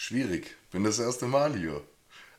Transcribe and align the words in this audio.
Schwierig. 0.00 0.54
Bin 0.70 0.84
das 0.84 1.00
erste 1.00 1.26
Mal 1.26 1.56
hier. 1.56 1.82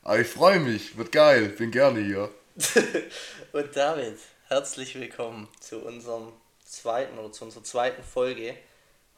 Aber 0.02 0.18
ich 0.18 0.26
freue 0.26 0.60
mich. 0.60 0.96
Wird 0.96 1.12
geil. 1.12 1.50
Bin 1.50 1.70
gerne 1.70 2.00
hier. 2.00 2.30
Und 3.52 3.76
damit 3.76 4.16
herzlich 4.48 4.94
willkommen 4.94 5.46
zu 5.60 5.80
unserem 5.80 6.32
zweiten 6.64 7.18
oder 7.18 7.30
zu 7.32 7.44
unserer 7.44 7.62
zweiten 7.62 8.02
Folge. 8.02 8.56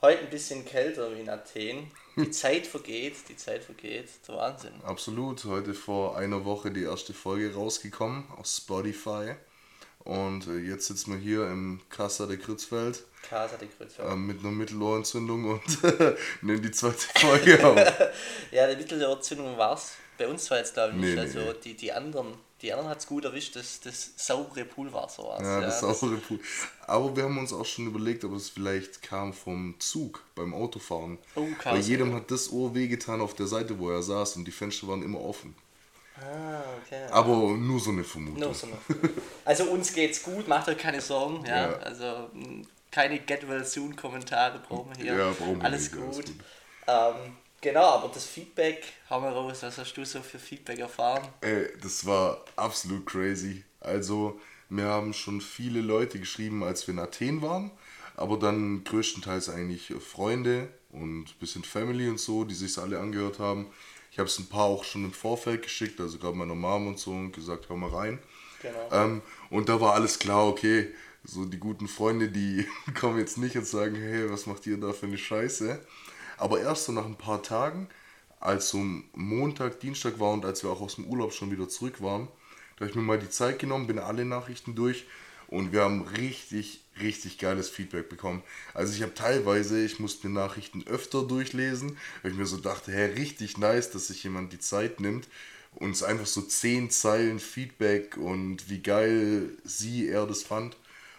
Heute 0.00 0.22
ein 0.22 0.30
bisschen 0.30 0.64
kälter 0.64 1.14
wie 1.14 1.20
in 1.20 1.30
Athen. 1.30 1.92
Die 2.16 2.30
Zeit 2.32 2.66
vergeht, 2.66 3.14
die 3.28 3.36
Zeit 3.36 3.62
vergeht. 3.62 4.08
Der 4.26 4.34
Wahnsinn. 4.34 4.74
Absolut. 4.82 5.44
Heute 5.44 5.72
vor 5.72 6.16
einer 6.16 6.44
Woche 6.44 6.72
die 6.72 6.82
erste 6.82 7.14
Folge 7.14 7.54
rausgekommen 7.54 8.24
auf 8.36 8.46
Spotify. 8.46 9.36
Und 10.04 10.48
äh, 10.48 10.58
jetzt 10.58 10.88
sitzen 10.88 11.12
wir 11.12 11.18
hier 11.18 11.46
im 11.46 11.80
Casa 11.88 12.26
de 12.26 12.36
Krützfeld. 12.36 13.04
Casa 13.28 13.56
de 13.56 13.68
Krützfeld. 13.68 14.10
Äh, 14.10 14.16
mit 14.16 14.40
einer 14.40 14.50
Mittelohrentzündung 14.50 15.44
und 15.44 15.78
nehmen 16.42 16.62
die 16.62 16.72
zweite 16.72 17.06
Folge 17.14 17.64
auf. 17.64 17.76
ja, 18.50 18.68
die 18.68 18.76
Mittelohrentzündung 18.76 19.56
war 19.56 19.74
es. 19.74 19.92
Bei 20.18 20.26
uns 20.26 20.50
war 20.50 20.58
jetzt 20.58 20.74
glaube 20.74 20.94
ich 20.94 21.00
nicht. 21.00 21.14
Nee, 21.14 21.20
also 21.20 21.38
nee. 21.38 21.54
Die, 21.64 21.76
die 21.76 21.92
anderen, 21.92 22.34
die 22.60 22.72
anderen 22.72 22.90
hat 22.90 22.98
es 22.98 23.06
gut 23.06 23.24
erwischt, 23.24 23.54
das, 23.54 23.80
das 23.80 24.12
saubere 24.16 24.64
Poolwasser 24.64 25.22
war 25.22 25.40
es. 25.40 25.46
Ja, 25.46 25.60
das 25.60 25.80
ja, 25.80 25.94
saubere 25.94 26.18
Pool. 26.18 26.40
Aber 26.86 27.16
wir 27.16 27.22
haben 27.22 27.38
uns 27.38 27.52
auch 27.52 27.64
schon 27.64 27.86
überlegt, 27.86 28.24
ob 28.24 28.34
es 28.34 28.50
vielleicht 28.50 29.02
kam 29.02 29.32
vom 29.32 29.76
Zug 29.78 30.24
beim 30.34 30.52
Autofahren. 30.52 31.18
Oh, 31.36 31.46
Weil 31.62 31.80
jedem 31.80 32.12
hat 32.14 32.30
das 32.30 32.50
Ohr 32.50 32.74
wehgetan 32.74 33.20
auf 33.20 33.34
der 33.34 33.46
Seite, 33.46 33.78
wo 33.78 33.90
er 33.90 34.02
saß 34.02 34.36
und 34.36 34.46
die 34.46 34.52
Fenster 34.52 34.88
waren 34.88 35.02
immer 35.02 35.20
offen. 35.20 35.54
Ah, 36.20 36.62
okay. 36.82 37.04
Aber 37.10 37.56
nur 37.56 37.80
so 37.80 37.90
eine 37.90 38.04
Vermutung. 38.04 38.40
Nur 38.40 38.54
so 38.54 38.66
eine 38.66 38.76
Also 39.44 39.64
uns 39.64 39.92
geht's 39.92 40.22
gut, 40.22 40.46
macht 40.46 40.68
euch 40.68 40.78
keine 40.78 41.00
Sorgen. 41.00 41.44
Ja? 41.46 41.70
ja. 41.70 41.76
Also 41.78 42.30
keine 42.90 43.18
Get 43.18 43.48
Well 43.48 43.64
Soon 43.64 43.96
Kommentare 43.96 44.60
brauchen 44.60 44.90
wir 44.94 45.02
hier. 45.02 45.14
Ja, 45.14 45.32
brauchen 45.32 45.58
wir 45.58 45.64
alles, 45.64 45.90
nicht, 45.90 45.94
gut. 45.94 46.04
alles 46.04 46.16
gut. 46.16 46.34
Ähm, 46.86 47.36
genau, 47.60 47.84
aber 47.84 48.10
das 48.12 48.26
Feedback, 48.26 48.84
haben 49.08 49.24
wir 49.24 49.30
raus, 49.30 49.62
was 49.62 49.78
hast 49.78 49.94
du 49.94 50.04
so 50.04 50.20
für 50.20 50.38
Feedback 50.38 50.78
erfahren? 50.78 51.26
Ey, 51.40 51.68
das 51.82 52.04
war 52.04 52.44
absolut 52.56 53.06
crazy. 53.06 53.64
Also, 53.80 54.38
mir 54.68 54.84
haben 54.84 55.14
schon 55.14 55.40
viele 55.40 55.80
Leute 55.80 56.20
geschrieben, 56.20 56.62
als 56.62 56.86
wir 56.86 56.94
in 56.94 57.00
Athen 57.00 57.42
waren, 57.42 57.70
aber 58.16 58.38
dann 58.38 58.84
größtenteils 58.84 59.48
eigentlich 59.48 59.92
Freunde 60.00 60.68
und 60.90 61.24
ein 61.24 61.38
bisschen 61.40 61.64
Family 61.64 62.08
und 62.08 62.20
so, 62.20 62.44
die 62.44 62.54
sich 62.54 62.78
alle 62.78 63.00
angehört 63.00 63.38
haben. 63.38 63.66
Ich 64.12 64.18
habe 64.18 64.28
es 64.28 64.38
ein 64.38 64.46
paar 64.46 64.64
auch 64.64 64.84
schon 64.84 65.06
im 65.06 65.12
Vorfeld 65.12 65.62
geschickt, 65.62 65.98
also 65.98 66.18
gerade 66.18 66.36
meiner 66.36 66.54
Mom 66.54 66.86
und 66.86 66.98
so, 66.98 67.12
und 67.12 67.32
gesagt, 67.32 67.70
hör 67.70 67.76
mal 67.76 67.88
rein. 67.88 68.18
Genau. 68.60 68.88
Ähm, 68.92 69.22
und 69.48 69.70
da 69.70 69.80
war 69.80 69.94
alles 69.94 70.18
klar, 70.18 70.46
okay, 70.46 70.88
so 71.24 71.46
die 71.46 71.58
guten 71.58 71.88
Freunde, 71.88 72.28
die 72.28 72.66
kommen 73.00 73.18
jetzt 73.18 73.38
nicht 73.38 73.56
und 73.56 73.66
sagen, 73.66 73.96
hey, 73.96 74.30
was 74.30 74.44
macht 74.44 74.66
ihr 74.66 74.76
da 74.76 74.92
für 74.92 75.06
eine 75.06 75.16
Scheiße? 75.16 75.80
Aber 76.36 76.60
erst 76.60 76.84
so 76.84 76.92
nach 76.92 77.06
ein 77.06 77.16
paar 77.16 77.42
Tagen, 77.42 77.88
als 78.38 78.68
so 78.68 78.84
Montag, 79.14 79.80
Dienstag 79.80 80.20
war 80.20 80.32
und 80.32 80.44
als 80.44 80.62
wir 80.62 80.70
auch 80.70 80.82
aus 80.82 80.96
dem 80.96 81.06
Urlaub 81.06 81.32
schon 81.32 81.50
wieder 81.50 81.68
zurück 81.70 82.02
waren, 82.02 82.28
da 82.76 82.80
habe 82.80 82.90
ich 82.90 82.96
mir 82.96 83.02
mal 83.02 83.18
die 83.18 83.30
Zeit 83.30 83.58
genommen, 83.58 83.86
bin 83.86 83.98
alle 83.98 84.26
Nachrichten 84.26 84.74
durch 84.74 85.06
und 85.46 85.72
wir 85.72 85.84
haben 85.84 86.02
richtig, 86.02 86.81
richtig 87.00 87.38
geiles 87.38 87.68
Feedback 87.68 88.08
bekommen. 88.08 88.42
Also 88.74 88.94
ich 88.94 89.02
habe 89.02 89.14
teilweise, 89.14 89.84
ich 89.84 89.98
musste 89.98 90.28
mir 90.28 90.34
Nachrichten 90.34 90.84
öfter 90.86 91.22
durchlesen, 91.22 91.96
weil 92.22 92.32
ich 92.32 92.36
mir 92.36 92.46
so 92.46 92.58
dachte, 92.58 92.92
hey, 92.92 93.12
richtig 93.12 93.58
nice, 93.58 93.90
dass 93.90 94.08
sich 94.08 94.22
jemand 94.24 94.52
die 94.52 94.58
Zeit 94.58 95.00
nimmt 95.00 95.28
und 95.74 95.92
es 95.92 96.02
einfach 96.02 96.26
so 96.26 96.42
zehn 96.42 96.90
Zeilen 96.90 97.40
Feedback 97.40 98.16
und 98.16 98.68
wie 98.68 98.80
geil 98.80 99.50
sie, 99.64 100.08
er 100.08 100.26
das 100.26 100.42
fand, 100.42 100.76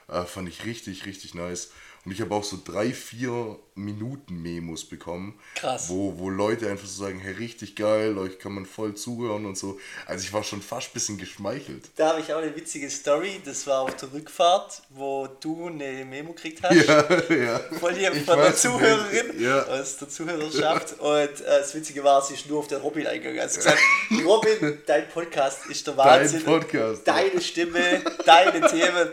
äh, 0.08 0.24
fand 0.26 0.48
ich 0.50 0.66
richtig, 0.66 1.06
richtig 1.06 1.34
nice. 1.34 1.72
Und 2.06 2.12
ich 2.12 2.20
habe 2.20 2.36
auch 2.36 2.44
so 2.44 2.60
drei, 2.64 2.92
vier 2.92 3.58
Minuten 3.76 4.42
Memos 4.42 4.84
bekommen. 4.84 5.40
Krass. 5.56 5.88
Wo, 5.88 6.14
wo 6.18 6.30
Leute 6.30 6.70
einfach 6.70 6.86
so 6.86 7.06
sagen, 7.06 7.20
hey, 7.20 7.34
richtig 7.34 7.78
geil, 7.78 8.18
euch 8.18 8.40
kann 8.40 8.54
man 8.54 8.66
voll 8.66 8.94
zuhören 8.94 9.46
und 9.46 9.58
so. 9.58 9.80
Also 10.06 10.26
ich 10.26 10.34
war 10.34 10.44
schon 10.44 10.62
fast 10.62 10.90
ein 10.90 10.94
bisschen 10.94 11.18
geschmeichelt. 11.18 11.90
Da 11.96 12.10
habe 12.10 12.20
ich 12.20 12.34
auch 12.34 12.42
eine 12.42 12.54
witzige 12.56 12.90
Story. 12.90 13.42
Das 13.46 13.66
war 13.66 13.82
auf 13.82 13.96
der 13.96 14.12
Rückfahrt, 14.12 14.82
wo 14.90 15.28
du 15.40 15.68
eine 15.68 16.04
Memo 16.04 16.34
gekriegt 16.34 16.62
hast. 16.62 16.76
Ja, 16.76 17.34
ja. 17.34 17.60
Von, 17.80 17.96
dir, 17.96 18.14
von 18.14 18.38
der 18.38 18.54
Zuhörerin 18.54 19.40
ja. 19.40 19.64
aus 19.64 19.98
der 19.98 20.10
Zuhörerschaft. 20.10 21.00
Und 21.00 21.10
äh, 21.10 21.30
das 21.46 21.74
Witzige 21.74 22.04
war, 22.04 22.22
sie 22.22 22.34
ist 22.34 22.50
nur 22.50 22.60
auf 22.60 22.68
den 22.68 22.82
Robin 22.82 23.08
eingegangen. 23.08 23.40
Also 23.40 23.58
gesagt, 23.58 23.80
Robin, 24.26 24.82
dein 24.86 25.08
Podcast 25.08 25.66
ist 25.68 25.88
der 25.88 25.96
Wahnsinn. 25.96 26.44
Dein 26.44 26.60
Podcast. 26.60 27.08
Deine 27.08 27.42
Stimme, 27.42 28.02
deine 28.26 28.68
Themen. 28.68 29.10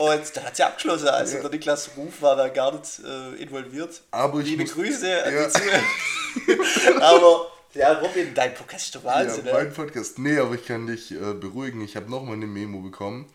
Und 0.00 0.34
da 0.34 0.44
hat 0.44 0.56
sie 0.56 0.62
abgeschlossen. 0.62 1.08
Also 1.08 1.36
ja. 1.36 1.42
der 1.42 1.50
Niklas 1.50 1.90
Ruf 1.94 2.22
war 2.22 2.34
da 2.34 2.48
gar 2.48 2.72
nicht 2.74 3.00
äh, 3.00 3.34
involviert. 3.42 4.00
Aber 4.12 4.40
Liebe 4.40 4.62
muss, 4.62 4.72
Grüße 4.72 5.24
an 5.26 5.34
ja. 5.34 5.46
die 5.46 5.52
Zuhörer. 5.52 7.02
aber 7.02 7.46
ja, 7.74 7.92
Robin, 7.98 8.32
dein 8.34 8.54
Podcast 8.54 8.86
ist 8.86 8.94
doch 8.94 9.04
Wahnsinn. 9.04 9.44
Ja, 9.44 9.52
mein 9.52 9.74
Podcast. 9.74 10.18
Nee, 10.18 10.38
aber 10.38 10.54
ich 10.54 10.64
kann 10.64 10.86
dich 10.86 11.12
äh, 11.12 11.34
beruhigen. 11.34 11.82
Ich 11.82 11.96
habe 11.96 12.10
nochmal 12.10 12.36
eine 12.36 12.46
Memo 12.46 12.80
bekommen 12.80 13.26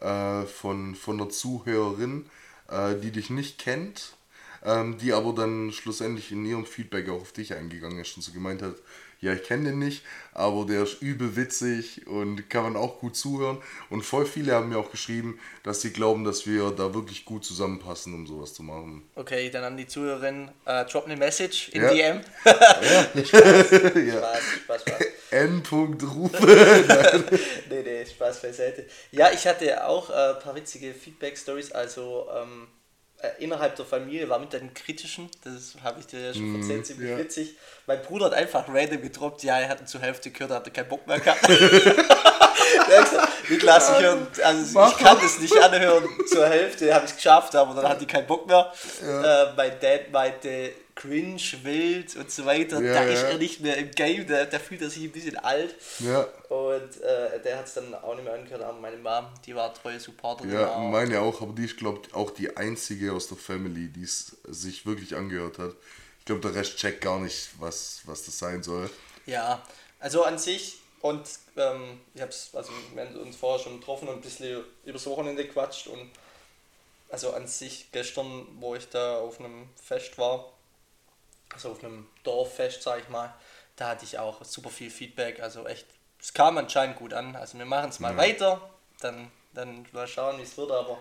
äh, 0.00 0.42
von, 0.42 0.94
von 0.94 1.20
einer 1.20 1.28
Zuhörerin, 1.28 2.30
äh, 2.70 2.94
die 2.94 3.10
dich 3.10 3.28
nicht 3.30 3.58
kennt, 3.58 4.12
ähm, 4.64 4.98
die 4.98 5.12
aber 5.14 5.32
dann 5.32 5.72
schlussendlich 5.72 6.30
in 6.30 6.46
ihrem 6.46 6.66
Feedback 6.66 7.08
auch 7.08 7.22
auf 7.22 7.32
dich 7.32 7.52
eingegangen 7.52 7.98
ist 7.98 8.16
und 8.16 8.22
so 8.22 8.30
gemeint 8.30 8.62
hat, 8.62 8.76
ja, 9.22 9.32
ich 9.32 9.44
kenne 9.44 9.70
den 9.70 9.78
nicht, 9.78 10.02
aber 10.32 10.66
der 10.66 10.82
ist 10.82 11.00
übel 11.00 11.36
witzig 11.36 12.08
und 12.08 12.50
kann 12.50 12.64
man 12.64 12.76
auch 12.76 12.98
gut 12.98 13.16
zuhören. 13.16 13.62
Und 13.88 14.02
voll 14.02 14.26
viele 14.26 14.52
haben 14.52 14.68
mir 14.68 14.78
auch 14.78 14.90
geschrieben, 14.90 15.38
dass 15.62 15.80
sie 15.80 15.92
glauben, 15.92 16.24
dass 16.24 16.44
wir 16.44 16.72
da 16.72 16.92
wirklich 16.92 17.24
gut 17.24 17.44
zusammenpassen, 17.44 18.12
um 18.14 18.26
sowas 18.26 18.52
zu 18.52 18.64
machen. 18.64 19.08
Okay, 19.14 19.48
dann 19.48 19.62
an 19.62 19.76
die 19.76 19.86
Zuhörerin, 19.86 20.50
uh, 20.66 20.84
drop 20.90 21.06
eine 21.06 21.16
Message 21.16 21.68
in 21.68 21.82
ja. 21.82 21.90
DM. 21.90 22.20
ja. 22.44 23.24
Spaß, 23.24 23.24
Spaß, 23.24 24.40
Spaß, 24.64 24.82
Spaß. 24.82 25.06
N. 25.30 25.62
Rufe. 25.70 26.46
nee, 27.70 27.82
nee, 27.82 28.04
Spaß 28.04 28.42
beiseite. 28.42 28.86
Ja, 29.12 29.30
ich 29.32 29.46
hatte 29.46 29.86
auch 29.86 30.10
äh, 30.10 30.34
ein 30.34 30.38
paar 30.40 30.56
witzige 30.56 30.92
Feedback-Stories, 30.92 31.70
also 31.72 32.26
ähm, 32.36 32.66
äh, 33.22 33.30
innerhalb 33.38 33.76
der 33.76 33.84
Familie 33.84 34.28
war 34.28 34.38
mit 34.38 34.52
den 34.52 34.74
kritischen, 34.74 35.30
das 35.44 35.74
habe 35.82 36.00
ich 36.00 36.06
dir 36.06 36.20
ja 36.20 36.34
schon 36.34 36.56
erzählt, 36.56 36.80
mm, 36.80 36.84
ziemlich 36.84 37.10
ja. 37.10 37.18
witzig. 37.18 37.54
Mein 37.86 38.02
Bruder 38.02 38.26
hat 38.26 38.34
einfach 38.34 38.68
random 38.68 39.00
gedroppt, 39.00 39.44
ja, 39.44 39.60
er 39.60 39.68
hat 39.68 39.80
ihn 39.80 39.86
zur 39.86 40.00
Hälfte 40.00 40.30
gehört, 40.30 40.50
er 40.50 40.56
hatte 40.56 40.72
keinen 40.72 40.88
Bock 40.88 41.06
mehr 41.06 41.20
gehabt. 41.20 41.48
Niklas, 43.48 43.90
ich, 43.90 44.04
hören, 44.04 44.26
also 44.42 44.86
ich 44.86 44.98
kann 44.98 45.18
das 45.20 45.38
nicht 45.38 45.56
anhören 45.56 46.08
zur 46.26 46.48
Hälfte, 46.48 46.92
habe 46.92 47.04
ich 47.04 47.12
es 47.12 47.16
geschafft, 47.16 47.54
aber 47.54 47.74
dann 47.74 47.88
hatte 47.88 48.02
ich 48.02 48.08
keinen 48.08 48.26
Bock 48.26 48.46
mehr. 48.46 48.72
Ja. 49.00 49.44
Äh, 49.44 49.52
mein 49.56 49.80
Dad 49.80 50.10
meinte, 50.10 50.72
cringe, 50.94 51.40
wild 51.62 52.16
und 52.16 52.30
so 52.30 52.44
weiter. 52.44 52.80
Ja, 52.80 52.94
da 52.94 53.04
ja. 53.04 53.12
ist 53.12 53.22
er 53.22 53.38
nicht 53.38 53.60
mehr 53.60 53.76
im 53.76 53.90
Game, 53.90 54.26
da, 54.26 54.44
da 54.44 54.58
fühlt 54.58 54.82
er 54.82 54.90
sich 54.90 55.04
ein 55.04 55.12
bisschen 55.12 55.36
alt. 55.38 55.74
Ja. 56.00 56.22
Und 56.48 57.00
äh, 57.00 57.40
der 57.42 57.58
hat 57.58 57.66
es 57.66 57.74
dann 57.74 57.94
auch 57.94 58.14
nicht 58.14 58.24
mehr 58.24 58.34
angehört, 58.34 58.62
aber 58.62 58.78
meine 58.78 58.96
Mom, 58.96 59.26
die 59.46 59.54
war 59.54 59.72
treue 59.74 59.98
Supporterin. 59.98 60.52
Ja, 60.52 60.74
auch. 60.74 60.90
meine 60.90 61.20
auch, 61.20 61.40
aber 61.40 61.52
die 61.52 61.64
ist, 61.64 61.76
glaube 61.76 62.02
ich, 62.06 62.14
auch 62.14 62.30
die 62.30 62.56
einzige 62.56 63.12
aus 63.12 63.28
der 63.28 63.38
Family, 63.38 63.88
die 63.88 64.02
es 64.02 64.36
sich 64.48 64.86
wirklich 64.86 65.16
angehört 65.16 65.58
hat. 65.58 65.72
Ich 66.18 66.26
glaube, 66.26 66.40
der 66.40 66.54
Rest 66.54 66.76
checkt 66.76 67.00
gar 67.00 67.18
nicht, 67.18 67.50
was, 67.58 68.02
was 68.04 68.24
das 68.24 68.38
sein 68.38 68.62
soll. 68.62 68.88
Ja, 69.26 69.62
also 69.98 70.24
an 70.24 70.38
sich 70.38 70.78
und 71.00 71.22
ähm, 71.56 72.00
ich 72.14 72.22
hab's, 72.22 72.50
also 72.54 72.70
wir 72.94 73.04
haben 73.04 73.16
uns 73.16 73.36
vorher 73.36 73.62
schon 73.62 73.80
getroffen 73.80 74.08
und 74.08 74.16
ein 74.16 74.20
bisschen 74.20 74.64
übers 74.84 75.06
Wochenende 75.06 75.44
gequatscht 75.44 75.88
und 75.88 76.10
also 77.10 77.32
an 77.32 77.46
sich 77.46 77.90
gestern, 77.92 78.46
wo 78.60 78.74
ich 78.74 78.88
da 78.88 79.18
auf 79.18 79.38
einem 79.38 79.68
Fest 79.82 80.16
war, 80.16 80.50
also 81.52 81.72
auf 81.72 81.82
einem 81.82 82.08
Dorffest, 82.22 82.82
sag 82.82 83.00
ich 83.00 83.08
mal, 83.08 83.34
da 83.76 83.88
hatte 83.88 84.04
ich 84.04 84.18
auch 84.18 84.44
super 84.44 84.70
viel 84.70 84.90
Feedback, 84.90 85.40
also 85.40 85.66
echt, 85.66 85.86
es 86.20 86.32
kam 86.32 86.58
anscheinend 86.58 86.96
gut 86.96 87.12
an. 87.14 87.34
Also 87.36 87.58
wir 87.58 87.64
machen 87.64 87.90
es 87.90 88.00
mal 88.00 88.12
ja. 88.12 88.18
weiter, 88.18 88.70
dann, 89.00 89.30
dann 89.54 89.86
mal 89.92 90.06
schauen, 90.06 90.38
wie 90.38 90.42
es 90.42 90.56
wird, 90.56 90.70
aber 90.70 90.98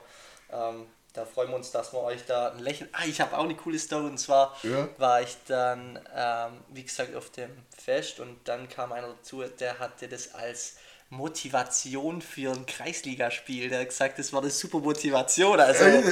ähm, 0.51 0.87
da 1.13 1.25
freuen 1.25 1.49
wir 1.49 1.57
uns, 1.57 1.71
dass 1.71 1.93
wir 1.93 1.99
euch 1.99 2.25
da 2.25 2.51
ein 2.51 2.59
Lächeln. 2.59 2.89
Ah, 2.93 3.05
ich 3.05 3.19
habe 3.19 3.37
auch 3.37 3.43
eine 3.43 3.55
coole 3.55 3.77
Story 3.77 4.05
und 4.05 4.17
zwar 4.17 4.55
ja. 4.63 4.87
war 4.97 5.21
ich 5.21 5.37
dann, 5.47 5.99
ähm, 6.15 6.63
wie 6.69 6.83
gesagt, 6.83 7.15
auf 7.15 7.29
dem 7.31 7.51
Fest 7.77 8.19
und 8.19 8.39
dann 8.47 8.69
kam 8.69 8.91
einer 8.93 9.09
dazu, 9.09 9.43
der 9.43 9.79
hatte 9.79 10.07
das 10.07 10.33
als 10.33 10.77
Motivation 11.11 12.21
für 12.21 12.53
ein 12.53 12.65
Kreisligaspiel. 12.65 13.69
Der 13.69 13.81
hat 13.81 13.89
gesagt, 13.89 14.17
das 14.17 14.31
war 14.31 14.41
eine 14.41 14.49
super 14.49 14.79
Motivation. 14.79 15.59
Also, 15.59 15.83
nice. 15.85 16.05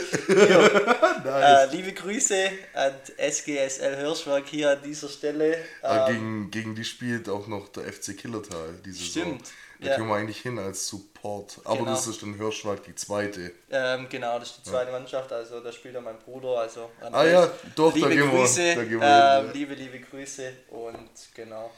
äh, 1.23 1.65
liebe 1.71 1.93
Grüße 1.93 2.49
an 2.73 2.93
SGSL 3.17 3.95
Hirschberg 3.95 4.45
hier 4.47 4.71
an 4.71 4.79
dieser 4.83 5.07
Stelle. 5.07 5.57
Ähm, 5.83 6.05
gegen, 6.07 6.51
gegen 6.51 6.75
die 6.75 6.83
spielt 6.83 7.29
auch 7.29 7.47
noch 7.47 7.69
der 7.69 7.91
FC 7.91 8.15
Killertal 8.17 8.75
diese 8.85 9.03
Stimmt. 9.03 9.45
Saison. 9.45 9.55
Da 9.81 9.87
ja. 9.87 9.95
können 9.95 10.09
wir 10.09 10.15
eigentlich 10.15 10.41
hin 10.41 10.59
als 10.59 10.87
Support. 10.89 11.61
Aber 11.63 11.77
genau. 11.77 11.91
das 11.91 12.05
ist 12.05 12.21
dann 12.21 12.33
Hirschwald 12.33 12.85
die 12.85 12.95
zweite. 12.95 13.53
Ähm, 13.71 14.07
genau, 14.09 14.37
das 14.37 14.49
ist 14.49 14.57
die 14.57 14.69
zweite 14.69 14.91
ja. 14.91 14.99
Mannschaft. 14.99 15.31
Also 15.31 15.61
da 15.61 15.71
spielt 15.71 15.93
ja 15.93 16.01
mein 16.01 16.19
Bruder. 16.19 16.59
Also 16.59 16.91
ah 16.99 17.23
ja, 17.23 17.49
doch, 17.75 17.95
liebe 17.95 18.09
da 18.09 18.15
gehen 18.15 18.29
Grüße, 18.29 18.61
wir, 18.61 18.75
da 18.75 18.83
gehen 18.83 18.99
wir 18.99 19.43
ähm, 19.45 19.53
Liebe, 19.53 19.73
liebe 19.75 19.99
Grüße 20.01 20.51
und 20.71 21.09
genau. 21.33 21.71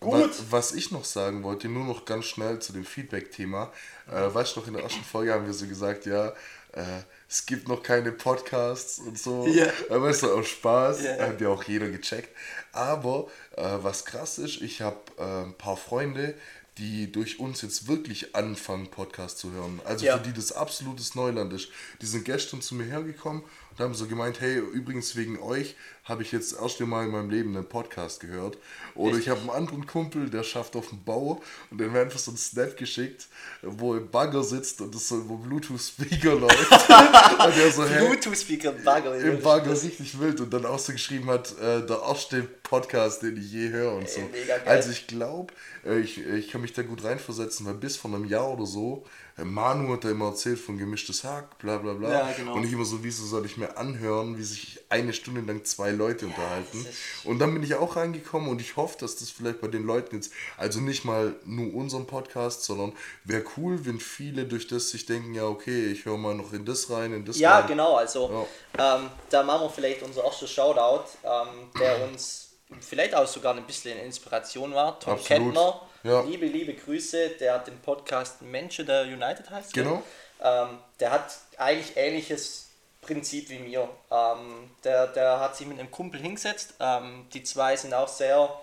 Gut. 0.00 0.30
Was 0.50 0.72
ich 0.72 0.90
noch 0.92 1.04
sagen 1.04 1.42
wollte, 1.42 1.68
nur 1.68 1.84
noch 1.84 2.04
ganz 2.04 2.26
schnell 2.26 2.60
zu 2.60 2.72
dem 2.72 2.84
Feedback-Thema. 2.84 3.72
Äh, 4.10 4.32
weißt 4.32 4.54
du 4.54 4.60
noch, 4.60 4.68
in 4.68 4.74
der 4.74 4.84
ersten 4.84 5.02
Folge 5.02 5.32
haben 5.32 5.46
wir 5.46 5.52
so 5.52 5.66
gesagt, 5.66 6.06
ja, 6.06 6.28
äh, 6.72 7.02
es 7.28 7.44
gibt 7.46 7.68
noch 7.68 7.82
keine 7.82 8.12
Podcasts 8.12 9.00
und 9.00 9.18
so. 9.18 9.46
Ja. 9.46 9.66
Aber 9.90 10.08
es 10.08 10.22
ist 10.22 10.24
auch 10.24 10.44
Spaß, 10.44 11.02
ja. 11.02 11.18
hat 11.18 11.40
ja 11.40 11.48
auch 11.48 11.64
jeder 11.64 11.88
gecheckt. 11.88 12.30
Aber 12.72 13.28
äh, 13.56 13.62
was 13.82 14.04
krass 14.04 14.38
ist, 14.38 14.62
ich 14.62 14.82
habe 14.82 15.00
äh, 15.18 15.44
ein 15.44 15.54
paar 15.54 15.76
Freunde, 15.76 16.34
die 16.78 17.10
durch 17.10 17.40
uns 17.40 17.62
jetzt 17.62 17.88
wirklich 17.88 18.36
anfangen, 18.36 18.88
Podcast 18.88 19.38
zu 19.38 19.50
hören. 19.50 19.80
Also 19.84 20.06
ja. 20.06 20.16
für 20.16 20.22
die 20.22 20.32
das 20.32 20.52
absolutes 20.52 21.16
Neuland 21.16 21.52
ist. 21.52 21.68
Die 22.00 22.06
sind 22.06 22.24
gestern 22.24 22.62
zu 22.62 22.76
mir 22.76 22.84
hergekommen 22.84 23.42
und 23.42 23.80
haben 23.80 23.94
so 23.94 24.06
gemeint, 24.06 24.40
hey, 24.40 24.58
übrigens 24.58 25.16
wegen 25.16 25.40
euch 25.40 25.74
habe 26.08 26.22
ich 26.22 26.32
jetzt 26.32 26.54
erst 26.58 26.80
Mal 26.80 27.04
in 27.04 27.10
meinem 27.10 27.28
Leben 27.28 27.54
einen 27.54 27.68
Podcast 27.68 28.20
gehört. 28.20 28.56
Oder 28.94 29.18
ich 29.18 29.28
habe 29.28 29.40
einen 29.40 29.50
anderen 29.50 29.86
Kumpel, 29.86 30.30
der 30.30 30.42
schafft 30.42 30.74
auf 30.74 30.88
dem 30.88 31.04
Bau 31.04 31.40
und 31.70 31.78
der 31.78 31.88
mir 31.88 32.00
einfach 32.00 32.18
so 32.18 32.30
einen 32.30 32.38
Snap 32.38 32.76
geschickt, 32.76 33.26
wo 33.62 33.94
im 33.94 34.10
Bagger 34.10 34.42
sitzt 34.42 34.80
und 34.80 34.94
das 34.94 35.08
so 35.08 35.28
wo 35.28 35.36
Bluetooth-Speaker 35.36 36.34
läuft. 36.40 36.72
und 36.72 37.56
der 37.56 37.70
so, 37.70 37.84
hey, 37.84 38.06
Bluetooth-Speaker 38.06 38.74
im 38.74 38.84
Bagger. 38.84 39.14
Im 39.16 39.42
Bagger 39.42 39.70
richtig 39.70 40.18
wild 40.18 40.40
und 40.40 40.52
dann 40.52 40.64
auch 40.64 40.78
so 40.78 40.92
geschrieben 40.92 41.28
hat, 41.28 41.52
äh, 41.58 41.84
der 41.84 42.00
erste 42.00 42.42
Podcast, 42.42 43.22
den 43.22 43.36
ich 43.36 43.52
je 43.52 43.68
höre 43.68 43.92
und 43.92 44.08
so. 44.08 44.20
Ey, 44.20 44.50
also 44.66 44.90
ich 44.90 45.06
glaube, 45.08 45.52
äh, 45.84 45.98
ich, 45.98 46.24
ich 46.24 46.50
kann 46.50 46.62
mich 46.62 46.72
da 46.72 46.82
gut 46.82 47.04
reinversetzen, 47.04 47.66
weil 47.66 47.74
bis 47.74 47.96
vor 47.96 48.12
einem 48.14 48.24
Jahr 48.24 48.50
oder 48.50 48.66
so 48.66 49.04
Manu 49.44 49.92
hat 49.92 50.04
da 50.04 50.10
immer 50.10 50.26
erzählt 50.26 50.58
von 50.58 50.78
gemischtes 50.78 51.22
Hack, 51.24 51.58
bla 51.58 51.78
bla 51.78 51.92
bla. 51.92 52.10
Ja, 52.10 52.32
genau. 52.36 52.54
Und 52.54 52.64
ich 52.64 52.72
immer 52.72 52.84
so, 52.84 53.04
wieso 53.04 53.24
soll 53.24 53.46
ich 53.46 53.56
mir 53.56 53.76
anhören, 53.76 54.36
wie 54.36 54.42
sich 54.42 54.80
eine 54.88 55.12
Stunde 55.12 55.40
lang 55.42 55.64
zwei 55.64 55.92
Leute 55.98 56.24
ja, 56.24 56.30
unterhalten. 56.30 56.86
Und 57.24 57.38
dann 57.38 57.52
bin 57.52 57.62
ich 57.62 57.74
auch 57.74 57.96
reingekommen 57.96 58.48
und 58.48 58.60
ich 58.60 58.76
hoffe, 58.76 58.96
dass 58.98 59.16
das 59.16 59.30
vielleicht 59.30 59.60
bei 59.60 59.68
den 59.68 59.84
Leuten 59.84 60.16
jetzt, 60.16 60.32
also 60.56 60.80
nicht 60.80 61.04
mal 61.04 61.34
nur 61.44 61.74
unseren 61.74 62.06
Podcast, 62.06 62.64
sondern 62.64 62.94
wäre 63.24 63.44
cool, 63.56 63.84
wenn 63.84 64.00
viele 64.00 64.46
durch 64.46 64.66
das 64.68 64.90
sich 64.90 65.04
denken, 65.04 65.34
ja 65.34 65.44
okay, 65.44 65.86
ich 65.86 66.04
höre 66.04 66.16
mal 66.16 66.34
noch 66.34 66.52
in 66.52 66.64
das 66.64 66.88
rein, 66.90 67.12
in 67.12 67.24
das 67.24 67.38
ja, 67.38 67.52
rein. 67.52 67.62
Ja, 67.62 67.66
genau, 67.66 67.96
also 67.96 68.46
ja. 68.78 68.96
Ähm, 68.96 69.10
da 69.30 69.42
machen 69.42 69.66
wir 69.66 69.70
vielleicht 69.70 70.02
unser 70.02 70.24
erstes 70.24 70.50
Shoutout, 70.50 71.04
ähm, 71.24 71.70
der 71.78 72.04
uns 72.08 72.48
vielleicht 72.80 73.14
auch 73.14 73.26
sogar 73.26 73.56
ein 73.56 73.66
bisschen 73.66 73.98
Inspiration 73.98 74.74
war. 74.74 74.98
Tom 75.00 75.14
Absolut. 75.14 75.54
Kettner, 75.54 75.80
ja. 76.04 76.20
liebe, 76.22 76.46
liebe 76.46 76.74
Grüße, 76.74 77.30
der 77.40 77.54
hat 77.54 77.66
den 77.66 77.78
Podcast 77.80 78.42
Menschen 78.42 78.86
der 78.86 79.02
United 79.04 79.50
heißt. 79.50 79.72
Genau. 79.72 80.02
Ähm, 80.40 80.78
der 81.00 81.12
hat 81.12 81.34
eigentlich 81.56 81.96
ähnliches 81.96 82.67
Prinzip 83.08 83.48
wie 83.48 83.58
mir. 83.58 83.88
Ähm, 84.10 84.70
der, 84.84 85.06
der 85.06 85.40
hat 85.40 85.56
sich 85.56 85.66
mit 85.66 85.78
einem 85.78 85.90
Kumpel 85.90 86.20
hingesetzt. 86.20 86.74
Ähm, 86.78 87.26
die 87.32 87.42
zwei 87.42 87.74
sind 87.74 87.94
auch 87.94 88.08
sehr, 88.08 88.60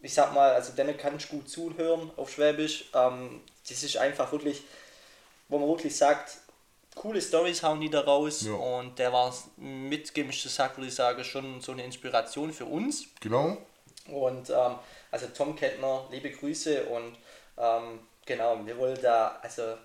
ich 0.00 0.14
sag 0.14 0.32
mal, 0.32 0.52
also 0.52 0.72
denen 0.72 0.96
kann 0.96 1.16
ich 1.16 1.28
gut 1.28 1.50
zuhören 1.50 2.10
auf 2.16 2.32
Schwäbisch. 2.32 2.86
Ähm, 2.94 3.42
das 3.68 3.82
ist 3.82 3.98
einfach 3.98 4.32
wirklich, 4.32 4.62
wo 5.48 5.58
man 5.58 5.68
wirklich 5.68 5.94
sagt, 5.94 6.38
coole 6.94 7.20
Stories 7.20 7.62
hauen 7.62 7.80
die 7.80 7.90
da 7.90 8.00
raus 8.00 8.42
ja. 8.46 8.54
und 8.54 8.98
der 8.98 9.12
war 9.12 9.34
mit 9.56 10.14
gemischtes 10.14 10.54
Sack, 10.54 10.78
würde 10.78 10.88
ich 10.88 10.94
sagen, 10.94 11.22
schon 11.24 11.60
so 11.60 11.72
eine 11.72 11.84
Inspiration 11.84 12.52
für 12.52 12.64
uns. 12.64 13.04
Genau. 13.20 13.58
Und 14.06 14.48
ähm, 14.48 14.76
also 15.10 15.26
Tom 15.36 15.56
Kettner, 15.56 16.06
liebe 16.10 16.30
Grüße 16.30 16.84
und 16.84 17.16
ähm, 17.58 18.00
genau, 18.24 18.58
wir 18.64 18.78
wollen 18.78 18.98
da 19.02 19.38
also 19.42 19.76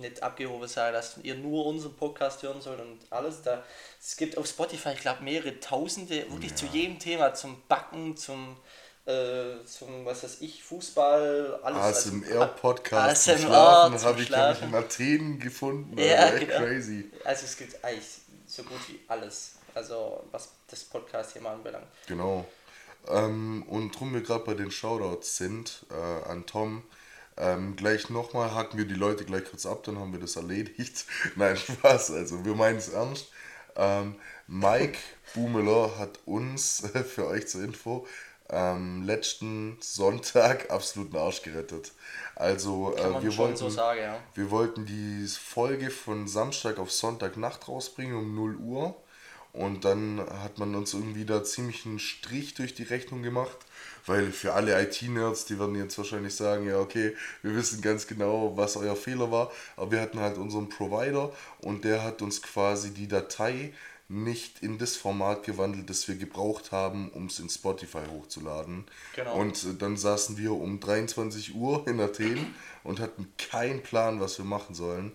nicht 0.00 0.22
abgehoben 0.22 0.68
sein, 0.68 0.92
dass 0.92 1.18
ihr 1.22 1.34
nur 1.34 1.66
unseren 1.66 1.94
Podcast 1.94 2.42
hören 2.42 2.60
sollt 2.60 2.80
und 2.80 2.98
alles. 3.10 3.42
Da, 3.42 3.62
es 4.00 4.16
gibt 4.16 4.36
auf 4.38 4.46
Spotify, 4.46 4.90
ich 4.90 5.00
glaube, 5.00 5.22
mehrere 5.22 5.60
Tausende, 5.60 6.30
wirklich 6.30 6.50
ja. 6.52 6.56
zu 6.56 6.66
jedem 6.66 6.98
Thema, 6.98 7.34
zum 7.34 7.62
Backen, 7.68 8.16
zum 8.16 8.56
äh, 9.06 9.62
zum, 9.66 10.06
was 10.06 10.24
weiß 10.24 10.40
ich, 10.40 10.62
Fußball, 10.64 11.60
alles. 11.62 12.06
ASMR-Podcast 12.06 13.28
also, 13.28 13.48
ASMR 13.48 14.02
habe 14.02 14.22
ich, 14.22 14.30
hab 14.30 14.56
ich 14.56 14.62
in 14.62 14.74
Athen 14.74 15.38
gefunden. 15.38 15.98
Ja, 15.98 16.16
also 16.20 16.38
genau. 16.38 16.58
crazy. 16.58 17.10
Also 17.22 17.44
es 17.44 17.56
gibt 17.56 17.84
eigentlich 17.84 18.20
so 18.46 18.62
gut 18.62 18.78
wie 18.88 19.00
alles, 19.08 19.56
also 19.74 20.24
was 20.30 20.52
das 20.68 20.84
Podcast 20.84 21.34
hier 21.34 21.42
mal 21.42 21.52
anbelangt. 21.52 21.86
Genau. 22.06 22.46
Ähm, 23.08 23.64
und 23.68 23.90
drum 23.92 24.14
wir 24.14 24.22
gerade 24.22 24.44
bei 24.44 24.54
den 24.54 24.70
Shoutouts 24.70 25.36
sind, 25.36 25.84
äh, 25.90 26.30
an 26.30 26.46
Tom, 26.46 26.82
ähm, 27.36 27.76
gleich 27.76 28.10
nochmal 28.10 28.54
hacken 28.54 28.78
wir 28.78 28.86
die 28.86 28.94
Leute 28.94 29.24
gleich 29.24 29.44
kurz 29.44 29.66
ab, 29.66 29.82
dann 29.84 29.98
haben 29.98 30.12
wir 30.12 30.20
das 30.20 30.36
erledigt. 30.36 31.04
Nein, 31.36 31.56
Spaß, 31.56 32.12
also 32.12 32.44
wir 32.44 32.54
meinen 32.54 32.78
es 32.78 32.88
ernst. 32.88 33.28
Ähm, 33.76 34.16
Mike 34.46 34.98
Bumeler 35.34 35.98
hat 35.98 36.20
uns, 36.26 36.88
für 37.14 37.26
euch 37.26 37.48
zur 37.48 37.64
Info, 37.64 38.06
ähm, 38.50 39.02
letzten 39.02 39.78
Sonntag 39.80 40.70
absoluten 40.70 41.16
Arsch 41.16 41.42
gerettet. 41.42 41.92
Also 42.36 42.94
äh, 42.96 43.22
wir, 43.22 43.36
wollten, 43.36 43.56
so 43.56 43.68
sagen, 43.68 44.00
ja. 44.00 44.18
wir 44.34 44.50
wollten 44.50 44.86
die 44.86 45.26
Folge 45.26 45.90
von 45.90 46.28
Samstag 46.28 46.78
auf 46.78 46.92
Sonntagnacht 46.92 47.68
rausbringen 47.68 48.16
um 48.16 48.34
0 48.34 48.56
Uhr. 48.56 48.96
Und 49.54 49.84
dann 49.84 50.20
hat 50.42 50.58
man 50.58 50.74
uns 50.74 50.94
irgendwie 50.94 51.24
da 51.24 51.44
ziemlich 51.44 51.86
einen 51.86 52.00
Strich 52.00 52.54
durch 52.54 52.74
die 52.74 52.82
Rechnung 52.82 53.22
gemacht, 53.22 53.56
weil 54.04 54.32
für 54.32 54.52
alle 54.52 54.82
IT-Nerds, 54.82 55.44
die 55.44 55.60
werden 55.60 55.76
jetzt 55.76 55.96
wahrscheinlich 55.96 56.34
sagen, 56.34 56.66
ja 56.66 56.80
okay, 56.80 57.14
wir 57.42 57.54
wissen 57.54 57.80
ganz 57.80 58.08
genau, 58.08 58.56
was 58.56 58.76
euer 58.76 58.96
Fehler 58.96 59.30
war, 59.30 59.52
aber 59.76 59.92
wir 59.92 60.00
hatten 60.00 60.18
halt 60.18 60.38
unseren 60.38 60.68
Provider 60.68 61.32
und 61.60 61.84
der 61.84 62.02
hat 62.02 62.20
uns 62.20 62.42
quasi 62.42 62.92
die 62.92 63.06
Datei 63.06 63.72
nicht 64.08 64.60
in 64.60 64.78
das 64.78 64.96
Format 64.96 65.44
gewandelt, 65.44 65.88
das 65.88 66.08
wir 66.08 66.16
gebraucht 66.16 66.72
haben, 66.72 67.10
um 67.10 67.26
es 67.26 67.38
in 67.38 67.48
Spotify 67.48 68.02
hochzuladen. 68.10 68.84
Genau. 69.14 69.36
Und 69.36 69.62
äh, 69.64 69.74
dann 69.78 69.96
saßen 69.96 70.36
wir 70.36 70.52
um 70.52 70.80
23 70.80 71.54
Uhr 71.54 71.86
in 71.86 72.00
Athen 72.00 72.54
und 72.82 72.98
hatten 72.98 73.32
keinen 73.38 73.82
Plan, 73.84 74.18
was 74.18 74.36
wir 74.36 74.44
machen 74.44 74.74
sollen. 74.74 75.12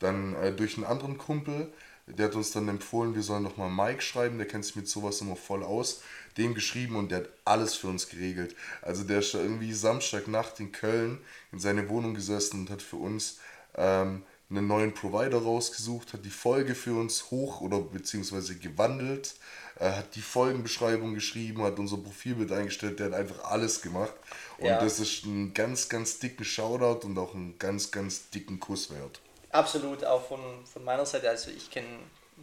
Dann 0.00 0.34
äh, 0.34 0.52
durch 0.52 0.76
einen 0.76 0.84
anderen 0.84 1.18
Kumpel, 1.18 1.72
der 2.06 2.26
hat 2.26 2.36
uns 2.36 2.52
dann 2.52 2.68
empfohlen, 2.68 3.14
wir 3.14 3.22
sollen 3.22 3.42
nochmal 3.42 3.70
Mike 3.70 4.00
schreiben, 4.00 4.38
der 4.38 4.46
kennt 4.46 4.64
sich 4.64 4.76
mit 4.76 4.88
sowas 4.88 5.20
immer 5.20 5.36
voll 5.36 5.64
aus. 5.64 6.02
Dem 6.36 6.54
geschrieben 6.54 6.96
und 6.96 7.10
der 7.10 7.18
hat 7.20 7.28
alles 7.44 7.74
für 7.74 7.88
uns 7.88 8.08
geregelt. 8.08 8.54
Also 8.82 9.02
der 9.02 9.20
ist 9.20 9.34
irgendwie 9.34 9.72
Samstagnacht 9.72 10.60
in 10.60 10.70
Köln 10.70 11.18
in 11.50 11.58
seine 11.58 11.88
Wohnung 11.88 12.14
gesessen 12.14 12.60
und 12.60 12.70
hat 12.70 12.82
für 12.82 12.96
uns 12.96 13.38
ähm, 13.74 14.22
einen 14.48 14.66
neuen 14.68 14.94
Provider 14.94 15.38
rausgesucht, 15.38 16.12
hat 16.12 16.24
die 16.24 16.30
Folge 16.30 16.74
für 16.74 16.94
uns 16.94 17.30
hoch 17.30 17.60
oder 17.60 17.80
beziehungsweise 17.80 18.56
gewandelt, 18.56 19.34
äh, 19.80 19.90
hat 19.90 20.14
die 20.14 20.22
Folgenbeschreibung 20.22 21.14
geschrieben, 21.14 21.62
hat 21.62 21.78
unser 21.78 21.96
Profilbild 21.96 22.52
eingestellt, 22.52 23.00
der 23.00 23.06
hat 23.06 23.14
einfach 23.14 23.44
alles 23.44 23.82
gemacht. 23.82 24.14
Und 24.58 24.66
ja. 24.66 24.80
das 24.80 25.00
ist 25.00 25.24
ein 25.24 25.52
ganz, 25.54 25.88
ganz 25.88 26.20
dicken 26.20 26.44
Shoutout 26.44 27.04
und 27.06 27.18
auch 27.18 27.34
einen 27.34 27.58
ganz, 27.58 27.90
ganz 27.90 28.30
dicken 28.30 28.60
Kuss 28.60 28.90
wert. 28.90 29.20
Absolut, 29.50 30.04
auch 30.04 30.22
von, 30.22 30.40
von 30.66 30.84
meiner 30.84 31.06
Seite. 31.06 31.28
Also 31.28 31.50
ich 31.50 31.70
kenne 31.70 31.98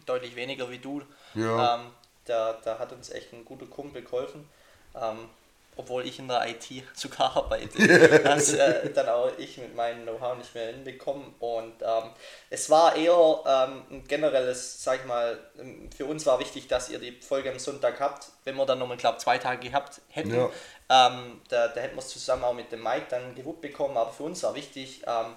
deutlich 0.06 0.36
weniger 0.36 0.70
wie 0.70 0.78
du. 0.78 1.02
Ja. 1.34 1.76
Ähm, 1.76 1.90
da, 2.24 2.58
da 2.64 2.78
hat 2.78 2.92
uns 2.92 3.10
echt 3.10 3.32
ein 3.32 3.44
guter 3.44 3.66
Kumpel 3.66 4.02
geholfen. 4.02 4.48
Ähm, 4.94 5.28
obwohl 5.76 6.06
ich 6.06 6.18
in 6.18 6.28
der 6.28 6.46
IT 6.48 6.68
sogar 6.94 7.36
arbeite, 7.36 7.88
das 8.24 8.52
äh, 8.52 8.90
dann 8.92 9.08
auch 9.08 9.30
ich 9.38 9.58
mit 9.58 9.74
meinem 9.74 10.04
Know-how 10.04 10.36
nicht 10.38 10.54
mehr 10.54 10.68
hinbekommen. 10.68 11.34
Und 11.40 11.74
ähm, 11.82 12.10
es 12.50 12.70
war 12.70 12.94
eher 12.94 13.40
ähm, 13.46 13.82
ein 13.90 14.04
generelles, 14.06 14.82
sag 14.82 15.00
ich 15.00 15.06
mal, 15.06 15.38
ähm, 15.58 15.90
für 15.96 16.06
uns 16.06 16.26
war 16.26 16.38
wichtig, 16.38 16.68
dass 16.68 16.90
ihr 16.90 16.98
die 16.98 17.12
Folge 17.20 17.50
am 17.50 17.58
Sonntag 17.58 18.00
habt. 18.00 18.28
Wenn 18.44 18.56
wir 18.56 18.66
dann 18.66 18.78
nochmal, 18.78 18.96
glaube 18.96 19.18
zwei 19.18 19.38
Tage 19.38 19.68
gehabt 19.68 20.00
hätten, 20.08 20.34
ja. 20.34 20.50
ähm, 20.90 21.40
da, 21.48 21.68
da 21.68 21.80
hätten 21.80 21.96
wir 21.96 22.02
es 22.02 22.08
zusammen 22.08 22.44
auch 22.44 22.54
mit 22.54 22.70
dem 22.70 22.82
Mike 22.82 23.06
dann 23.10 23.34
gewuppt 23.34 23.62
bekommen. 23.62 23.96
Aber 23.96 24.12
für 24.12 24.22
uns 24.22 24.42
war 24.42 24.54
wichtig, 24.54 25.02
ähm, 25.06 25.34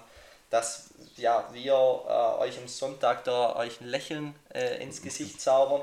dass 0.50 0.90
ja, 1.16 1.48
wir 1.52 1.72
äh, 1.72 2.42
euch 2.42 2.58
am 2.58 2.68
Sonntag 2.68 3.24
da 3.24 3.56
euch 3.56 3.80
ein 3.80 3.88
Lächeln 3.88 4.34
äh, 4.54 4.82
ins 4.82 5.02
Gesicht 5.02 5.40
zaubern 5.40 5.82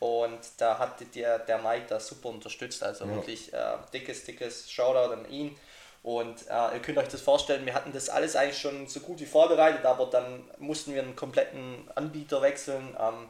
und 0.00 0.38
da 0.58 0.78
hat 0.78 1.02
der, 1.14 1.40
der 1.40 1.58
Mike 1.58 1.86
da 1.88 2.00
super 2.00 2.28
unterstützt. 2.28 2.82
Also 2.82 3.04
ja. 3.04 3.14
wirklich 3.14 3.52
äh, 3.52 3.76
dickes, 3.92 4.24
dickes 4.24 4.70
Shoutout 4.70 5.12
an 5.12 5.30
ihn. 5.30 5.56
Und 6.02 6.46
äh, 6.48 6.74
ihr 6.74 6.80
könnt 6.80 6.98
euch 6.98 7.08
das 7.08 7.20
vorstellen, 7.20 7.66
wir 7.66 7.74
hatten 7.74 7.92
das 7.92 8.08
alles 8.08 8.36
eigentlich 8.36 8.58
schon 8.58 8.86
so 8.86 9.00
gut 9.00 9.18
wie 9.18 9.26
vorbereitet, 9.26 9.84
aber 9.84 10.06
dann 10.06 10.48
mussten 10.58 10.94
wir 10.94 11.02
einen 11.02 11.16
kompletten 11.16 11.90
Anbieter 11.96 12.40
wechseln. 12.40 12.96
Ähm, 12.98 13.26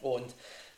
und 0.00 0.34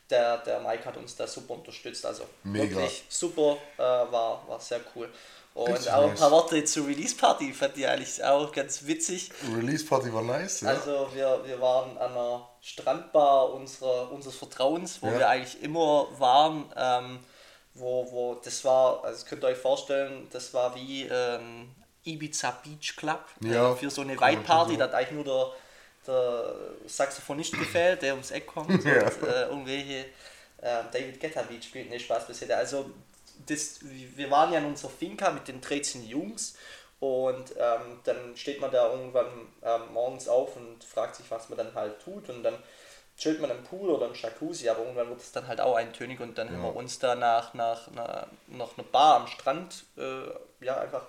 der, 0.09 0.37
der 0.39 0.59
Mike 0.59 0.85
hat 0.85 0.97
uns 0.97 1.15
da 1.15 1.27
super 1.27 1.55
unterstützt. 1.55 2.05
Also 2.05 2.23
Mega. 2.43 2.75
wirklich 2.75 3.03
super, 3.09 3.57
äh, 3.77 3.81
war, 3.81 4.47
war 4.47 4.59
sehr 4.59 4.81
cool. 4.95 5.09
Und 5.53 5.71
Richtig 5.71 5.91
auch 5.91 6.09
ein 6.09 6.15
paar 6.15 6.29
Worte 6.29 6.63
zur 6.65 6.85
Release 6.87 7.15
Party 7.15 7.51
fand 7.51 7.75
ich 7.77 7.87
eigentlich 7.87 8.23
auch 8.23 8.51
ganz 8.51 8.85
witzig. 8.85 9.31
Release 9.55 9.83
Party 9.83 10.13
war 10.13 10.21
nice, 10.21 10.61
ja. 10.61 10.69
Also 10.69 11.09
wir, 11.13 11.41
wir 11.45 11.59
waren 11.59 11.97
an 11.97 12.11
einer 12.11 12.47
Strandbar 12.61 13.53
unserer, 13.53 14.11
unseres 14.11 14.35
Vertrauens, 14.35 15.01
wo 15.01 15.07
ja. 15.07 15.17
wir 15.17 15.29
eigentlich 15.29 15.63
immer 15.63 16.07
waren. 16.19 16.71
Ähm, 16.75 17.19
wo, 17.79 18.11
wo 18.11 18.35
das 18.43 18.63
war, 18.65 19.03
also 19.03 19.25
könnt 19.25 19.43
ihr 19.43 19.49
euch 19.49 19.57
vorstellen, 19.57 20.27
das 20.31 20.53
war 20.53 20.75
wie 20.75 21.03
ähm, 21.03 21.69
Ibiza 22.03 22.51
Beach 22.63 22.95
Club 22.95 23.25
ja, 23.41 23.71
äh, 23.71 23.75
für 23.75 23.89
so 23.89 24.01
eine 24.01 24.19
White 24.19 24.41
Party. 24.41 24.77
Da 24.77 24.85
hat 24.85 24.93
eigentlich 24.93 25.11
nur 25.11 25.23
der, 25.23 25.51
der 26.07 26.55
Saxophonist 26.85 27.53
gefällt, 27.53 28.01
der 28.01 28.13
ums 28.13 28.31
Eck 28.31 28.47
kommt 28.47 28.69
und 28.69 28.85
äh, 28.85 29.47
irgendwelche 29.47 30.05
äh, 30.61 30.83
David 30.91 31.19
Guetta 31.19 31.43
Beach 31.43 31.63
spielt. 31.63 31.89
Ne, 31.89 31.99
Spaß 31.99 32.27
bisher. 32.27 32.57
Also 32.57 32.91
das, 33.45 33.79
wir 33.81 34.31
waren 34.31 34.51
ja 34.51 34.59
in 34.59 34.65
unserer 34.65 34.91
Finca 34.91 35.31
mit 35.31 35.47
den 35.47 35.61
13 35.61 36.07
Jungs 36.07 36.55
und 36.99 37.51
ähm, 37.57 37.99
dann 38.03 38.35
steht 38.35 38.59
man 38.59 38.71
da 38.71 38.91
irgendwann 38.91 39.27
ähm, 39.61 39.93
morgens 39.93 40.27
auf 40.27 40.55
und 40.55 40.83
fragt 40.83 41.15
sich, 41.15 41.29
was 41.29 41.49
man 41.49 41.57
dann 41.57 41.73
halt 41.75 42.01
tut 42.01 42.29
und 42.29 42.43
dann 42.43 42.55
chillt 43.17 43.41
man 43.41 43.51
im 43.51 43.63
Pool 43.63 43.89
oder 43.89 44.07
im 44.07 44.13
Jacuzzi, 44.13 44.69
aber 44.69 44.79
irgendwann 44.79 45.09
wird 45.09 45.21
es 45.21 45.31
dann 45.31 45.47
halt 45.47 45.59
auch 45.59 45.75
eintönig 45.75 46.19
und 46.19 46.37
dann 46.37 46.51
haben 46.51 46.61
wir 46.61 46.75
uns 46.75 46.99
da 46.99 47.15
nach, 47.15 47.53
nach, 47.53 47.89
nach, 47.91 48.27
nach 48.47 48.77
einer 48.77 48.87
Bar 48.91 49.21
am 49.21 49.27
Strand 49.27 49.85
äh, 49.97 50.65
ja, 50.65 50.79
einfach 50.79 51.05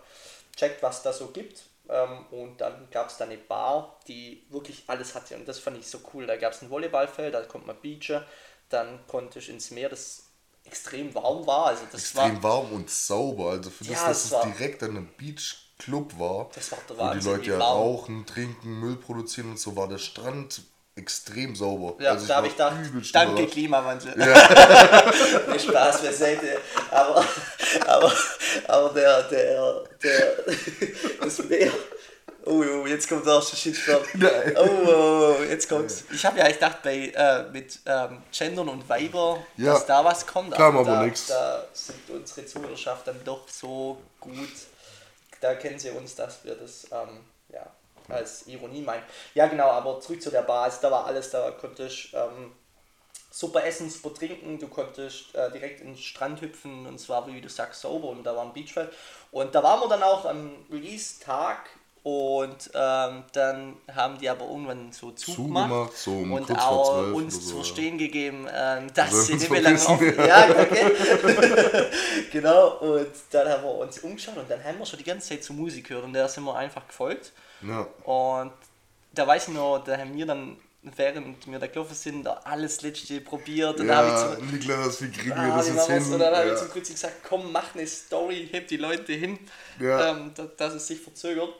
checkt, 0.57 0.83
was 0.83 1.03
da 1.03 1.13
so 1.13 1.29
gibt. 1.29 1.65
Ähm, 1.89 2.27
und 2.31 2.61
dann 2.61 2.89
gab 2.91 3.09
es 3.09 3.17
da 3.17 3.25
eine 3.25 3.39
Bar, 3.39 3.99
die 4.09 4.45
wirklich 4.51 4.85
alles 4.89 5.15
hatte 5.15 5.37
und 5.37 5.47
das 5.49 5.59
fand 5.59 5.79
ich 5.79 5.87
so 5.87 5.99
cool. 6.13 6.27
Da 6.27 6.37
gab 6.37 6.53
es 6.53 6.63
ein 6.63 6.71
Volleyballfeld, 6.71 7.35
da 7.35 7.43
konnte 7.43 7.67
man 7.67 7.81
beachen, 7.81 8.23
dann 8.69 9.07
konnte 9.07 9.39
ich 9.39 9.49
ins 9.49 9.71
Meer, 9.71 9.89
das 9.89 10.25
extrem 10.65 11.15
warm 11.15 11.47
war. 11.47 11.67
Also 11.67 11.85
das 11.91 12.03
Extrem 12.03 12.43
war, 12.43 12.63
warm 12.65 12.73
und 12.73 12.91
sauber. 12.91 13.51
Also 13.53 13.71
für 13.71 13.85
Ja, 13.85 13.93
das, 13.93 14.05
dass 14.05 14.25
es 14.27 14.33
war- 14.33 14.45
direkt 14.45 14.83
an 14.83 14.91
einem 14.91 15.09
Beachclub 15.17 16.19
war, 16.19 16.51
Das 16.55 16.71
war 16.73 16.79
der 16.89 16.99
wo 16.99 17.21
die 17.21 17.27
Leute 17.27 17.51
ja 17.51 17.59
rauchen, 17.59 18.27
trinken, 18.27 18.81
Müll 18.81 18.97
produzieren 18.97 19.51
und 19.53 19.59
so, 19.59 19.75
war 19.77 19.89
der 19.89 19.99
Strand 19.99 20.63
extrem 20.99 21.55
sauber. 21.55 21.95
Ja, 22.03 22.11
also 22.11 22.27
da 22.27 22.37
habe 22.37 22.49
ich 22.49 22.55
gedacht, 22.55 22.77
danke 23.13 23.33
überrascht. 23.33 23.53
Klimawandel. 23.53 24.15
nee, 24.17 25.59
Spaß 25.59 26.03
beiseite. 26.03 26.61
Aber, 26.91 27.25
aber, 27.87 28.13
aber 28.67 28.89
der, 28.95 29.23
der, 29.25 29.85
der, 30.03 30.33
das 31.21 31.39
Meer. 31.45 31.73
Oh, 32.45 32.65
oh, 32.65 32.87
jetzt 32.87 33.09
kommt 33.09 33.27
der 33.27 33.35
erste 33.35 33.57
Shitstorm. 33.57 34.03
Nein. 34.15 34.57
Oh, 34.57 34.69
oh, 34.87 35.37
oh, 35.39 35.43
jetzt 35.43 35.69
kommt's. 35.69 36.05
Ich 36.11 36.25
habe 36.25 36.39
ja 36.39 36.47
echt 36.47 36.61
gedacht, 36.61 36.83
bei, 36.83 37.13
äh, 37.15 37.43
mit 37.51 37.79
ähm, 37.85 38.23
Gendern 38.33 38.71
und 38.71 38.89
Weiber, 38.89 39.45
Ja, 39.57 39.75
dass 39.75 39.85
da 39.85 40.03
was 40.05 40.27
kommt. 40.27 40.55
kam 40.55 40.79
aber 40.79 40.91
da, 40.91 41.03
nix. 41.03 41.27
Da 41.27 41.65
sind 41.73 41.99
unsere 42.09 42.47
Zuhörerschaft 42.47 43.07
dann 43.07 43.21
doch 43.25 43.47
so 43.49 44.01
gut. 44.19 44.49
Da 45.41 45.55
kennen 45.55 45.79
sie 45.79 45.91
uns, 45.91 46.15
dass 46.15 46.43
wir 46.45 46.55
das 46.55 46.87
ähm, 46.91 46.91
ja, 46.91 47.19
als 48.09 48.47
Ironie 48.47 48.83
meinen. 48.83 49.03
Ja, 49.35 49.47
genau, 49.47 49.71
aber 49.71 50.01
zurück 50.01 50.23
zu 50.23 50.31
der. 50.31 50.49
Also, 50.49 50.79
da 50.83 50.91
war 50.91 51.07
alles, 51.07 51.31
da 51.31 51.51
konnte 51.53 51.87
ich 51.87 52.13
ähm, 52.15 52.53
super 53.31 53.65
essen, 53.65 53.91
super 53.91 54.15
trinken. 54.15 54.59
Du 54.59 54.69
konntest 54.69 55.35
äh, 55.35 55.51
direkt 55.53 55.81
in 55.81 55.89
den 55.89 55.97
Strand 55.97 56.41
hüpfen 56.41 56.87
und 56.87 56.99
zwar, 56.99 57.27
wie 57.27 57.41
du 57.41 57.49
sagst, 57.49 57.83
sauber 57.83 58.09
und 58.09 58.25
da 58.25 58.35
war 58.35 58.45
ein 58.45 58.53
Beachfeld. 58.53 58.93
Und 59.31 59.55
da 59.55 59.63
waren 59.63 59.81
wir 59.81 59.89
dann 59.89 60.03
auch 60.03 60.25
am 60.25 60.65
Release-Tag 60.71 61.71
und 62.09 62.71
ähm, 62.75 63.25
dann 63.33 63.77
haben 63.95 64.19
die 64.19 64.31
aber 64.31 64.47
irgendwann 64.47 64.93
so 64.93 65.11
zugemacht, 65.11 65.69
Zugemacht, 65.69 65.97
so 65.99 66.13
um 66.13 66.33
und 66.33 66.51
auch 66.59 67.03
12 67.03 67.15
uns 67.15 67.45
zu 67.45 67.51
ja. 67.51 67.55
verstehen 67.57 67.99
gegeben, 67.99 68.47
ähm, 68.51 68.87
dass 68.95 69.27
sie 69.27 69.35
nicht 69.35 69.51
mehr 69.51 69.61
lange 69.61 69.79
offen 69.79 70.15
Ja, 70.17 70.47
danke. 70.47 70.93
genau, 72.33 72.79
und 72.79 73.09
dann 73.31 73.49
haben 73.51 73.63
wir 73.63 73.75
uns 73.75 73.99
umgeschaut 73.99 74.39
und 74.39 74.51
dann 74.51 74.65
haben 74.65 74.79
wir 74.79 74.87
schon 74.87 74.99
die 74.99 75.05
ganze 75.05 75.29
Zeit 75.29 75.45
zur 75.45 75.57
Musik 75.57 75.89
gehört 75.89 76.05
und 76.05 76.15
der 76.15 76.31
sind 76.31 76.45
wir 76.45 76.57
einfach 76.57 76.87
gefolgt. 76.87 77.33
Ja. 77.61 77.87
Und 78.05 78.53
da 79.13 79.27
weiß 79.27 79.49
ich 79.49 79.55
noch, 79.55 79.85
da 79.85 79.99
haben 79.99 80.15
wir 80.17 80.25
dann, 80.25 80.57
während 80.81 81.47
wir 81.47 81.59
da 81.59 81.67
gelaufen 81.67 81.95
sind, 81.95 82.25
da 82.25 82.41
alles 82.45 82.81
Letzte 82.81 83.21
probiert. 83.21 83.81
Und 83.81 83.87
dann 83.87 84.07
Ja, 84.07 84.19
habe 84.19 84.39
ich 84.39 84.49
zu, 84.49 84.55
Niklas, 84.57 85.03
wie 85.03 85.11
kriegen 85.11 85.29
wir 85.29 85.37
ah, 85.37 85.59
das 85.59 85.71
wie 85.71 85.77
jetzt 85.77 85.91
hin? 85.91 86.13
und 86.15 86.19
dann 86.21 86.35
habe 86.35 86.47
ich 86.47 86.53
ja. 86.53 86.57
zu 86.57 86.65
Fritzi 86.71 86.93
gesagt, 86.95 87.17
komm, 87.29 87.53
mach 87.53 87.75
eine 87.75 87.87
Story, 87.87 88.49
heb 88.51 88.67
die 88.69 88.79
Leute 88.79 89.13
hin, 89.13 89.39
Ja. 89.79 90.13
ähm, 90.13 90.31
da, 90.35 90.45
dass 90.57 90.73
es 90.73 90.87
sich 90.87 91.01
verzögert. 91.03 91.51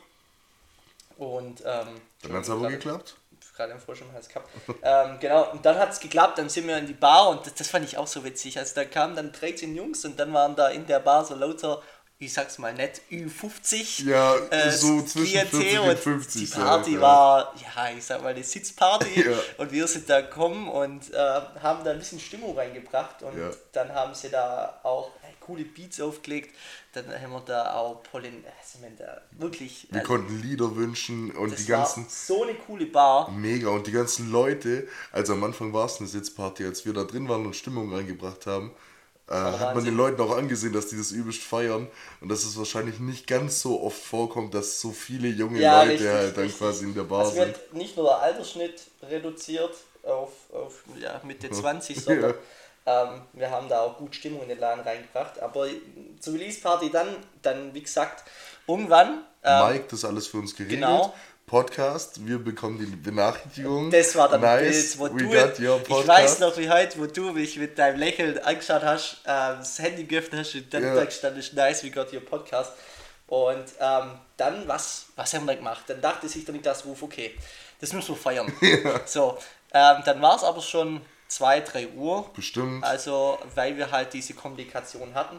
Und 1.19 1.61
ähm, 1.67 2.01
Dann 2.23 2.33
hat 2.33 2.43
es 2.45 2.51
aber 2.51 2.69
geklappt. 2.69 3.17
gerade 3.57 3.73
im 3.73 3.81
Frosch 3.81 4.01
im 4.03 4.13
Hals 4.13 4.29
gehabt. 4.29 4.49
ähm, 4.83 5.19
genau, 5.21 5.51
und 5.51 5.67
dann 5.67 5.77
hat 5.79 5.91
es 5.93 6.01
geklappt, 6.01 6.39
dann 6.39 6.49
sind 6.49 6.67
wir 6.69 6.79
in 6.79 6.87
die 6.87 6.93
Bar 6.95 7.29
und 7.31 7.45
das, 7.45 7.55
das 7.55 7.69
fand 7.69 7.85
ich 7.85 7.99
auch 7.99 8.07
so 8.07 8.25
witzig. 8.25 8.57
Also 8.59 8.75
da 8.77 8.85
kamen 8.85 9.17
dann 9.17 9.33
13 9.33 9.75
Jungs 9.75 10.05
und 10.05 10.19
dann 10.19 10.33
waren 10.33 10.55
da 10.57 10.69
in 10.69 10.87
der 10.87 11.01
Bar 11.01 11.25
so 11.25 11.35
lauter, 11.35 11.83
ich 12.21 12.33
sag's 12.33 12.59
mal 12.59 12.73
nett, 12.75 13.01
Ü50. 13.11 14.05
Ja, 14.09 14.37
äh, 14.51 14.71
so 14.71 15.03
zwischen 15.03 15.47
40 15.49 15.79
und 15.81 15.99
50. 15.99 16.51
Die 16.51 16.57
Party 16.57 16.95
ja. 16.95 17.01
war, 17.01 17.55
ja, 17.57 17.91
ich 17.97 18.05
sag 18.05 18.23
mal, 18.23 18.31
eine 18.31 18.43
Sitzparty 18.45 19.29
Ja. 19.29 19.37
und 19.59 19.71
wir 19.73 19.87
sind 19.89 20.09
da 20.11 20.21
gekommen 20.21 20.69
und 20.69 21.13
äh, 21.15 21.17
haben 21.63 21.85
da 21.85 21.91
ein 21.93 21.99
bisschen 21.99 22.19
Stimmung 22.21 22.57
reingebracht 22.57 23.23
und 23.23 23.39
Ja. 23.39 23.51
dann 23.73 23.93
haben 23.95 24.15
sie 24.15 24.31
da 24.31 24.81
auch 24.83 25.11
coole 25.49 25.65
Beats 25.65 26.01
aufgelegt. 26.01 26.55
Dann 26.93 27.07
haben 27.21 27.33
wir 27.33 27.41
da 27.41 27.75
auch 27.75 28.03
Pollen, 28.03 28.45
also 28.61 28.83
wir 28.83 28.91
da 28.99 29.21
wirklich. 29.39 29.89
Wir 29.91 30.01
also, 30.01 30.13
konnten 30.13 30.41
Lieder 30.43 30.77
wünschen 30.77 31.31
und 31.33 31.53
das 31.53 31.61
die 31.61 31.67
ganzen. 31.67 32.05
war 32.05 32.11
so 32.11 32.43
eine 32.45 32.55
coole 32.55 32.87
Bar. 32.87 33.31
Mega 33.31 33.69
und 33.71 33.87
die 33.87 33.93
ganzen 33.93 34.31
Leute, 34.31 34.89
also 35.13 35.33
am 35.35 35.45
Anfang 35.45 35.73
war 35.73 35.87
es 35.87 35.99
eine 35.99 36.09
Sitzparty, 36.09 36.65
als 36.65 36.85
wir 36.87 36.93
da 36.93 37.05
drin 37.05 37.29
waren 37.29 37.47
und 37.47 37.57
Stimmung 37.57 37.93
reingebracht 37.93 38.47
haben, 38.47 38.73
äh, 39.29 39.35
hat 39.35 39.75
man 39.75 39.75
Wahnsinn. 39.75 39.85
den 39.85 39.97
Leuten 39.97 40.21
auch 40.23 40.37
angesehen, 40.37 40.73
dass 40.73 40.89
die 40.89 40.97
das 40.97 41.13
übelst 41.13 41.43
feiern 41.43 41.89
und 42.21 42.29
dass 42.31 42.45
es 42.45 42.57
wahrscheinlich 42.59 42.99
nicht 43.01 43.27
ganz 43.27 43.61
so 43.61 43.83
oft 43.83 44.03
vorkommt, 44.03 44.55
dass 44.55 44.81
so 44.81 44.93
viele 44.93 45.29
junge 45.29 45.61
Ja, 45.61 45.83
Leute 45.83 45.91
richtig, 45.93 46.09
halt 46.09 46.37
dann 46.37 46.45
richtig. 46.45 46.59
quasi 46.59 46.85
in 46.85 46.95
der 46.95 47.05
Bar 47.05 47.27
Also 47.27 47.33
sind. 47.33 47.49
wird 47.49 47.75
nicht 47.75 47.97
nur 47.97 48.07
der 48.07 48.19
Altersschnitt 48.21 48.81
reduziert 49.03 49.75
auf, 50.05 50.31
auf 50.53 50.85
ja, 50.99 51.21
Mitte 51.25 51.51
20, 51.51 52.01
sondern 52.03 52.35
ähm, 52.89 53.23
wir 53.35 53.51
haben 53.51 53.69
da 53.69 53.81
auch 53.81 53.99
gut 53.99 54.15
Stimmung 54.15 54.43
in 54.43 54.49
den 54.49 54.59
Laden 54.61 54.81
reingebracht. 54.83 55.41
Aber 55.41 55.67
zur 56.21 56.35
Release-Party 56.35 56.91
dann, 56.91 57.09
dann 57.43 57.75
wie 57.75 57.83
gesagt, 57.83 58.25
irgendwann, 58.67 59.25
ähm, 59.45 59.67
Mike, 59.69 59.85
das 59.91 60.05
alles 60.05 60.27
für 60.27 60.39
uns 60.39 60.57
geregelt. 60.57 60.81
genau. 60.81 61.15
Podcast, 61.47 62.27
wir 62.27 62.39
bekommen 62.39 62.79
die 62.79 62.85
Benachrichtigung. 62.95 63.91
das 63.91 64.15
war 64.17 64.29
dann 64.29 64.43
nice, 64.43 64.99
Bild, 64.99 64.99
wo 64.99 65.05
we 65.15 65.55
du, 65.57 65.99
ich 66.01 66.07
weiß 66.07 66.41
noch 66.41 66.55
wie 66.59 66.69
heute, 66.69 66.99
wo 66.99 67.07
du 67.07 67.33
mich 67.33 67.57
mit 67.57 67.79
deinem 67.79 67.99
Lächeln 67.99 68.39
angeschaut 68.39 68.83
hast, 68.83 69.23
ähm, 69.27 69.57
das 69.59 69.79
Handy 69.79 70.05
geöffnet 70.05 70.41
hast 70.41 70.55
und 70.55 70.75
dann 70.75 70.83
Ja. 70.83 70.95
da 70.95 71.05
gestanden 71.07 71.41
ist, 71.41 71.55
nice, 71.55 71.83
we 71.85 71.91
got 71.91 72.13
your 72.13 72.21
podcast. 72.21 72.73
Und 73.29 73.65
ähm, 73.81 74.11
dann, 74.37 74.69
was, 74.69 75.07
was 75.17 75.33
haben 75.33 75.47
wir 75.47 75.57
gemacht? 75.57 75.85
Dann 75.87 76.03
dachte 76.03 76.29
sich 76.29 76.45
der 76.45 76.53
Niklas 76.55 76.85
Ruf, 76.85 77.03
okay, 77.03 77.35
das 77.81 77.95
müssen 77.95 78.09
wir 78.11 78.17
feiern. 78.17 78.53
So, 79.07 79.39
ähm, 79.73 79.97
dann 80.05 80.21
war 80.21 80.37
es 80.37 80.43
aber 80.43 80.61
schon 80.61 81.01
2, 81.29 81.61
3 81.61 81.89
Uhr. 81.89 82.31
Bestimmt. 82.35 82.85
Also, 82.85 83.39
weil 83.55 83.77
wir 83.77 83.91
halt 83.91 84.13
diese 84.13 84.35
Komplikation 84.35 85.15
hatten. 85.15 85.39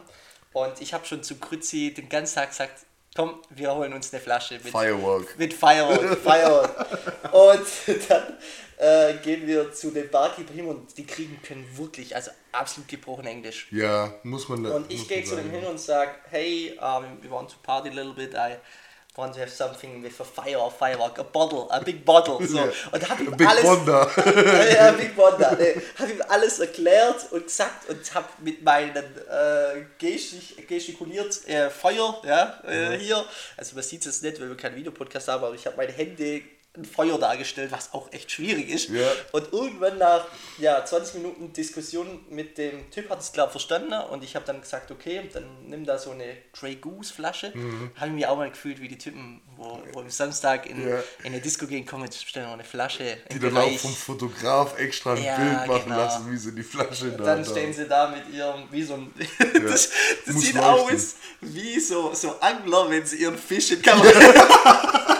Und 0.52 0.80
ich 0.80 0.94
habe 0.94 1.06
schon 1.06 1.22
zu 1.22 1.36
Krützi 1.36 1.94
den 1.94 2.08
ganzen 2.08 2.36
Tag 2.36 2.50
gesagt, 2.50 2.86
komm, 3.14 3.40
wir 3.50 3.74
holen 3.74 3.92
uns 3.92 4.12
eine 4.12 4.20
Flasche 4.20 4.54
mit 4.54 4.68
Firework. 4.68 5.38
mit 5.38 5.52
Firework, 5.52 6.18
Firework. 6.18 7.32
Und 7.32 8.08
dann 8.08 8.36
äh, 8.78 9.14
gehen 9.22 9.46
wir 9.46 9.72
zu 9.72 9.90
den 9.90 10.10
Barkeeper 10.10 10.52
hin 10.52 10.66
und 10.66 10.96
die 10.96 11.04
kriegen 11.04 11.38
können 11.42 11.66
wirklich, 11.76 12.16
also 12.16 12.30
absolut 12.50 12.88
gebrochen 12.88 13.26
Englisch. 13.26 13.68
Ja, 13.70 14.14
muss 14.22 14.48
man 14.48 14.64
Und 14.64 14.90
muss 14.90 15.02
ich 15.02 15.06
gehe 15.06 15.22
zu 15.22 15.36
dem 15.36 15.50
hin 15.50 15.64
und 15.66 15.78
sage, 15.78 16.12
hey, 16.30 16.78
um, 16.80 17.22
we 17.22 17.30
want 17.30 17.50
to 17.50 17.56
party 17.62 17.90
a 17.90 17.92
little 17.92 18.14
bit, 18.14 18.34
I 18.34 18.56
want 19.16 19.34
to 19.34 19.40
have 19.40 19.50
something 19.50 20.02
with 20.02 20.18
a 20.20 20.24
fire 20.24 20.56
or 20.56 20.70
firework, 20.70 21.18
a 21.18 21.24
bottle, 21.24 21.68
a 21.70 21.82
big 21.82 22.04
bottle. 22.04 22.44
So. 22.46 22.60
Und 22.92 23.08
habe 23.08 23.24
ihm 23.24 23.36
Big 23.36 23.48
alles... 23.48 23.64
Wonder. 23.64 24.08
ja, 24.74 24.92
Big 24.92 25.16
Wonder. 25.16 25.56
Ne, 25.56 25.82
habe 25.98 26.12
ihm 26.12 26.22
alles 26.28 26.60
erklärt 26.60 27.30
und 27.32 27.44
gesagt 27.44 27.88
und 27.88 28.14
habe 28.14 28.28
mit 28.38 28.62
meinen 28.62 28.96
äh, 28.96 29.84
gestik 29.98 30.68
gestikuliert 30.68 31.46
äh, 31.48 31.70
Feuer, 31.70 32.20
ja, 32.24 32.60
äh, 32.66 32.98
hier. 32.98 33.24
Also 33.56 33.74
man 33.74 33.82
sieht 33.82 34.06
es 34.06 34.22
nicht, 34.22 34.40
weil 34.40 34.48
wir 34.48 34.56
keinen 34.56 34.76
Videopodcast 34.76 35.28
haben, 35.28 35.44
aber 35.44 35.54
ich 35.54 35.66
habe 35.66 35.76
meine 35.76 35.92
Hände 35.92 36.42
ein 36.76 36.84
Feuer 36.84 37.18
dargestellt, 37.18 37.72
was 37.72 37.92
auch 37.92 38.12
echt 38.12 38.30
schwierig 38.30 38.68
ist. 38.70 38.90
Ja. 38.90 39.08
Und 39.32 39.52
irgendwann 39.52 39.98
nach 39.98 40.24
ja, 40.58 40.84
20 40.84 41.14
Minuten 41.16 41.52
Diskussion 41.52 42.24
mit 42.30 42.58
dem 42.58 42.88
Typ 42.92 43.10
hat 43.10 43.20
es 43.20 43.32
klar 43.32 43.50
verstanden 43.50 43.92
und 43.92 44.22
ich 44.22 44.36
habe 44.36 44.44
dann 44.46 44.60
gesagt, 44.60 44.88
okay, 44.92 45.28
dann 45.32 45.44
nimm 45.66 45.84
da 45.84 45.98
so 45.98 46.12
eine 46.12 46.36
Grey 46.52 46.76
Goose 46.76 47.12
Flasche. 47.12 47.52
Habe 47.96 48.06
ich 48.06 48.12
mich 48.12 48.26
auch 48.26 48.36
mal 48.36 48.48
gefühlt 48.50 48.80
wie 48.80 48.86
die 48.86 48.98
Typen, 48.98 49.40
wo, 49.56 49.82
wo 49.92 49.98
am 50.00 50.10
Samstag 50.10 50.66
in, 50.70 50.88
Ja. 50.88 50.98
in 51.24 51.32
eine 51.32 51.40
Disco 51.40 51.66
gehen, 51.66 51.84
kommen, 51.84 52.04
jetzt 52.04 52.22
bestellen 52.22 52.46
wir 52.46 52.52
eine 52.54 52.62
Flasche. 52.64 53.18
Die 53.32 53.40
dann 53.40 53.56
auch 53.56 53.64
Bereich- 53.64 53.80
vom 53.80 53.92
Fotograf 53.94 54.78
extra 54.78 55.14
ein 55.14 55.24
Ja, 55.24 55.36
Bild 55.38 55.66
machen 55.66 55.82
genau. 55.86 55.96
lassen, 55.96 56.30
wie 56.30 56.36
sie 56.36 56.54
die 56.54 56.62
Flasche 56.62 57.10
da 57.10 57.24
dann 57.24 57.42
da- 57.42 57.50
stehen 57.50 57.72
sie 57.72 57.86
da 57.88 58.08
mit 58.10 58.32
ihrem, 58.32 58.68
wie 58.70 58.84
so 58.84 58.94
ein, 58.94 59.12
das, 59.66 59.90
das 60.24 60.36
sieht 60.36 60.54
leuchten. 60.54 60.60
aus 60.60 61.14
wie 61.40 61.80
so, 61.80 62.14
so 62.14 62.38
Angler, 62.38 62.88
wenn 62.88 63.04
sie 63.04 63.16
ihren 63.16 63.36
Fisch 63.36 63.72
in 63.72 63.82
Kamera 63.82 65.16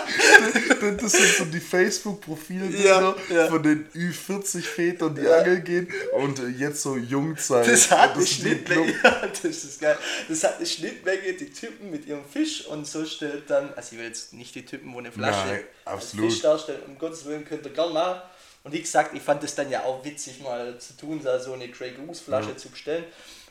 Das 1.01 1.11
sind 1.11 1.27
so 1.37 1.45
die 1.45 1.59
Facebook-Profilbilder 1.59 3.15
Ja, 3.29 3.35
ja. 3.35 3.47
von 3.47 3.61
den 3.63 3.87
Ü40-Vätern, 3.93 5.15
die 5.15 5.27
angeln 5.27 5.63
gehen 5.63 5.87
und 6.13 6.39
äh, 6.39 6.47
jetzt 6.47 6.81
so 6.81 6.97
Jungzeit. 6.97 7.67
Das 7.67 7.91
hat 7.91 8.11
eine 8.11 8.19
Das 8.21 8.29
sind 8.29 8.43
die 8.43 8.49
Schnittmenge, 8.49 8.93
ja, 9.03 9.27
das 9.27 9.63
ist 9.63 9.79
geil. 9.81 9.97
Das 10.27 10.43
hat 10.43 10.57
eine 10.57 10.65
Schnittmenge, 10.65 11.33
die 11.33 11.51
Typen 11.51 11.91
mit 11.91 12.05
ihrem 12.07 12.25
Fisch 12.25 12.65
und 12.65 12.87
so 12.87 13.05
stellt 13.05 13.49
dann, 13.49 13.73
also 13.75 13.89
ich 13.93 13.99
will 13.99 14.07
jetzt 14.07 14.33
nicht 14.33 14.55
die 14.55 14.65
Typen, 14.65 14.93
wo 14.93 14.99
eine 14.99 15.11
Flasche 15.11 15.47
Nein, 15.47 15.63
absolut. 15.85 16.31
Fisch 16.31 16.41
darstellen, 16.41 16.81
um 16.87 16.97
Gottes 16.97 17.25
Willen 17.25 17.45
könnt 17.45 17.65
ihr 17.65 17.71
gern 17.71 17.93
machen. 17.93 18.21
Und 18.63 18.73
wie 18.73 18.81
gesagt, 18.81 19.15
ich 19.15 19.21
fand 19.23 19.43
es 19.43 19.55
dann 19.55 19.69
ja 19.71 19.83
auch 19.83 20.03
witzig 20.05 20.39
mal 20.41 20.77
zu 20.77 20.95
tun, 20.95 21.19
da 21.23 21.39
so 21.39 21.53
eine 21.53 21.67
Grey 21.69 21.91
Goose 21.91 22.21
Flasche 22.23 22.55
zu 22.55 22.69
bestellen. 22.69 23.03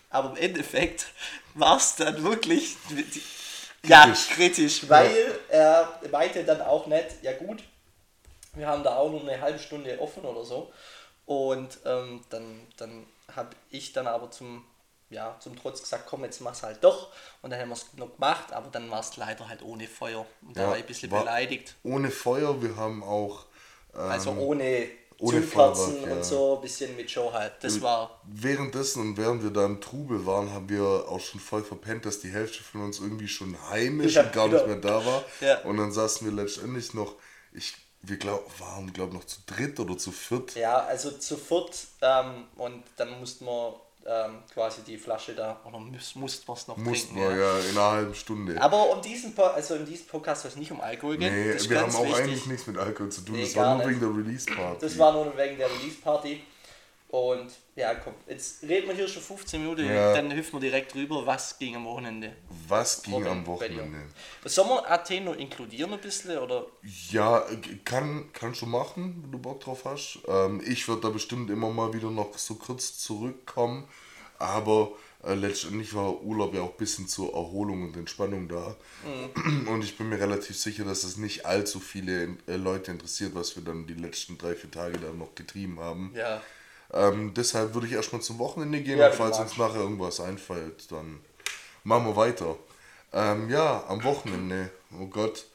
Aber 0.09 0.31
im 0.31 0.37
Endeffekt 0.37 1.07
war 1.55 1.77
es 1.77 1.97
dann 1.97 2.23
wirklich 2.23 2.77
die, 2.91 3.23
ja, 3.85 4.13
Kritisch. 4.35 4.89
weil 4.89 5.39
er 5.49 5.99
meinte 6.11 6.45
dann 6.45 6.61
auch 6.63 6.87
nicht, 6.87 7.23
ja 7.23 7.33
gut, 7.33 7.63
wir 8.55 8.67
haben 8.67 8.83
da 8.83 8.97
auch 8.97 9.11
nur 9.11 9.21
eine 9.21 9.41
halbe 9.41 9.59
Stunde 9.59 9.99
offen 10.01 10.25
oder 10.25 10.45
so. 10.45 10.73
Und 11.27 11.79
ähm, 11.85 12.23
dann, 12.31 12.67
dann 12.77 13.07
habe 13.37 13.51
ich 13.71 13.93
dann 13.93 14.09
aber 14.09 14.31
zum, 14.33 14.65
ja, 15.11 15.37
zum 15.39 15.57
Trotz 15.57 15.81
gesagt, 15.81 16.07
komm, 16.09 16.25
jetzt 16.25 16.41
mach's 16.41 16.63
halt 16.65 16.83
doch. 16.83 17.13
Und 17.43 17.51
dann 17.51 17.61
haben 17.61 17.69
wir 17.69 17.75
es 17.77 17.87
noch 17.95 18.13
gemacht, 18.15 18.53
aber 18.53 18.69
dann 18.71 18.91
war 18.91 19.01
es 19.01 19.17
leider 19.17 19.49
halt 19.49 19.63
ohne 19.63 19.87
Feuer. 19.87 20.27
Und 20.43 20.57
da 20.57 20.63
Ja, 20.63 20.69
war 20.71 20.77
ich 20.77 20.83
ein 20.83 20.87
bisschen 20.89 21.11
beleidigt. 21.11 21.77
Ohne 21.85 22.11
Feuer, 22.11 22.61
wir 22.61 22.75
haben 22.77 23.05
auch. 23.05 23.45
Ähm, 23.95 24.01
Also 24.01 24.33
ohne 24.33 24.89
Ohne 25.21 25.41
Zündkerzen 25.41 26.03
ja. 26.03 26.13
und 26.13 26.25
so, 26.25 26.57
ein 26.57 26.63
bisschen 26.63 26.97
mit 26.97 27.11
Show 27.11 27.33
halt. 27.33 27.53
Das 27.61 27.81
war. 27.83 28.21
Währenddessen 28.25 29.01
und 29.03 29.17
während 29.17 29.43
wir 29.43 29.51
da 29.51 29.67
im 29.67 29.81
Trubel 29.81 30.25
waren, 30.25 30.51
haben 30.53 30.69
wir 30.69 30.83
auch 30.83 31.21
schon 31.21 31.41
voll 31.41 31.63
verpennt, 31.63 32.07
dass 32.07 32.21
die 32.21 32.31
Hälfte 32.31 32.63
von 32.63 32.83
uns 32.83 33.01
irgendwie 33.01 33.29
schon 33.29 33.57
heimisch 33.71 34.15
Ja, 34.15 34.23
und 34.23 34.33
gar 34.33 34.49
nicht 34.49 34.65
genau. 34.65 34.67
mehr 34.67 34.77
da 34.77 35.05
war. 35.05 35.25
Ja. 35.41 35.61
Und 35.63 35.77
dann 35.77 35.93
saßen 35.93 36.27
wir 36.27 36.33
letztendlich 36.33 36.95
noch, 36.95 37.15
ich, 37.53 37.75
wir 38.03 38.17
glaub, 38.17 38.49
waren 38.61 38.93
glaube 38.93 39.15
noch 39.15 39.25
zu 39.25 39.41
dritt 39.47 39.79
oder 39.79 39.99
zu 39.99 40.11
viert. 40.11 40.55
Ja, 40.55 40.79
also 40.85 41.11
zu 41.11 41.37
viert 41.37 41.87
ähm, 42.01 42.45
und 42.57 42.83
dann 42.97 43.21
mussten 43.21 43.45
wir 43.45 43.79
ähm, 44.07 44.39
quasi 44.53 44.83
die 44.83 44.97
Flasche 44.97 45.35
da, 45.35 45.61
oder 45.67 45.79
muss, 45.79 46.15
mussten 46.15 46.49
wir 46.49 46.55
es 46.55 46.67
noch 46.69 46.77
Mussten 46.77 47.15
trinken. 47.15 47.31
wir, 47.37 47.39
ja, 47.39 47.59
in 47.59 47.71
einer 47.77 47.91
halben 47.91 48.15
Stunde. 48.15 48.61
Aber 48.61 48.91
um 48.91 49.03
diesen, 49.03 49.35
Po- 49.35 49.43
also 49.45 49.75
in 49.75 49.85
diesem 49.87 50.07
Podcast 50.07 50.43
soll 50.43 50.51
es 50.51 50.57
nicht 50.57 50.73
um 50.73 50.81
Alkohol 50.81 51.19
gehen. 51.19 51.33
nee, 51.35 51.53
das 51.53 51.63
ist 51.63 51.71
wir 51.71 51.77
ganz 51.81 51.95
haben 51.95 52.01
auch 52.01 52.07
wichtig. 52.09 52.25
eigentlich 52.25 52.47
nichts 52.47 52.67
mit 52.67 52.79
Alkohol 52.79 53.11
zu 53.11 53.21
tun. 53.23 53.37
Nee, 53.37 53.43
das 53.45 53.53
gar 53.55 53.65
war 53.67 53.75
nur 53.77 53.87
nicht. 53.87 54.01
wegen 54.01 54.15
der 54.17 54.25
Release-Party. 54.25 54.77
Das 54.81 54.99
war 54.99 55.13
nur 55.13 55.37
wegen 55.37 55.59
der 55.59 55.69
Release-Party. 55.71 56.43
Und 57.11 57.51
ja, 57.75 57.93
komm, 57.97 58.15
jetzt 58.29 58.63
reden 58.63 58.87
wir 58.87 58.95
hier 58.95 59.09
schon 59.09 59.23
15 59.23 59.61
Minuten, 59.61 59.85
Ja. 59.85 60.15
dann 60.15 60.33
hüpfen 60.33 60.55
wir 60.55 60.71
direkt 60.71 60.95
rüber, 60.95 61.27
was 61.27 61.59
ging 61.59 61.75
am 61.75 61.85
Wochenende. 61.85 62.37
Was 62.69 63.03
ging 63.03 63.27
am? 63.27 63.45
Wochenende? 63.47 63.99
Sollen 64.45 64.69
wir 64.69 64.89
Athen 64.89 65.25
noch 65.25 65.35
inkludieren 65.37 65.93
ein 65.93 66.01
bisschen? 66.01 66.39
Oder? 66.39 66.67
Ja, 67.11 67.45
kann, 67.85 68.33
kann 68.33 68.55
schon 68.55 68.71
machen, 68.71 69.23
wenn 69.25 69.33
du 69.33 69.39
Bock 69.39 69.61
drauf 69.61 69.85
hast. 69.87 70.21
Ähm, 70.29 70.63
ich 70.65 70.87
würde 70.87 71.03
da 71.03 71.09
bestimmt 71.09 71.51
immer 71.51 71.71
mal 71.71 71.93
wieder 71.93 72.11
noch 72.13 72.39
so 72.39 72.55
kurz 72.55 72.99
zurückkommen. 72.99 73.89
Aber 74.39 74.93
äh, 75.25 75.35
letztendlich 75.35 75.93
war 75.95 76.23
Urlaub 76.23 76.55
ja 76.55 76.63
auch 76.63 76.71
ein 76.71 76.77
bisschen 76.79 77.09
zur 77.09 77.35
Erholung 77.35 77.83
und 77.83 77.97
Entspannung 77.97 78.47
da. 78.49 78.77
Und 79.67 79.83
ich 79.83 79.99
bin 79.99 80.09
mir 80.11 80.19
relativ 80.21 80.57
sicher, 80.57 80.85
dass 80.85 81.03
es 81.03 81.17
nicht 81.17 81.45
allzu 81.45 81.81
viele 81.81 82.37
äh, 82.47 82.55
Leute 82.57 82.93
interessiert, 82.93 83.35
was 83.35 83.57
wir 83.57 83.65
dann 83.65 83.87
die 83.89 83.95
letzten 83.95 84.39
drei, 84.39 84.55
vier 84.55 84.71
Tage 84.71 84.99
da 84.99 85.11
noch 85.13 85.35
getrieben 85.35 85.81
haben. 85.81 86.13
Ja. 86.15 86.41
Ähm, 86.93 87.35
deshalb 87.35 87.75
würde 87.75 87.87
ich 87.87 87.93
erstmal 87.93 88.23
zum 88.23 88.39
Wochenende 88.39 88.81
gehen 88.83 88.99
Ja, 88.99 89.09
und 89.09 89.15
falls 89.15 89.39
uns 89.39 89.57
nachher 89.57 89.81
irgendwas 89.81 90.21
einfällt, 90.21 90.91
dann 90.91 91.21
machen 91.85 92.07
wir 92.07 92.17
weiter. 92.17 92.57
Ähm, 93.13 93.51
ja, 93.51 93.85
am 93.89 94.05
Wochenende, 94.05 94.71
oh 94.99 95.07
Gott. 95.07 95.47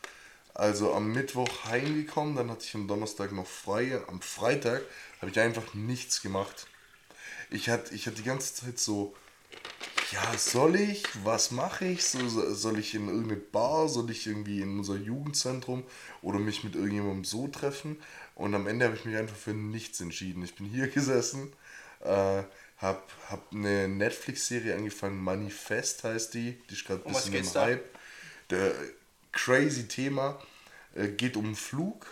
Also 0.54 0.94
am 0.94 1.12
Mittwoch 1.14 1.66
heimgekommen, 1.66 2.36
dann 2.36 2.50
hatte 2.52 2.66
ich 2.66 2.76
am 2.76 2.88
Donnerstag 2.88 3.32
noch 3.34 3.48
frei. 3.48 4.02
Am 4.08 4.22
Freitag 4.22 4.82
habe 5.22 5.32
ich 5.32 5.40
einfach 5.40 5.74
nichts 5.74 6.22
gemacht. 6.22 6.68
Ich 7.52 7.70
hatte, 7.70 7.96
ich 7.96 8.08
hatte 8.08 8.18
die 8.18 8.24
ganze 8.24 8.56
Zeit 8.56 8.80
so, 8.80 9.16
ja, 10.12 10.38
soll 10.38 10.76
ich? 10.76 11.04
Was 11.24 11.52
mache 11.52 11.86
ich? 11.86 12.06
So- 12.06 12.54
soll 12.54 12.80
ich 12.80 12.94
in 12.96 13.08
irgendeine 13.08 13.38
Bar? 13.40 13.90
Soll 13.90 14.10
ich 14.12 14.28
irgendwie 14.28 14.62
in 14.62 14.80
unser 14.80 14.96
Jugendzentrum 14.96 15.84
oder 16.22 16.40
mich 16.40 16.64
mit 16.64 16.76
irgendjemandem 16.76 17.26
so 17.26 17.48
treffen? 17.48 17.98
Und 18.36 18.54
am 18.54 18.68
Ende 18.68 18.86
habe 18.86 18.96
ich 18.96 19.06
mich 19.06 19.16
einfach 19.16 19.36
für 19.36 19.54
nichts 19.54 20.02
entschieden. 20.02 20.44
Ich 20.44 20.56
bin 20.56 20.68
hier 20.68 20.88
gesessen, 20.92 21.54
äh, 22.02 22.44
habe 22.78 23.02
hab 23.30 23.52
eine 23.52 23.88
Netflix-Serie 23.88 24.76
angefangen, 24.76 25.18
Manifest 25.18 26.04
heißt 26.04 26.34
die. 26.34 26.62
Die 26.70 26.74
ist 26.74 26.86
gerade 26.86 27.02
ein 27.02 27.06
Um 27.06 27.14
bisschen 27.14 27.34
im 27.34 27.40
geht's 27.40 27.54
da? 27.54 27.64
Hype. 27.64 27.84
Der 28.50 28.74
crazy 29.32 29.88
Thema 29.88 30.40
äh, 30.94 31.08
geht 31.08 31.38
um 31.38 31.56
Flug. 31.56 32.06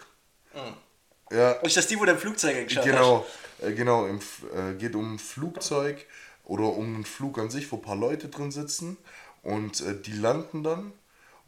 Ja, 1.32 1.52
Ist 1.52 1.78
das 1.78 1.88
die, 1.88 2.00
wo 2.00 2.06
im 2.06 2.18
Flugzeug 2.18 2.68
geschaut 2.68 2.86
Genau, 2.86 3.26
äh, 3.62 3.74
genau. 3.74 4.06
Im, 4.06 4.20
äh, 4.56 4.76
geht 4.76 4.96
um 4.96 5.16
ein 5.16 5.20
Flugzeug 5.20 6.06
oder 6.46 6.66
um 6.66 6.96
einen 6.96 7.06
Flug 7.06 7.40
an 7.40 7.50
sich, 7.50 7.72
wo 7.72 7.78
ein 7.78 7.82
paar 7.82 7.96
Leute 7.96 8.30
drin 8.30 8.52
sitzen 8.52 8.98
und 9.42 9.82
äh, 9.82 10.00
die 10.00 10.14
landen 10.14 10.64
dann 10.64 10.94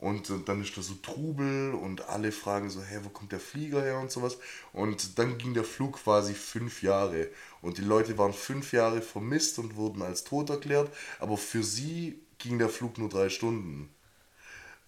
und 0.06 0.32
dann 0.48 0.62
ist 0.62 0.78
da 0.78 0.84
so 0.84 0.94
Trubel 1.02 1.74
und 1.74 2.08
alle 2.10 2.32
fragen 2.32 2.70
so, 2.70 2.80
hey, 2.84 3.00
wo 3.04 3.10
kommt 3.10 3.32
der 3.32 3.40
Flieger 3.40 3.82
her 3.82 4.00
und 4.00 4.12
sowas. 4.12 4.38
Und 4.72 5.18
dann 5.18 5.40
ging 5.40 5.56
der 5.56 5.64
Flug 5.64 5.94
quasi 5.96 6.36
fünf 6.36 6.84
Jahre 6.84 7.30
und 7.64 7.80
die 7.80 7.82
Leute 7.82 8.16
waren 8.20 8.32
fünf 8.32 8.72
Jahre 8.72 9.02
vermisst 9.02 9.58
und 9.58 9.76
wurden 9.76 10.04
als 10.04 10.24
tot 10.24 10.52
erklärt, 10.52 10.96
aber 11.20 11.38
für 11.38 11.64
sie 11.64 12.20
ging 12.38 12.60
der 12.60 12.70
Flug 12.70 13.00
nur 13.00 13.10
drei 13.10 13.30
Stunden. 13.30 13.95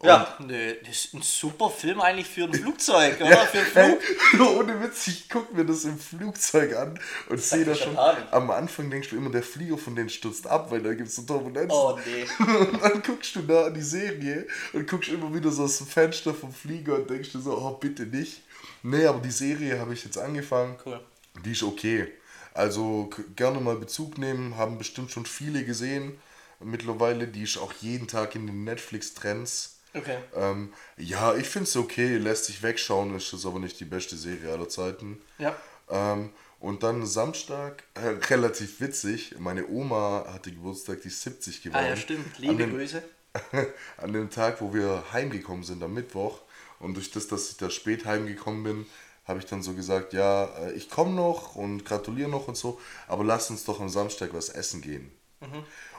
Ja, 0.04 0.38
nö, 0.40 0.76
das 0.86 1.06
ist 1.06 1.14
ein 1.16 1.24
super 1.24 1.72
Film 1.72 2.02
eigentlich 2.02 2.28
für 2.28 2.44
ein 2.44 2.54
Flugzeug, 2.62 3.20
oder? 3.20 3.38
Für 3.48 3.82
einen 3.82 4.00
Flug. 4.00 4.58
Ohne 4.60 4.80
Witz, 4.82 5.08
ich 5.08 5.28
guck 5.28 5.52
mir 5.54 5.66
das 5.66 5.86
im 5.86 5.98
Flugzeug 5.98 6.76
an 6.76 7.00
und 7.30 7.42
sehe 7.42 7.66
da 7.66 7.74
schon, 7.74 7.96
Panik. 7.96 8.26
am 8.30 8.52
Anfang 8.52 8.92
denkst 8.92 9.10
du 9.10 9.16
immer, 9.16 9.32
der 9.32 9.42
Flieger 9.42 9.78
von 9.78 9.96
denen 9.96 10.10
stürzt 10.10 10.46
ab, 10.46 10.70
weil 10.70 10.84
da 10.84 10.94
gibt 10.94 11.10
es 11.10 11.16
so 11.16 11.24
Turbulenzen. 11.24 11.72
Oh 11.72 11.98
nee. 12.06 12.28
Und 12.46 12.84
dann 12.84 13.02
guckst 13.02 13.36
du 13.36 13.42
da 13.42 13.66
an 13.66 13.74
die 13.74 13.82
Serie 13.82 14.46
und 14.74 14.88
guckst 14.88 15.10
immer 15.10 15.34
wieder 15.34 15.50
so 15.50 15.64
aus 15.64 15.80
dem 15.80 15.88
Fenster 15.88 16.34
vom 16.34 16.54
Flieger 16.54 16.96
und 16.96 17.10
denkst 17.10 17.32
dir 17.32 17.40
so, 17.40 17.58
oh 17.58 17.72
bitte 17.72 18.04
nicht. 18.06 18.44
Nee, 18.84 19.06
aber 19.06 19.20
die 19.20 19.32
Serie 19.32 19.80
habe 19.80 19.94
ich 19.94 20.04
jetzt 20.04 20.18
angefangen. 20.18 20.76
Cool. 20.86 21.00
Die 21.44 21.52
ist 21.54 21.64
okay. 21.64 22.08
Also 22.54 23.10
gerne 23.36 23.60
mal 23.60 23.76
Bezug 23.76 24.18
nehmen, 24.18 24.58
haben 24.58 24.78
bestimmt 24.78 25.12
schon 25.12 25.26
viele 25.26 25.64
gesehen. 25.66 26.20
Mittlerweile, 26.60 27.28
die 27.28 27.44
ist 27.44 27.58
auch 27.58 27.74
jeden 27.74 28.08
Tag 28.08 28.36
in 28.36 28.48
den 28.48 28.64
Netflix-Trends. 28.64 29.77
Okay. 29.98 30.18
Ähm, 30.36 30.74
ja, 30.98 31.36
ich 31.36 31.48
finde 31.48 31.68
es 31.68 31.76
okay, 31.76 32.18
lässt 32.18 32.46
sich 32.46 32.62
wegschauen, 32.62 33.16
ist 33.16 33.34
das 33.34 33.46
aber 33.46 33.60
nicht 33.60 33.80
die 33.80 33.86
beste 33.86 34.16
Serie 34.16 34.52
aller 34.52 34.70
Zeiten. 34.70 35.22
Ja. 35.38 35.56
Ähm, 35.90 36.32
und 36.60 36.84
dann 36.84 37.06
Samstag, 37.06 37.84
äh, 37.94 38.08
relativ 38.30 38.82
witzig, 38.82 39.36
meine 39.40 39.68
Oma 39.68 40.26
hatte 40.34 40.52
Geburtstag, 40.52 41.02
die 41.02 41.10
ist 41.10 41.22
70 41.22 41.62
geworden. 41.62 41.84
Ah 41.84 41.90
ja, 41.90 41.96
stimmt. 41.96 42.36
An 42.38 42.42
Liebe 42.42 42.56
dem, 42.56 42.72
Grüße. 42.72 43.04
an 43.98 44.14
dem 44.14 44.30
Tag, 44.30 44.62
wo 44.62 44.74
wir 44.74 45.04
heimgekommen 45.12 45.64
sind, 45.64 45.84
am 45.84 45.94
Mittwoch. 45.94 46.40
Und 46.80 46.96
durch 46.96 47.12
das, 47.12 47.28
dass 47.28 47.52
ich 47.52 47.58
da 47.58 47.70
spät 47.70 48.06
heimgekommen 48.06 48.64
bin, 48.64 48.86
habe 49.26 49.40
ich 49.40 49.46
dann 49.46 49.62
so 49.62 49.74
gesagt, 49.74 50.14
ja, 50.14 50.46
äh, 50.46 50.72
ich 50.74 50.90
komme 50.90 51.12
noch 51.12 51.56
und 51.56 51.86
gratuliere 51.86 52.30
noch 52.30 52.48
und 52.48 52.58
so, 52.58 52.80
aber 53.08 53.24
lass 53.24 53.50
uns 53.50 53.66
doch 53.66 53.80
am 53.80 53.90
Samstag 53.90 54.34
was 54.34 54.50
essen 54.50 54.82
gehen. 54.82 55.12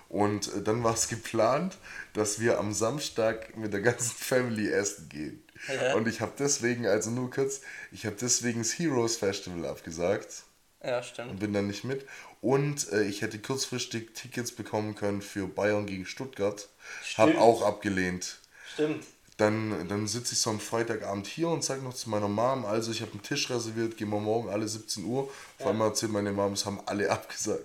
Und 0.09 0.49
äh, 0.55 0.63
dann 0.63 0.83
war 0.85 0.95
es 0.95 1.09
geplant, 1.09 1.77
dass 2.15 2.41
wir 2.41 2.59
am 2.59 2.73
Samstag 2.73 3.57
mit 3.57 3.73
der 3.73 3.81
ganzen 3.83 4.11
Family 4.17 4.71
essen 4.71 5.09
gehen. 5.09 5.43
Ja. 5.69 5.95
Und 5.95 6.07
ich 6.09 6.21
habe 6.21 6.33
deswegen, 6.39 6.87
also 6.87 7.11
nur 7.11 7.31
kurz, 7.31 7.61
ich 7.93 8.07
habe 8.07 8.17
deswegen 8.21 8.61
das 8.61 8.79
Heroes 8.79 9.17
Festival 9.17 9.67
abgesagt 9.67 10.45
Ja, 10.83 11.03
stimmt. 11.03 11.33
und 11.33 11.41
bin 11.41 11.53
dann 11.53 11.67
nicht 11.67 11.85
mit. 11.85 12.07
Und 12.41 12.91
äh, 12.93 13.03
ich 13.03 13.23
hätte 13.23 13.39
kurzfristig 13.41 14.15
Tickets 14.15 14.53
bekommen 14.53 14.95
können 14.95 15.21
für 15.21 15.49
Bayern 15.49 15.87
gegen 15.87 16.07
Stuttgart. 16.07 16.69
Habe 17.17 17.39
auch 17.41 17.63
abgelehnt. 17.63 18.39
Stimmt. 18.75 19.05
Dann, 19.37 19.87
dann 19.89 20.07
sitze 20.09 20.33
ich 20.35 20.41
so 20.41 20.51
am 20.51 20.59
Freitagabend 20.61 21.27
hier 21.27 21.49
und 21.49 21.63
sage 21.63 21.83
noch 21.83 21.95
zu 21.95 22.11
meiner 22.11 22.27
Mom, 22.29 22.65
also 22.65 22.91
ich 22.91 23.03
habe 23.03 23.13
einen 23.13 23.23
Tisch 23.23 23.51
reserviert, 23.51 23.97
gehen 23.97 24.09
wir 24.11 24.19
morgen 24.19 24.49
alle 24.49 24.67
17 24.67 25.05
Uhr. 25.05 25.31
Auf 25.59 25.67
einmal 25.67 25.89
erzählt 25.89 26.11
meine 26.11 26.33
Mom, 26.33 26.55
es 26.55 26.67
haben 26.67 26.81
alle 26.87 27.11
abgesagt. 27.13 27.65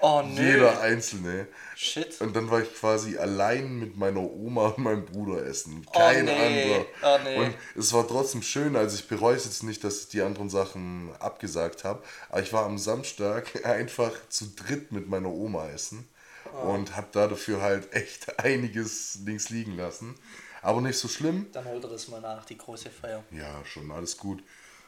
Oh 0.00 0.22
nee. 0.22 0.52
Jeder 0.52 0.80
Einzelne. 0.80 1.48
Shit. 1.74 2.20
Und 2.20 2.34
dann 2.34 2.50
war 2.50 2.62
ich 2.62 2.74
quasi 2.74 3.16
allein 3.18 3.78
mit 3.78 3.96
meiner 3.96 4.20
Oma 4.20 4.68
und 4.68 4.78
meinem 4.78 5.04
Bruder 5.04 5.44
essen. 5.44 5.86
Kein 5.92 6.24
nee. 6.24 6.74
anderer. 6.74 6.86
Oh, 7.02 7.18
nee. 7.24 7.36
Und 7.46 7.54
es 7.76 7.92
war 7.92 8.06
trotzdem 8.06 8.42
schön, 8.42 8.76
also 8.76 8.96
ich 8.96 9.08
bereue 9.08 9.36
es 9.36 9.44
jetzt 9.44 9.62
nicht, 9.62 9.82
dass 9.84 10.00
ich 10.00 10.08
die 10.08 10.22
anderen 10.22 10.50
Sachen 10.50 11.10
abgesagt 11.18 11.84
habe. 11.84 12.02
Aber 12.28 12.42
ich 12.42 12.52
war 12.52 12.64
am 12.64 12.78
Samstag 12.78 13.64
einfach 13.64 14.12
zu 14.28 14.46
dritt 14.54 14.92
mit 14.92 15.08
meiner 15.08 15.30
Oma 15.30 15.68
essen 15.68 16.08
Oh. 16.54 16.72
und 16.72 16.96
habe 16.96 17.08
da 17.12 17.26
dafür 17.26 17.60
halt 17.60 17.92
echt 17.92 18.38
einiges 18.44 19.18
links 19.24 19.50
liegen 19.50 19.76
lassen. 19.76 20.14
Aber 20.62 20.80
nicht 20.80 20.98
so 20.98 21.08
schlimm. 21.08 21.46
Dann 21.52 21.64
holt 21.66 21.84
er 21.84 21.90
das 21.90 22.08
mal 22.08 22.20
nach, 22.20 22.44
die 22.44 22.58
große 22.58 22.90
Feier. 22.90 23.22
Ja, 23.30 23.64
schon 23.64 23.90
alles 23.90 24.16
gut. 24.16 24.42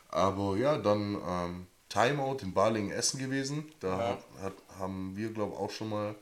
Aber 0.08 0.56
ja, 0.56 0.76
dann 0.78 1.20
ähm, 1.26 1.66
Timeout 1.90 2.38
in 2.40 2.54
Balingen 2.54 2.92
essen 2.92 3.18
gewesen. 3.18 3.70
Da 3.80 3.98
hat, 3.98 4.18
hat, 4.42 4.52
haben 4.78 5.14
wir, 5.16 5.30
glaube 5.30 5.52
ich, 5.52 5.58
auch 5.58 5.70
schon 5.70 5.90
mal 5.90 6.14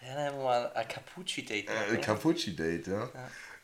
Ja, 0.00 0.14
dann 0.14 0.26
haben 0.26 0.38
wir 0.38 0.44
mal 0.44 0.72
ein 0.72 0.86
Capucci-Date. 0.86 1.68
Äh, 1.68 1.92
oder? 1.92 2.00
Capucci-Date, 2.00 2.86
ja. 2.86 3.10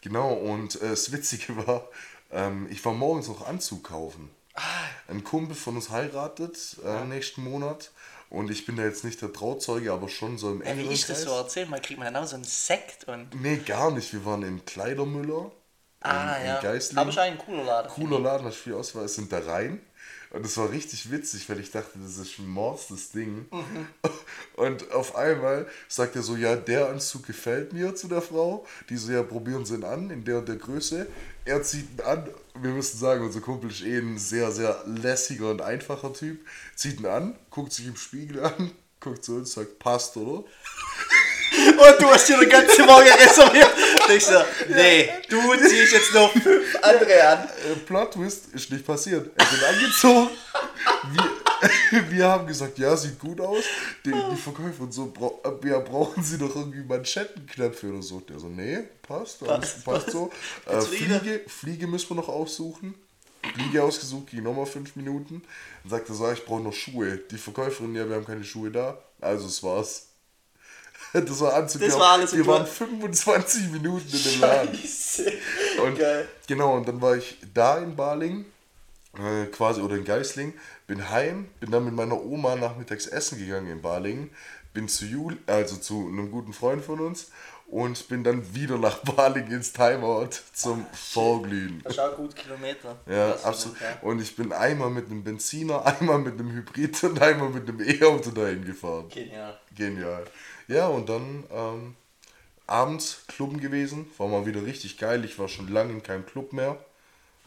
Genau, 0.00 0.32
und 0.32 0.80
äh, 0.80 0.88
das 0.88 1.12
Witzige 1.12 1.66
war, 1.66 1.88
ähm, 2.32 2.66
ich 2.70 2.84
war 2.84 2.94
morgens 2.94 3.28
noch 3.28 3.46
Anzug 3.46 3.84
kaufen. 3.84 4.30
Ah. 4.54 4.62
Ein 5.08 5.22
Kumpel 5.22 5.54
von 5.54 5.76
uns 5.76 5.90
heiratet 5.90 6.76
äh, 6.84 7.04
nächsten 7.04 7.44
Monat 7.44 7.92
und 8.30 8.50
ich 8.50 8.64
bin 8.64 8.76
da 8.76 8.84
jetzt 8.84 9.04
nicht 9.04 9.20
der 9.22 9.32
Trauzeuge, 9.32 9.92
aber 9.92 10.08
schon 10.08 10.38
so 10.38 10.52
im 10.52 10.62
Ja, 10.64 10.76
wie 10.76 10.86
ist 10.86 11.08
das 11.08 11.22
so? 11.22 11.30
Erzähl 11.32 11.66
mal, 11.66 11.80
kriegt 11.80 12.00
man 12.00 12.14
auch 12.16 12.26
so 12.26 12.36
einen 12.36 12.44
Sekt 12.44 13.04
und. 13.04 13.40
Nee, 13.40 13.58
gar 13.58 13.90
nicht. 13.90 14.12
Wir 14.12 14.24
waren 14.24 14.42
im 14.42 14.64
Kleidermüller. 14.64 15.50
Ah, 16.00 16.36
in, 16.36 16.46
ja. 16.46 16.56
In 16.56 16.62
Geislingen. 16.62 16.98
Aber 16.98 17.20
eigentlich 17.20 17.40
ein 17.40 17.46
cooler 17.46 17.64
Laden. 17.64 17.90
Cooler 17.90 18.20
Laden, 18.20 18.46
hast 18.46 18.56
viel 18.56 18.74
Auswahl, 18.74 19.04
es 19.04 19.14
sind 19.14 19.32
da 19.32 19.40
rein. 19.40 19.80
Und 20.30 20.44
das 20.44 20.56
war 20.56 20.70
richtig 20.70 21.10
witzig, 21.10 21.48
weil 21.48 21.58
ich 21.58 21.72
dachte, 21.72 21.98
das 21.98 22.16
ist 22.16 22.38
ein 22.38 22.48
Mords, 22.48 22.88
das 22.88 23.10
Ding. 23.10 23.46
Mhm. 23.50 23.86
Und 24.54 24.92
auf 24.92 25.16
einmal 25.16 25.66
sagt 25.88 26.14
er 26.14 26.22
so, 26.22 26.36
ja, 26.36 26.54
der 26.54 26.88
Anzug 26.88 27.26
gefällt 27.26 27.72
mir 27.72 27.96
zu 27.96 28.06
der 28.06 28.22
Frau. 28.22 28.64
Die 28.88 28.96
so, 28.96 29.10
ja, 29.10 29.24
probieren 29.24 29.64
Sie 29.66 29.74
ihn 29.74 29.84
an, 29.84 30.10
in 30.10 30.24
der 30.24 30.38
und 30.38 30.48
der 30.48 30.56
Größe. 30.56 31.08
Er 31.44 31.62
zieht 31.62 31.90
ihn 31.90 32.04
an. 32.04 32.28
Wir 32.54 32.70
müssen 32.70 32.98
sagen, 32.98 33.24
unser 33.24 33.40
Kumpel 33.40 33.70
ist 33.70 33.82
eh 33.82 33.98
ein 33.98 34.18
sehr, 34.18 34.52
sehr 34.52 34.84
lässiger 34.86 35.50
und 35.50 35.62
einfacher 35.62 36.12
Typ. 36.12 36.46
Zieht 36.76 37.00
ihn 37.00 37.06
an, 37.06 37.34
guckt 37.50 37.72
sich 37.72 37.86
im 37.86 37.96
Spiegel 37.96 38.44
an, 38.44 38.70
guckt 39.00 39.24
zu 39.24 39.34
uns, 39.34 39.52
sagt, 39.52 39.80
passt, 39.80 40.16
oder? 40.16 40.44
Und 41.50 42.00
du 42.00 42.06
hast 42.08 42.28
dir 42.28 42.38
den 42.38 42.48
ganzen 42.48 42.86
Morgen 42.86 43.08
reserviert. 43.08 43.70
Ich 44.14 44.24
so, 44.24 44.40
nee, 44.68 45.10
du 45.28 45.40
ziehst 45.56 45.92
jetzt 45.92 46.14
noch 46.14 46.32
fünf 46.32 46.76
andere 46.82 47.28
an. 47.28 47.48
Äh, 47.48 47.76
Plot 47.86 48.12
Twist 48.12 48.54
ist 48.54 48.70
nicht 48.70 48.86
passiert. 48.86 49.30
Er 49.36 49.50
wird 49.50 49.64
angezogen. 49.64 50.30
Wir, 51.12 51.30
wir 52.10 52.28
haben 52.28 52.46
gesagt, 52.46 52.78
ja, 52.78 52.96
sieht 52.96 53.18
gut 53.18 53.40
aus. 53.40 53.64
Die, 54.04 54.12
die 54.12 54.36
Verkäufer 54.36 54.82
und 54.82 54.92
so, 54.92 55.06
bra 55.06 55.30
ja, 55.64 55.78
brauchen 55.80 56.22
sie 56.22 56.38
doch 56.38 56.54
irgendwie 56.54 56.82
Manschettenknöpfe 56.82 57.88
oder 57.88 58.02
so. 58.02 58.20
Der 58.20 58.38
so, 58.38 58.48
nee, 58.48 58.78
passt, 59.02 59.42
alles 59.42 59.82
passt 59.84 60.10
so. 60.10 60.30
Äh. 60.66 60.80
Fliege, 60.80 61.42
Fliege 61.46 61.86
müssen 61.86 62.10
wir 62.10 62.16
noch 62.16 62.28
aussuchen. 62.28 62.94
Fliege 63.54 63.82
ausgesucht, 63.82 64.28
ging 64.28 64.42
nochmal 64.42 64.66
fünf 64.66 64.96
Minuten. 64.96 65.42
Dann 65.82 65.90
sagte 65.90 66.12
er 66.12 66.14
so, 66.14 66.30
ich 66.30 66.44
brauche 66.44 66.62
noch 66.62 66.72
Schuhe. 66.72 67.18
Die 67.30 67.38
Verkäuferin, 67.38 67.94
ja, 67.94 68.08
wir 68.08 68.16
haben 68.16 68.26
keine 68.26 68.44
Schuhe 68.44 68.70
da. 68.70 68.98
Also, 69.20 69.46
es 69.46 69.62
war's. 69.62 70.09
Das 71.26 71.40
war 71.40 71.54
Anzug. 71.54 71.80
Das 71.82 71.92
Wir- 71.94 71.98
war 72.00 72.12
alles 72.12 72.32
Wir 72.36 72.46
waren 72.46 72.64
du- 72.64 72.70
25 72.70 73.68
Minuten 73.70 74.06
in 74.10 74.22
dem 74.22 74.40
Laden. 74.40 74.74
Scheiße. 74.76 75.32
Und 75.84 75.98
Geil. 75.98 76.28
genau, 76.46 76.76
und 76.76 76.86
dann 76.88 77.00
war 77.00 77.16
ich 77.16 77.36
da 77.54 77.78
in 77.78 77.96
Baling, 77.96 78.44
äh, 79.18 79.46
quasi, 79.46 79.80
oder 79.80 79.96
in 79.96 80.04
Geisling, 80.04 80.54
bin 80.86 81.08
heim, 81.10 81.48
bin 81.58 81.70
dann 81.70 81.84
mit 81.84 81.94
meiner 81.94 82.20
Oma 82.22 82.54
nachmittags 82.56 83.06
essen 83.06 83.38
gegangen 83.38 83.70
in 83.70 83.82
Baling, 83.82 84.30
bin 84.72 84.88
zu 84.88 85.04
Jul, 85.04 85.36
also 85.46 85.76
zu 85.76 86.06
einem 86.08 86.30
guten 86.30 86.52
Freund 86.52 86.84
von 86.84 87.00
uns 87.00 87.30
und 87.66 88.06
bin 88.08 88.22
dann 88.22 88.54
wieder 88.54 88.78
nach 88.78 88.98
Baling 89.16 89.48
ins 89.48 89.72
Timeout 89.72 90.30
zum 90.52 90.86
Vorglühen. 90.92 91.80
Das 91.84 91.94
ist 91.94 91.98
auch 91.98 92.16
gut 92.16 92.36
Kilometer. 92.36 92.96
Ja, 93.08 93.34
absolut. 93.42 93.80
ja. 93.80 93.98
Und 94.02 94.20
ich 94.20 94.34
bin 94.36 94.52
einmal 94.52 94.90
mit 94.90 95.06
einem 95.06 95.24
Benziner, 95.24 95.84
einmal 96.00 96.18
mit 96.18 96.34
einem 96.38 96.52
Hybrid 96.52 97.02
und 97.04 97.20
einmal 97.20 97.48
mit 97.50 97.68
einem 97.68 97.80
E-Auto 97.80 98.30
dahin 98.30 98.64
gefahren. 98.64 99.08
Genial. 99.08 99.58
Genial. 99.74 100.24
Ja, 100.70 100.86
und 100.86 101.08
dann 101.08 101.44
ähm, 101.52 101.96
abends 102.66 103.24
Clubben 103.26 103.60
gewesen. 103.60 104.08
War 104.18 104.28
mal 104.28 104.46
wieder 104.46 104.64
richtig 104.64 104.98
geil. 104.98 105.24
Ich 105.24 105.38
war 105.38 105.48
schon 105.48 105.68
lange 105.68 105.92
in 105.92 106.02
keinem 106.02 106.24
Club 106.24 106.52
mehr. 106.52 106.78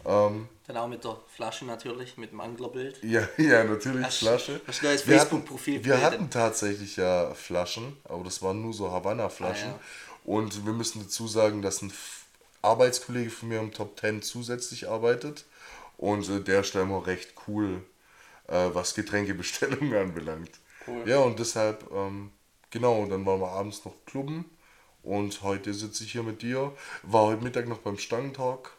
Ähm, 0.05 0.49
Dann 0.67 0.75
auch 0.77 0.87
mit 0.89 1.05
der 1.05 1.15
Flasche 1.33 1.63
natürlich, 1.65 2.17
mit 2.17 2.31
dem 2.31 2.41
Anglerbild. 2.41 3.01
ja, 3.01 3.25
ja, 3.37 3.63
natürlich 3.63 4.05
Hast- 4.05 4.17
Flasche. 4.19 4.59
hast 4.67 4.81
du 4.81 4.85
neues 4.87 5.01
Facebook-Profil 5.03 5.75
hatten- 5.77 5.85
Wir 5.85 6.01
hatten 6.01 6.29
tatsächlich 6.29 6.97
ja 6.97 7.33
Flaschen, 7.33 7.95
aber 8.03 8.25
das 8.25 8.41
waren 8.41 8.61
nur 8.61 8.73
so 8.73 8.91
Havanna-Flaschen. 8.91 9.69
Ah, 9.69 9.79
ja. 9.79 9.79
Und 10.25 10.65
wir 10.65 10.73
müssen 10.73 11.01
dazu 11.03 11.25
sagen, 11.27 11.61
dass 11.61 11.81
ein 11.81 11.93
Arbeitskollege 12.61 13.29
von 13.29 13.47
mir 13.49 13.59
im 13.59 13.71
Top 13.71 13.97
10 13.99 14.21
zusätzlich 14.21 14.89
arbeitet. 14.89 15.45
Und 15.97 16.27
äh, 16.29 16.41
der 16.41 16.59
ist 16.61 16.75
da 16.75 16.81
immer 16.81 17.05
recht 17.07 17.33
cool, 17.47 17.81
äh, 18.47 18.69
was 18.73 18.93
Getränkebestellungen 18.95 19.93
anbelangt. 20.09 20.51
Cool. 20.85 21.07
Ja, 21.07 21.19
und 21.19 21.39
deshalb, 21.39 21.89
ähm, 21.93 22.31
genau, 22.73 23.03
und 23.03 23.09
dann 23.09 23.25
waren 23.25 23.39
wir 23.39 23.51
abends 23.51 23.85
noch 23.85 23.93
klubben. 24.05 24.45
Und 25.03 25.41
heute 25.43 25.73
sitze 25.73 26.03
ich 26.03 26.11
hier 26.11 26.23
mit 26.23 26.41
dir. 26.41 26.73
War 27.03 27.27
heute 27.27 27.43
Mittag 27.43 27.67
noch 27.67 27.79
beim 27.79 27.97
Stangentalk. 27.97 28.71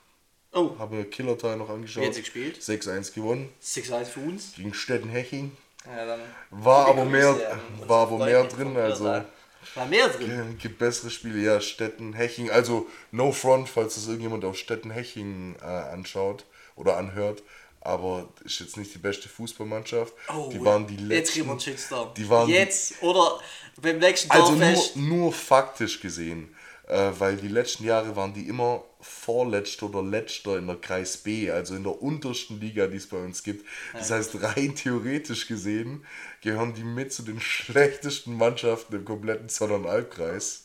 Oh, 0.52 0.72
Habe 0.78 0.96
mir 0.96 1.04
Killer 1.04 1.38
Teil 1.38 1.57
noch 1.57 1.68
angeschaut. 1.68 2.14
Sie 2.14 2.20
gespielt? 2.20 2.59
6-1 2.61 3.14
gewonnen. 3.14 3.48
6-1 3.62 4.04
für 4.04 4.20
uns. 4.20 4.54
Gegen 4.54 4.74
Stetten-Heching. 4.74 5.57
Ja, 5.87 6.18
War 6.50 6.88
aber 6.88 7.04
mehr, 7.04 7.30
unsere 7.30 7.88
war 7.88 8.07
aber 8.07 8.24
mehr 8.24 8.44
drin, 8.44 8.76
also. 8.76 9.04
War 9.04 9.87
mehr 9.87 10.09
drin. 10.09 10.57
gibt 10.59 10.78
bessere 10.78 11.11
Spiele, 11.11 11.40
ja, 11.40 11.61
Stetten, 11.61 12.14
Heching, 12.14 12.50
also 12.50 12.87
no 13.11 13.33
front, 13.33 13.68
falls 13.68 13.96
das 13.96 14.07
irgendjemand 14.07 14.44
auf 14.44 14.57
Stetten, 14.57 14.90
Heching 14.90 15.57
äh, 15.61 15.64
anschaut 15.64 16.44
oder 16.76 16.96
anhört, 16.96 17.42
aber 17.85 18.29
ist 18.44 18.61
jetzt 18.61 18.77
nicht 18.77 18.92
die 18.94 18.99
beste 18.99 19.29
Fußballmannschaft. 19.29 20.12
Oh, 20.35 20.49
die 20.53 20.64
waren 20.64 20.87
die 20.87 20.97
Jetzt 21.09 21.33
kriegen 21.33 21.47
wir 21.47 21.53
einen 21.53 21.59
letzten, 21.61 21.70
Shitstorm. 21.79 22.14
die 22.14 22.29
waren 22.29 22.47
die- 22.49 22.55
jetzt 22.55 23.03
oder 23.03 23.40
beim 23.81 23.99
nächsten 23.99 24.31
also 24.31 24.53
nur, 24.53 24.61
Dorffest. 24.61 24.97
nur 24.97 25.33
faktisch 25.33 26.01
gesehen, 26.01 26.55
äh, 26.88 27.11
weil 27.18 27.37
die 27.37 27.49
letzten 27.49 27.85
Jahre 27.85 28.16
waren 28.16 28.33
die 28.35 28.49
immer 28.49 28.85
vorletzter 29.01 29.87
oder 29.87 30.03
letzter 30.03 30.57
in 30.57 30.66
der 30.66 30.77
Kreis 30.77 31.18
B, 31.18 31.51
also 31.51 31.75
in 31.75 31.83
der 31.83 32.01
untersten 32.01 32.59
Liga, 32.61 32.87
die 32.87 32.97
es 32.97 33.07
bei 33.09 33.18
uns 33.18 33.42
gibt. 33.42 33.66
Das 33.92 34.11
heißt, 34.11 34.42
rein 34.42 34.75
theoretisch 34.77 35.47
gesehen 35.47 36.07
gehören 36.40 36.73
die 36.75 36.85
mit 36.85 37.12
zu 37.12 37.23
den 37.23 37.38
schlechtesten 37.40 38.35
Mannschaften 38.37 38.94
im 38.97 39.05
kompletten 39.05 39.49
Zollernalbkreis. 39.51 40.63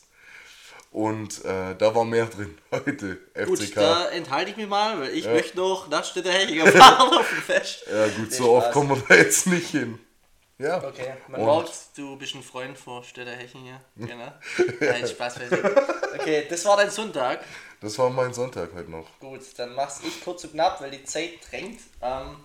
Und 0.90 1.44
äh, 1.44 1.76
da 1.76 1.94
war 1.94 2.04
mehr 2.04 2.26
drin 2.26 2.58
heute, 2.72 3.16
Gut, 3.46 3.60
FCK. 3.60 3.74
da 3.74 4.08
enthalte 4.08 4.50
ich 4.50 4.56
mich 4.56 4.66
mal, 4.66 5.00
weil 5.00 5.10
ich 5.10 5.24
möchte 5.24 5.56
noch 5.56 5.88
nach 5.88 6.04
Städter 6.04 6.32
fahren 6.32 7.16
auf 7.16 7.28
dem 7.28 7.42
Fest. 7.42 7.84
ja 7.90 8.06
gut, 8.08 8.30
Nee, 8.30 8.36
so 8.36 8.52
oft 8.56 8.72
kommen 8.72 8.90
wir 8.90 9.02
da 9.08 9.14
jetzt 9.14 9.46
nicht 9.46 9.70
hin. 9.70 9.98
Ja. 10.58 10.82
Okay, 10.84 11.14
man 11.28 11.42
merkt, 11.42 11.72
du 11.96 12.16
bist 12.16 12.34
ein 12.34 12.42
Freund 12.42 12.76
von 12.76 13.02
Städter 13.02 13.30
Heching, 13.30 13.66
ja. 13.66 13.80
Genau. 13.96 14.32
Nein, 14.80 15.06
Spaß. 15.08 15.36
Okay, 16.18 16.46
das 16.50 16.64
war 16.66 16.76
dein 16.76 16.90
Sonntag. 16.90 17.42
Das 17.80 17.96
war 17.98 18.10
mein 18.10 18.34
Sonntag 18.34 18.70
heute 18.74 18.90
noch. 18.90 19.06
Gut, 19.20 19.40
dann 19.56 19.74
mach's 19.74 20.00
ich 20.06 20.22
kurz 20.22 20.44
und 20.44 20.52
knapp, 20.52 20.80
weil 20.82 20.90
die 20.90 21.04
Zeit 21.04 21.38
drängt. 21.50 21.80
Ähm, 22.02 22.36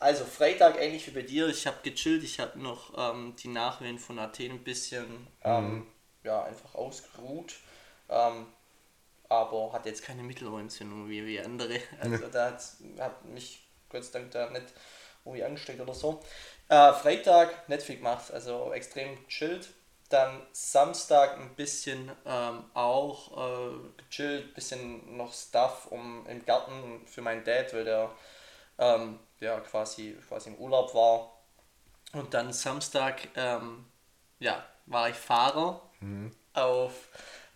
also 0.00 0.24
Freitag 0.24 0.80
ähnlich 0.80 1.06
wie 1.06 1.10
bei 1.10 1.22
dir, 1.22 1.48
ich 1.48 1.66
habe 1.66 1.76
gechillt, 1.82 2.22
ich 2.24 2.40
habe 2.40 2.58
noch 2.58 2.92
ähm, 2.96 3.34
die 3.42 3.48
Nachwehen 3.48 3.98
von 3.98 4.18
Athen 4.18 4.52
ein 4.52 4.64
bisschen 4.64 5.26
ähm, 5.42 5.86
ja, 6.22 6.44
einfach 6.44 6.74
ausgeruht. 6.74 7.56
Ähm, 8.08 8.46
aber 9.28 9.72
hat 9.72 9.86
jetzt 9.86 10.04
keine 10.04 10.22
Mittelohrentzündung 10.22 11.08
wie, 11.08 11.24
wie 11.26 11.40
andere. 11.40 11.80
Also 12.00 12.28
da 12.28 12.46
hat, 12.46 12.62
hat 12.98 13.24
mich 13.24 13.66
Gott 13.88 14.04
sei 14.04 14.18
Dank 14.18 14.30
da 14.32 14.50
nicht 14.50 14.66
irgendwie 15.24 15.44
angesteckt 15.44 15.80
oder 15.80 15.94
so. 15.94 16.20
Äh, 16.68 16.92
Freitag 16.92 17.68
nicht 17.68 17.82
viel 17.82 17.96
gemacht, 17.96 18.30
also 18.32 18.72
extrem 18.72 19.26
chillt. 19.28 19.68
Dann 20.10 20.42
Samstag 20.52 21.38
ein 21.38 21.54
bisschen 21.54 22.12
ähm, 22.26 22.64
auch 22.74 23.72
äh, 23.72 24.02
gechillt, 24.08 24.54
bisschen 24.54 25.16
noch 25.16 25.32
Stuff 25.32 25.86
um, 25.90 26.26
im 26.26 26.44
Garten 26.44 27.06
für 27.06 27.22
meinen 27.22 27.42
Dad, 27.42 27.72
weil 27.72 27.84
der 27.84 28.10
ähm, 28.78 29.18
ja, 29.40 29.60
quasi, 29.60 30.16
quasi 30.28 30.50
im 30.50 30.56
Urlaub 30.56 30.94
war. 30.94 31.38
Und 32.12 32.34
dann 32.34 32.52
Samstag 32.52 33.28
ähm, 33.34 33.86
ja, 34.38 34.64
war 34.86 35.08
ich 35.08 35.16
Fahrer 35.16 35.80
auf, 36.52 37.08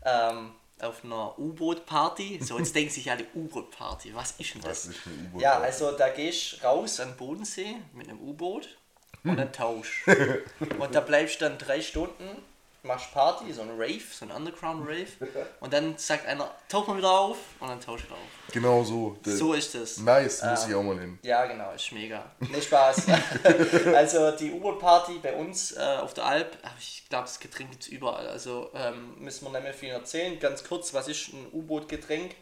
ähm, 0.08 0.52
auf 0.80 1.04
einer 1.04 1.38
U-Boot-Party. 1.38 2.40
So, 2.42 2.58
jetzt 2.58 2.74
denken 2.74 2.90
sich 2.90 3.10
alle 3.10 3.24
U-Boot-Party, 3.34 4.14
was 4.14 4.32
ist 4.38 4.54
denn 4.54 4.62
das? 4.62 4.88
Was 4.88 4.94
ist? 4.94 5.00
Ja, 5.38 5.58
also 5.58 5.92
da 5.92 6.08
gehst 6.08 6.62
raus 6.62 7.00
an 7.00 7.10
den 7.10 7.16
Bodensee 7.16 7.76
mit 7.92 8.08
einem 8.08 8.20
U-Boot 8.20 8.78
und 9.24 9.36
dann 9.36 9.52
tausch. 9.52 10.06
und 10.78 10.94
da 10.94 11.00
bleibst 11.00 11.40
du 11.40 11.48
dann 11.48 11.58
drei 11.58 11.80
Stunden, 11.80 12.24
machst 12.88 13.12
Party, 13.12 13.52
so 13.52 13.62
ein 13.62 13.70
Rave, 13.70 14.00
so 14.10 14.24
ein 14.24 14.32
Underground-Rave. 14.32 15.06
Und 15.60 15.72
dann 15.72 15.96
sagt 15.96 16.26
einer, 16.26 16.50
tauch 16.68 16.88
mal 16.88 16.96
wieder 16.96 17.10
auf 17.10 17.36
und 17.60 17.68
dann 17.68 17.80
tausch 17.80 18.04
wieder 18.04 18.14
auf. 18.14 18.52
Genau 18.52 18.82
so. 18.82 19.16
So 19.24 19.52
ist 19.52 19.74
es. 19.74 19.98
Nice, 19.98 20.42
muss 20.42 20.66
ich 20.66 20.74
auch 20.74 20.82
mal 20.82 20.98
hin. 20.98 21.18
Ja, 21.22 21.44
genau, 21.46 21.72
ist 21.72 21.92
mega. 21.92 22.24
Nee, 22.40 22.60
Spaß. 22.60 23.06
also 23.94 24.30
die 24.32 24.50
U-Boot-Party 24.52 25.20
bei 25.22 25.34
uns 25.34 25.72
äh, 25.76 25.80
auf 25.80 26.14
der 26.14 26.24
Alp, 26.24 26.56
ich 26.78 27.04
glaube, 27.08 27.24
das 27.24 27.38
Getränk 27.38 27.70
gibt 27.70 27.82
es 27.84 27.88
überall. 27.88 28.26
Also 28.26 28.70
ähm, 28.74 29.14
müssen 29.18 29.44
wir 29.44 29.50
nicht 29.50 29.62
mehr 29.62 29.74
viel 29.74 29.90
erzählen. 29.90 30.38
Ganz 30.40 30.64
kurz, 30.64 30.94
was 30.94 31.08
ist 31.08 31.32
ein 31.32 31.46
U-Boot-Getränk? 31.52 32.34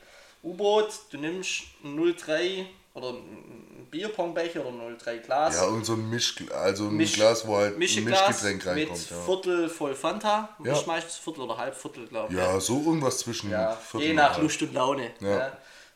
U-Boot, 0.44 0.88
du 1.10 1.18
nimmst 1.18 1.62
ein 1.82 2.16
03 2.16 2.66
oder 2.94 3.10
ein 3.10 3.65
Bierpongbecher 3.90 4.60
oder 4.64 4.70
ein 4.84 4.98
03 4.98 5.18
Glas. 5.18 5.54
Ja, 5.56 5.64
und 5.66 5.84
so 5.84 5.94
ein 5.94 6.08
Misch, 6.10 6.34
also 6.52 6.88
ein 6.88 6.96
Misch- 6.96 7.14
Glas, 7.14 7.46
wo 7.46 7.56
halt 7.56 7.74
ein 7.74 7.78
Mischeglas 7.78 8.28
Mischgetränk 8.28 8.64
mit 8.64 8.74
reinkommt. 8.90 9.10
Ja. 9.10 9.16
Viertel 9.24 9.68
voll 9.68 9.94
Fanta. 9.94 10.48
Ja. 10.64 10.80
Meistens 10.86 11.16
Viertel 11.16 11.42
oder 11.42 11.56
halb 11.58 11.74
Viertel, 11.74 12.06
glaube 12.06 12.32
ich. 12.32 12.38
ja, 12.38 12.58
so 12.60 12.78
irgendwas 12.84 13.18
zwischen 13.18 13.50
Ja, 13.50 13.72
Viertel 13.76 14.06
je 14.08 14.14
nach 14.14 14.32
halb. 14.34 14.42
Lust 14.42 14.62
und 14.62 14.74
Laune. 14.74 15.10
Ja. 15.20 15.38
Ja. 15.38 15.52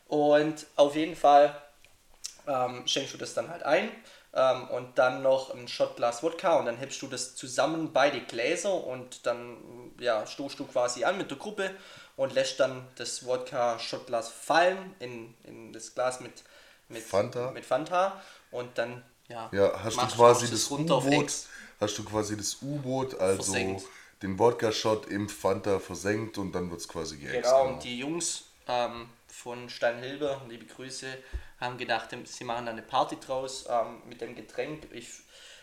Und 0.09 0.66
auf 0.76 0.96
jeden 0.96 1.14
Fall 1.16 1.55
ähm, 2.46 2.87
schenkst 2.87 3.14
du 3.14 3.18
das 3.18 3.35
dann 3.35 3.48
halt 3.48 3.62
ein 3.62 3.90
ähm, 4.35 4.68
und 4.70 4.98
dann 4.98 5.22
noch 5.22 5.55
ein 5.55 5.68
Shotglas 5.68 6.22
Wodka 6.22 6.57
und 6.57 6.66
dann 6.66 6.76
hebst 6.79 7.00
du 7.03 7.07
das 7.07 7.37
zusammen 7.37 7.92
beide 7.92 8.20
Gläser 8.20 8.72
und 8.72 9.24
dann 9.26 9.57
ja, 9.98 10.26
stoßt 10.26 10.59
du 10.59 10.64
quasi 10.66 11.05
an 11.05 11.18
mit 11.18 11.31
der 11.31 11.38
Gruppe 11.38 11.70
und 12.16 12.35
lässt 12.35 12.59
dann 12.61 12.87
das 12.96 13.24
Wodka-Shotglas 13.24 14.29
fallen 14.29 14.94
in, 14.98 15.35
in 15.44 15.72
das 15.72 15.94
Glas 15.94 16.20
mit, 16.20 16.42
mit 16.90 17.03
Fanta? 17.03 17.50
mit 17.53 17.64
Fanta 17.64 18.20
und 18.50 18.76
dann 18.76 19.03
ja, 19.29 19.48
Ja, 19.53 19.83
hast 19.83 19.96
du 19.96 20.07
quasi 20.07 20.50
das 20.50 20.70
Ex. 21.07 21.48
hast 21.81 21.98
du 21.98 22.05
quasi 22.05 22.37
das 22.37 22.59
U-Boot, 22.62 23.18
also 23.18 23.42
Versenkt. 23.42 23.85
den 24.22 24.38
Wodka-Shot 24.38 25.07
im 25.07 25.29
Fanta 25.29 25.79
versenkt 25.79 26.37
und 26.38 26.53
dann 26.53 26.70
wird 26.70 26.81
es 26.81 26.88
quasi 26.88 27.16
geäxt. 27.16 27.42
Genau, 27.50 27.68
und 27.68 27.85
die 27.85 27.98
Jungs 27.98 28.44
ähm, 28.66 29.09
von 29.29 29.68
Steinhilbe, 29.70 30.40
liebe 30.48 30.66
Grüße, 30.66 31.07
haben 31.61 31.79
gedacht, 31.79 32.09
sie 32.24 32.44
machen 32.44 32.66
da 32.66 32.72
eine 32.72 32.83
Party 32.83 33.18
draus 33.20 33.66
ähm, 33.68 34.03
mit 34.09 34.20
dem 34.20 34.35
Getränk. 34.35 34.88
Ich 34.92 35.09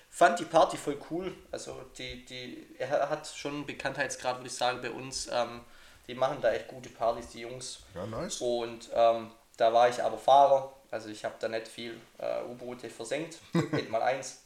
fand 0.10 0.40
die 0.40 0.46
Party 0.46 0.78
voll 0.78 0.98
cool. 1.12 1.36
Also 1.52 1.76
die, 1.98 2.26
die, 2.26 2.68
er 2.78 3.10
hat 3.10 3.28
schon 3.28 3.54
einen 3.56 3.66
Bekanntheitsgrad, 3.66 4.38
würde 4.38 4.48
ich 4.48 4.56
sagen, 4.56 4.82
bei 4.82 4.92
uns. 4.92 5.28
Ähm, 5.32 5.62
die 6.08 6.16
machen 6.16 6.38
da 6.42 6.54
echt 6.54 6.70
gute 6.70 6.90
Partys, 6.90 7.30
die 7.30 7.42
Jungs. 7.42 7.80
Ja, 7.94 8.06
nice. 8.06 8.40
Und 8.40 8.90
ähm, 8.94 9.30
da 9.58 9.74
war 9.74 9.90
ich 9.90 10.02
aber 10.02 10.18
Fahrer, 10.18 10.72
also 10.91 11.10
ich 11.10 11.26
habe 11.26 11.36
da 11.39 11.47
nicht 11.47 11.67
viel 11.67 12.00
äh, 12.17 12.43
U-Boote 12.43 12.89
versenkt, 12.89 13.38
nicht 13.71 13.89
mal 13.89 14.02
eins. 14.02 14.41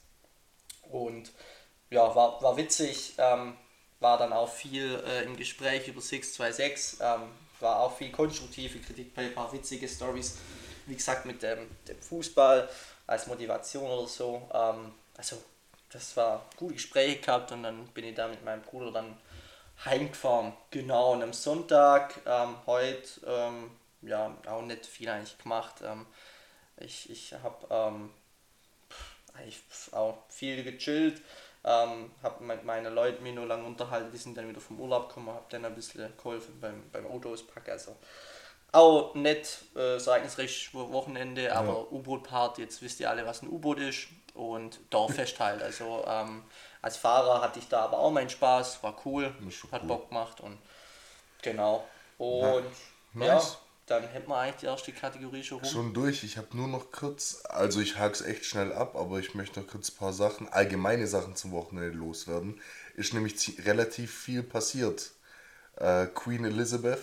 Und 0.90 1.32
ja, 1.90 2.16
war, 2.16 2.42
war 2.42 2.58
witzig. 2.58 3.14
Ähm, 3.18 3.56
war 4.02 4.18
dann 4.18 4.34
auch 4.34 4.50
viel 4.50 5.02
äh, 5.08 5.24
im 5.24 5.38
Gespräch 5.38 5.88
über 5.88 6.02
626, 6.02 7.00
ähm, 7.02 7.30
war 7.60 7.80
auch 7.80 7.96
viel 7.96 8.12
konstruktive 8.12 8.80
Kritik 8.80 9.14
bei 9.14 9.22
ein 9.22 9.36
paar 9.36 9.54
witzige 9.54 9.88
Stories, 9.88 10.40
wie 10.88 10.96
gesagt 10.96 11.26
mit 11.26 11.42
dem, 11.44 11.70
dem 11.88 12.02
Fußball 12.02 12.68
als 13.06 13.28
Motivation 13.28 13.90
oder 13.90 14.08
so. 14.08 14.50
Ähm, 14.54 14.92
also 15.16 15.38
das 15.92 16.18
war 16.18 16.46
gute 16.58 16.74
Gespräche 16.74 17.20
gehabt 17.20 17.52
und 17.52 17.64
dann 17.64 17.86
bin 17.90 18.06
ich 18.06 18.16
da 18.16 18.28
mit 18.28 18.44
meinem 18.44 18.64
Bruder 18.64 18.92
dann 18.92 19.16
heimgefahren. 19.86 20.54
Genau, 20.72 21.14
und 21.14 21.22
am 21.22 21.34
Sonntag, 21.34 22.20
ähm, 22.26 22.56
heute, 22.66 23.22
ähm, 23.28 23.72
ja, 24.02 24.36
auch 24.48 24.64
nicht 24.64 24.88
viel 24.88 25.10
eigentlich 25.10 25.38
gemacht. 25.38 25.76
Ähm, 25.84 26.08
ich 26.84 27.10
ich 27.10 27.34
habe 27.34 27.68
ähm, 27.70 28.10
auch 29.92 30.18
viel 30.30 30.64
gechillt, 30.64 31.22
ähm, 31.64 32.12
habe 32.24 32.44
mit 32.44 32.64
meinen 32.64 32.94
Leuten 32.94 33.24
mich 33.24 33.34
nur 33.34 33.46
lange 33.46 33.66
unterhalten, 33.66 34.12
die 34.12 34.18
sind 34.18 34.38
dann 34.38 34.50
wieder 34.50 34.62
vom 34.62 34.80
Urlaub 34.80 35.10
gekommen, 35.10 35.30
habe 35.30 35.46
dann 35.50 35.66
ein 35.66 35.76
bisschen 35.76 36.16
geholfen 36.18 36.60
beim, 36.60 36.90
beim 36.92 37.08
Autospacken. 37.08 37.72
Also 37.72 37.96
auch 38.72 39.14
nicht 39.16 39.64
äh, 39.76 39.98
ereignisreich 39.98 40.74
Wochenende, 40.74 41.54
aber 41.54 41.74
ja. 41.74 41.86
U-Boot-Part, 41.92 42.58
jetzt 42.58 42.82
wisst 42.82 43.00
ihr 43.00 43.10
alle, 43.10 43.26
was 43.26 43.42
ein 43.42 43.50
U-Boot 43.50 43.80
ist 43.80 44.08
und 44.34 44.80
Dorffest 44.90 45.40
halt. 45.40 45.62
Also 45.62 46.04
ähm, 46.08 46.44
als 46.82 46.98
Fahrer 46.98 47.42
hatte 47.42 47.60
ich 47.60 47.68
da 47.68 47.82
aber 47.82 48.00
auch 48.00 48.12
meinen 48.12 48.30
Spaß, 48.30 48.82
war 48.82 48.96
cool, 49.06 49.34
hat 49.72 49.82
cool. 49.82 49.88
Bock 49.88 50.10
gemacht 50.10 50.40
und 50.42 50.58
genau. 51.42 51.86
Und 52.18 52.64
ja, 53.16 53.34
nice. 53.36 53.58
Dann 53.92 54.08
hätten 54.08 54.30
wir 54.30 54.38
eigentlich 54.38 54.62
die 54.62 54.66
erste 54.68 54.92
Kategorie 54.92 55.44
schon 55.44 55.60
rum. 55.60 55.70
Schon 55.70 55.94
durch, 55.94 56.24
ich 56.24 56.38
habe 56.38 56.56
nur 56.56 56.68
noch 56.68 56.92
kurz, 56.92 57.44
also 57.44 57.82
ich 57.82 57.98
hake 57.98 58.14
es 58.14 58.22
echt 58.22 58.46
schnell 58.46 58.72
ab, 58.74 58.96
aber 58.96 59.20
ich 59.20 59.36
möchte 59.36 59.60
noch 59.60 59.68
kurz 59.68 59.92
ein 59.92 59.98
paar 59.98 60.14
Sachen, 60.14 60.48
allgemeine 60.50 61.08
Sachen 61.08 61.36
zum 61.36 61.52
Wochenende 61.52 61.98
loswerden. 61.98 62.60
Ist 62.96 63.14
nämlich 63.14 63.36
relativ 63.66 64.14
viel 64.14 64.44
passiert. 64.44 65.12
Äh, 65.76 66.08
Queen 66.08 66.46
Elizabeth 66.46 67.00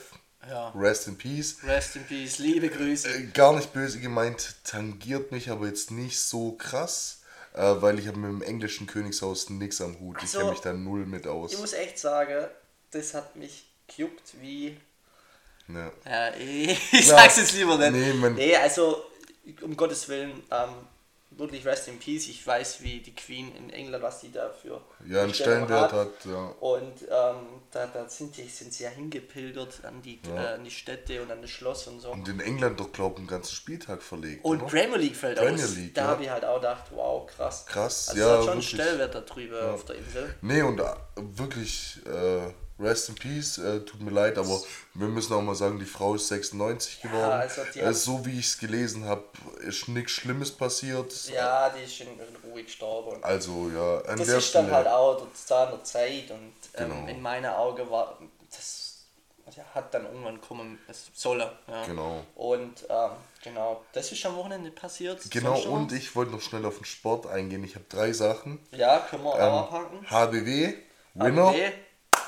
ja. 0.49 0.71
Rest 0.71 1.09
in 1.09 1.19
Peace. 1.19 1.59
Rest 1.65 1.97
in 1.97 2.05
Peace, 2.05 2.39
liebe 2.39 2.69
Grüße. 2.69 3.09
Äh, 3.09 3.27
gar 3.35 3.55
nicht 3.55 3.73
böse 3.73 4.01
gemeint, 4.01 4.57
tangiert 4.65 5.33
mich 5.33 5.51
aber 5.51 5.67
jetzt 5.67 5.91
nicht 5.91 6.19
so 6.19 6.53
krass, 6.53 7.23
äh, 7.55 7.61
weil 7.61 7.99
ich 7.99 8.07
habe 8.07 8.19
mit 8.19 8.31
dem 8.31 8.43
englischen 8.43 8.87
Königshaus 8.87 9.51
nichts 9.51 9.81
am 9.81 9.99
Hut. 10.01 10.17
Also, 10.17 10.27
ich 10.27 10.33
kenne 10.39 10.51
mich 10.51 10.61
da 10.61 10.73
null 10.73 11.07
mit 11.07 11.27
aus. 11.27 11.53
Ich 11.53 11.59
muss 11.59 11.73
echt 11.73 11.99
sagen, 11.99 12.47
das 12.91 13.15
hat 13.15 13.37
mich 13.37 13.67
gejuckt 13.87 14.41
wie. 14.41 14.79
Ja. 15.69 15.93
ja 16.05 16.35
ich, 16.35 16.93
ich 16.93 17.07
sag's 17.07 17.37
jetzt 17.37 17.55
lieber 17.55 17.77
nicht. 17.77 17.93
Nee, 17.93 18.31
nee, 18.31 18.57
also 18.57 19.05
um 19.63 19.77
Gottes 19.77 20.09
Willen, 20.09 20.43
ähm, 20.51 20.71
wirklich 21.39 21.65
Rest 21.65 21.89
in 21.89 21.99
Peace. 21.99 22.29
Ich 22.29 22.45
weiß, 22.47 22.83
wie 22.83 23.01
die 23.01 23.15
Queen 23.15 23.55
in 23.57 23.71
England, 23.71 24.03
was 24.03 24.21
die 24.21 24.33
da 24.33 24.51
für 24.51 24.81
ja, 25.07 25.23
einen 25.23 25.33
Stellenwert 25.33 25.93
hat. 25.93 26.07
hat. 26.07 26.25
ja. 26.25 26.55
Und 26.61 27.03
ähm, 27.03 27.61
da, 27.71 27.87
da 27.87 28.09
sind, 28.09 28.37
die, 28.37 28.49
sind 28.49 28.73
sie 28.73 28.85
ja 28.85 28.91
hingepildert 28.91 29.85
an 29.85 30.03
die, 30.03 30.19
ja. 30.27 30.53
äh, 30.53 30.55
an 30.55 30.65
die 30.65 30.71
Städte 30.71 31.23
und 31.23 31.31
an 31.31 31.41
das 31.41 31.51
Schloss 31.51 31.87
und 31.87 32.01
so. 32.01 32.11
Und 32.11 32.29
in 32.29 32.41
England 32.41 32.81
doch, 32.81 32.93
glaube 32.93 33.15
ich, 33.15 33.19
einen 33.21 33.29
ganzen 33.29 33.55
Spieltag 33.55 34.03
verlegt. 34.03 34.45
Und 34.45 34.63
oder? 34.63 34.67
Premier 34.67 34.99
League 34.99 35.17
fällt 35.17 35.39
Premier 35.39 35.65
aus. 35.65 35.77
League, 35.77 35.95
da 35.95 36.03
ja. 36.03 36.09
habe 36.09 36.23
ich 36.25 36.31
halt 36.31 36.45
auch 36.45 36.57
gedacht, 36.57 36.85
wow, 36.91 37.27
krass. 37.27 37.67
Krass, 37.67 38.09
also 38.09 38.21
ja. 38.21 38.29
hat 38.31 38.39
schon 38.39 38.47
wirklich. 38.47 38.69
Stellwert 38.69 39.15
da 39.15 39.21
drüber 39.21 39.73
auf 39.73 39.85
der 39.85 39.97
Insel. 39.97 40.35
Nee, 40.43 40.63
und 40.63 40.81
äh, 40.81 40.85
wirklich. 41.17 42.01
Äh, 42.07 42.53
Rest 42.81 43.09
in 43.09 43.15
Peace, 43.17 43.59
äh, 43.59 43.81
tut 43.81 44.01
mir 44.01 44.11
leid, 44.11 44.39
aber 44.39 44.61
wir 44.95 45.09
müssen 45.09 45.33
auch 45.33 45.43
mal 45.43 45.55
sagen, 45.55 45.79
die 45.79 45.85
Frau 45.85 46.15
ist 46.15 46.29
96 46.29 47.03
geworden. 47.03 47.21
Ja, 47.21 47.31
also 47.31 47.63
äh, 47.63 47.93
so 47.93 48.25
wie 48.25 48.39
ich 48.39 48.47
es 48.47 48.59
gelesen 48.59 49.05
habe, 49.05 49.25
ist 49.67 49.89
nichts 49.89 50.13
Schlimmes 50.13 50.53
passiert. 50.53 51.13
Ja, 51.29 51.71
die 51.71 51.83
ist 51.83 52.01
in, 52.01 52.09
in 52.09 52.51
Ruhe 52.51 52.63
gestorben. 52.63 53.23
Also 53.23 53.71
ja, 53.75 53.99
an 54.11 54.19
das 54.19 54.29
der 54.29 54.39
ist 54.39 54.55
dann 54.55 54.71
halt 54.71 54.87
auch 54.87 55.17
der 55.17 55.35
Zahn 55.35 55.71
der 55.71 55.85
Zeit 55.85 56.31
und 56.31 56.53
ähm, 56.75 56.91
genau. 56.91 57.09
in 57.09 57.21
meinen 57.21 57.47
Augen 57.47 57.91
war 57.91 58.19
das 58.51 58.89
ja, 59.57 59.65
hat 59.75 59.93
dann 59.95 60.05
irgendwann 60.05 60.41
kommen 60.41 60.79
soll 61.15 61.41
er. 61.41 61.59
Ja. 61.67 61.85
Genau. 61.87 62.25
Und 62.35 62.87
ähm, 62.89 63.11
genau, 63.43 63.83
das 63.93 64.13
ist 64.13 64.25
am 64.27 64.37
Wochenende 64.37 64.71
passiert. 64.71 65.31
Genau, 65.31 65.59
und 65.61 65.91
ich 65.93 66.15
wollte 66.15 66.33
noch 66.33 66.43
schnell 66.43 66.65
auf 66.67 66.77
den 66.77 66.85
Sport 66.85 67.27
eingehen. 67.27 67.65
Ich 67.65 67.75
habe 67.75 67.87
drei 67.89 68.13
Sachen. 68.13 68.61
Ja, 68.71 68.99
können 69.01 69.25
wir 69.25 69.35
ähm, 69.35 69.41
auch 69.41 69.73
abhaken. 69.73 70.11
HBW, 70.11 70.75
Winner. 71.15 71.47
HBW. 71.49 71.73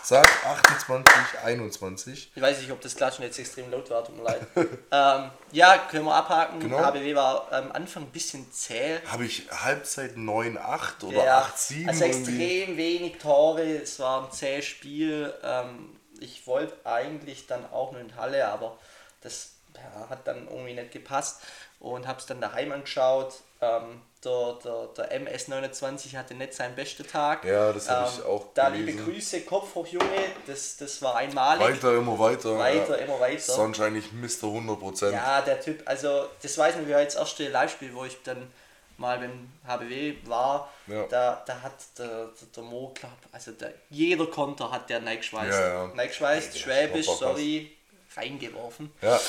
Sag 0.02 0.28
28, 0.46 1.14
21. 1.44 2.32
Ich 2.34 2.42
weiß 2.42 2.60
nicht, 2.60 2.70
ob 2.72 2.80
das 2.80 2.96
Klatschen 2.96 3.24
jetzt 3.24 3.38
extrem 3.38 3.70
laut 3.70 3.90
war, 3.90 4.04
tut 4.04 4.16
mir 4.16 4.22
leid. 4.22 4.40
ähm, 4.56 5.30
ja, 5.52 5.78
können 5.90 6.04
wir 6.04 6.14
abhaken. 6.14 6.60
Genau. 6.60 6.78
HBW 6.78 7.14
war 7.14 7.52
am 7.52 7.72
Anfang 7.72 8.04
ein 8.04 8.10
bisschen 8.10 8.50
zäh. 8.52 9.00
Habe 9.06 9.26
ich 9.26 9.50
Halbzeit 9.50 10.16
9, 10.16 10.58
8 10.58 11.04
oder 11.04 11.24
ja, 11.24 11.38
8, 11.40 11.58
7? 11.58 11.88
Also 11.88 12.04
extrem 12.04 12.76
wenig 12.76 13.18
Tore, 13.18 13.62
es 13.62 13.98
war 14.00 14.24
ein 14.24 14.32
zähes 14.32 14.64
Spiel. 14.64 15.34
Ähm, 15.42 16.00
ich 16.18 16.46
wollte 16.46 16.74
eigentlich 16.84 17.46
dann 17.46 17.70
auch 17.70 17.92
nur 17.92 18.00
in 18.00 18.08
die 18.08 18.14
Halle, 18.14 18.48
aber 18.48 18.78
das 19.20 19.52
ja, 19.74 20.08
hat 20.08 20.26
dann 20.26 20.48
irgendwie 20.48 20.74
nicht 20.74 20.92
gepasst 20.92 21.42
und 21.78 22.06
habe 22.06 22.20
es 22.20 22.26
dann 22.26 22.40
daheim 22.40 22.72
angeschaut. 22.72 23.34
Ähm, 23.60 24.00
der, 24.24 24.58
der, 24.62 24.86
der 24.96 25.20
MS29 25.20 26.16
hatte 26.16 26.34
nicht 26.34 26.52
seinen 26.52 26.74
besten 26.74 27.06
Tag. 27.06 27.44
Ja, 27.44 27.72
das 27.72 27.88
habe 27.88 28.06
ähm, 28.06 28.14
ich 28.18 28.24
auch 28.24 28.46
Da 28.52 28.68
gelesen. 28.68 28.86
liebe 28.86 29.02
Grüße, 29.02 29.40
Kopf 29.42 29.74
hoch 29.74 29.86
Junge, 29.86 30.04
das, 30.46 30.76
das 30.76 31.00
war 31.00 31.16
einmalig. 31.16 31.62
Weiter, 31.62 31.94
immer 31.94 32.18
weiter. 32.18 32.58
Weiter, 32.58 32.98
ja. 32.98 33.04
immer 33.04 33.18
weiter. 33.18 33.40
Sonst 33.40 33.80
eigentlich 33.80 34.12
Mr. 34.12 34.48
100%. 34.48 35.10
Ja, 35.12 35.40
der 35.40 35.60
Typ, 35.60 35.82
also 35.86 36.26
das 36.42 36.56
weiß 36.56 36.76
ich, 36.76 36.86
wie 36.86 36.92
das 36.92 37.14
erste 37.14 37.48
Live-Spiel, 37.48 37.94
wo 37.94 38.04
ich 38.04 38.22
dann 38.22 38.50
mal 38.98 39.18
beim 39.18 39.50
HBW 39.66 40.16
war, 40.26 40.70
ja. 40.86 41.04
da, 41.04 41.42
da 41.46 41.62
hat 41.62 41.72
der, 41.98 42.06
der, 42.06 42.48
der 42.54 42.62
Mo, 42.62 42.92
glaub, 42.94 43.12
also 43.32 43.52
der, 43.52 43.72
jeder 43.88 44.26
Konter 44.26 44.70
hat 44.70 44.90
der 44.90 45.00
neigeschweißt. 45.00 45.58
Ja, 45.58 45.68
ja. 45.68 45.94
Neigeschweißt, 45.94 46.58
Schwäbisch, 46.58 47.06
sorry, 47.06 47.72
reingeworfen. 48.14 48.92
Ja. 49.00 49.18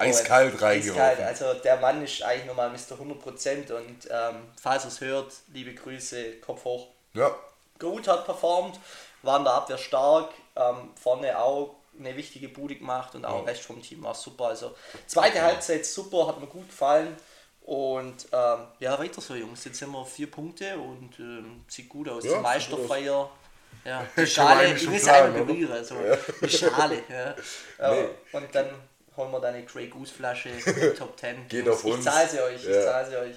Eiskalt 0.00 0.60
reingeworfen. 0.60 1.02
Eiskalt, 1.02 1.28
also 1.28 1.54
der 1.60 1.76
Mann 1.76 2.02
ist 2.02 2.22
eigentlich 2.22 2.46
nochmal 2.46 2.70
Mr. 2.70 2.96
100% 3.00 3.72
und 3.72 4.08
ähm, 4.10 4.36
falls 4.60 4.84
er 4.84 4.88
es 4.88 5.00
hört, 5.00 5.32
liebe 5.52 5.74
Grüße, 5.74 6.36
Kopf 6.40 6.64
hoch. 6.64 6.88
Ja. 7.14 7.34
Gut 7.78 8.08
hat 8.08 8.24
performt, 8.24 8.78
war 9.22 9.38
in 9.38 9.44
der 9.44 9.54
Abwehr 9.54 9.78
stark, 9.78 10.30
ähm, 10.56 10.90
vorne 11.00 11.38
auch 11.38 11.74
eine 11.98 12.16
wichtige 12.16 12.48
Bude 12.48 12.76
gemacht 12.76 13.14
und 13.14 13.24
auch 13.24 13.40
ja. 13.40 13.50
Rest 13.50 13.62
vom 13.62 13.82
Team 13.82 14.02
war 14.02 14.14
super. 14.14 14.46
Also 14.46 14.74
zweite 15.06 15.38
ja. 15.38 15.44
Halbzeit 15.44 15.84
super, 15.86 16.26
hat 16.26 16.40
mir 16.40 16.46
gut 16.46 16.68
gefallen. 16.68 17.16
Und 17.62 18.26
ähm, 18.32 18.58
ja, 18.80 18.98
weiter 18.98 19.20
so, 19.20 19.34
Jungs. 19.34 19.64
Jetzt 19.64 19.78
sind 19.78 19.90
wir 19.90 20.04
vier 20.04 20.30
Punkte 20.30 20.76
und 20.78 21.18
ähm, 21.18 21.64
sieht 21.68 21.88
gut 21.88 22.08
aus. 22.08 22.24
Ja, 22.24 22.40
Meisterfeier. 22.40 23.30
Ja, 23.84 24.06
die 24.16 24.26
Schale, 24.26 24.74
ich 24.74 24.88
will 24.88 24.96
es 24.96 25.08
einmal 25.08 25.44
berühren. 25.44 25.72
Also, 25.72 25.94
ja. 25.94 26.16
Die 26.42 26.48
Schale. 26.48 27.02
Ja. 27.08 27.92
Nee. 27.92 28.08
Und 28.32 28.54
dann 28.54 28.70
holen 29.16 29.30
wir 29.32 29.40
deine 29.40 29.64
Grey 29.64 29.88
Goose 29.88 30.12
Flasche 30.12 30.50
Top 30.98 31.18
10. 31.18 31.48
Geht 31.48 31.68
auf 31.68 31.84
uns. 31.84 31.98
Ich 31.98 32.04
zahle 32.04 32.28
sie 32.28 32.40
euch, 32.40 32.64
ja. 32.64 32.70
ich 32.70 32.84
zahle 32.84 33.10
sie 33.10 33.16
euch. 33.16 33.36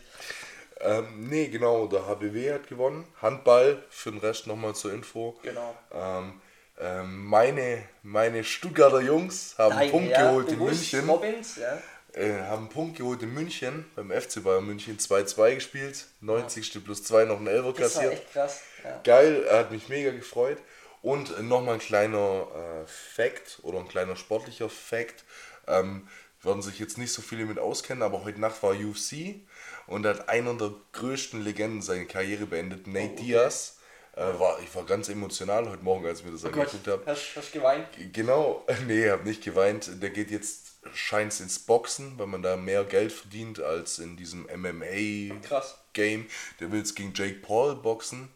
Ähm, 0.79 1.29
nee, 1.29 1.47
genau, 1.47 1.88
der 1.88 2.07
HBW 2.07 2.53
hat 2.53 2.67
gewonnen. 2.67 3.05
Handball, 3.21 3.83
für 3.89 4.12
den 4.12 4.19
Rest 4.19 4.47
nochmal 4.47 4.75
zur 4.75 4.93
Info. 4.93 5.39
Genau. 5.41 5.75
Ähm, 5.93 6.41
ähm, 6.79 7.25
meine, 7.25 7.83
meine 8.01 8.43
Stuttgarter 8.43 9.01
Jungs 9.01 9.55
haben 9.57 9.75
Deine, 9.75 9.91
Punkt 9.91 10.12
ja, 10.12 10.27
geholt 10.27 10.49
in 10.49 10.59
München. 10.59 11.09
Robbins, 11.09 11.57
ja. 11.57 11.81
Äh, 12.13 12.41
haben 12.43 12.69
Punkt 12.69 12.97
geholt 12.97 13.21
in 13.23 13.33
München, 13.33 13.86
beim 13.95 14.12
FC 14.12 14.43
Bayern 14.43 14.65
München 14.65 14.97
2-2 14.97 15.55
gespielt. 15.55 16.05
90. 16.21 16.73
Ja. 16.73 16.81
plus 16.81 17.03
2 17.03 17.25
noch 17.25 17.39
ein 17.39 17.47
Elfer 17.47 17.73
kassiert. 17.73 17.88
Das 17.93 18.05
war 18.05 18.12
echt 18.12 18.33
krass. 18.33 18.62
Geil, 19.03 19.45
hat 19.49 19.71
mich 19.71 19.88
mega 19.89 20.12
gefreut. 20.12 20.57
Und 21.01 21.41
nochmal 21.41 21.75
ein 21.75 21.79
kleiner 21.79 22.47
äh, 22.55 22.88
Fact 22.88 23.59
oder 23.63 23.79
ein 23.79 23.88
kleiner 23.88 24.15
sportlicher 24.15 24.69
Fact. 24.69 25.23
Ähm, 25.67 26.08
werden 26.41 26.62
sich 26.62 26.80
jetzt 26.80 26.97
nicht 26.97 27.13
so 27.13 27.21
viele 27.21 27.45
mit 27.45 27.58
auskennen, 27.58 28.04
aber 28.04 28.23
heute 28.26 28.41
Nacht 28.41 28.62
war 28.63 28.71
UFC 28.71 29.41
und 29.88 30.06
hat 30.06 30.30
einer 30.30 30.54
der 30.56 30.71
größten 30.91 31.41
Legenden 31.41 31.82
seine 31.82 32.06
Karriere 32.06 32.45
beendet, 32.45 32.88
Nate 32.88 33.08
oh, 33.08 33.13
okay. 33.13 33.23
Diaz. 33.23 33.80
Äh, 34.15 34.39
war, 34.39 34.60
ich 34.62 34.73
war 34.76 34.86
ganz 34.86 35.10
emotional 35.10 35.67
heute 35.67 35.84
Morgen, 35.84 36.06
als 36.06 36.19
ich 36.19 36.26
mir 36.26 36.32
das 36.32 36.43
oh 36.43 36.47
angeguckt 36.47 36.88
habe. 36.88 37.04
Hast, 37.08 37.36
du 37.36 37.41
geweint? 37.60 37.88
Genau, 38.13 38.63
nee, 38.88 39.10
habe 39.10 39.23
nicht 39.23 39.43
geweint. 39.43 40.04
Der 40.04 40.12
geht 40.12 40.30
jetzt, 40.30 40.78
scheint 40.93 41.39
ins 41.39 41.58
Boxen, 41.58 42.19
weil 42.19 42.28
man 42.28 42.43
da 42.43 42.56
mehr 42.56 42.84
Geld 42.84 43.12
verdient 43.12 43.60
als 43.60 43.97
in 43.97 44.15
diesem 44.15 44.43
MMA-Game. 44.43 46.28
Der 46.60 46.71
will 46.71 46.80
jetzt 46.80 46.95
gegen 46.95 47.13
Jake 47.15 47.39
Paul 47.39 47.76
boxen. 47.76 48.30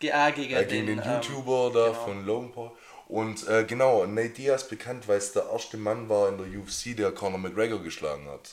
Ja, 0.00 0.30
gegen, 0.30 0.54
äh, 0.54 0.64
gegen 0.64 0.86
den, 0.86 0.98
den, 0.98 1.06
ähm, 1.06 1.20
YouTuber 1.20 1.66
ähm, 1.66 1.72
da 1.74 1.86
genau. 1.88 2.04
von 2.04 2.24
Logan 2.24 2.52
Paul. 2.52 2.72
Und 3.10 3.48
äh, 3.48 3.64
genau, 3.64 4.06
Nate 4.06 4.28
Diaz 4.28 4.68
bekannt, 4.68 5.08
weil 5.08 5.18
es 5.18 5.32
der 5.32 5.50
erste 5.50 5.76
Mann 5.76 6.08
war 6.08 6.28
in 6.28 6.38
der 6.38 6.46
UFC, 6.46 6.96
der 6.96 7.10
Conor 7.10 7.40
McGregor 7.40 7.82
geschlagen 7.82 8.28
hat. 8.28 8.52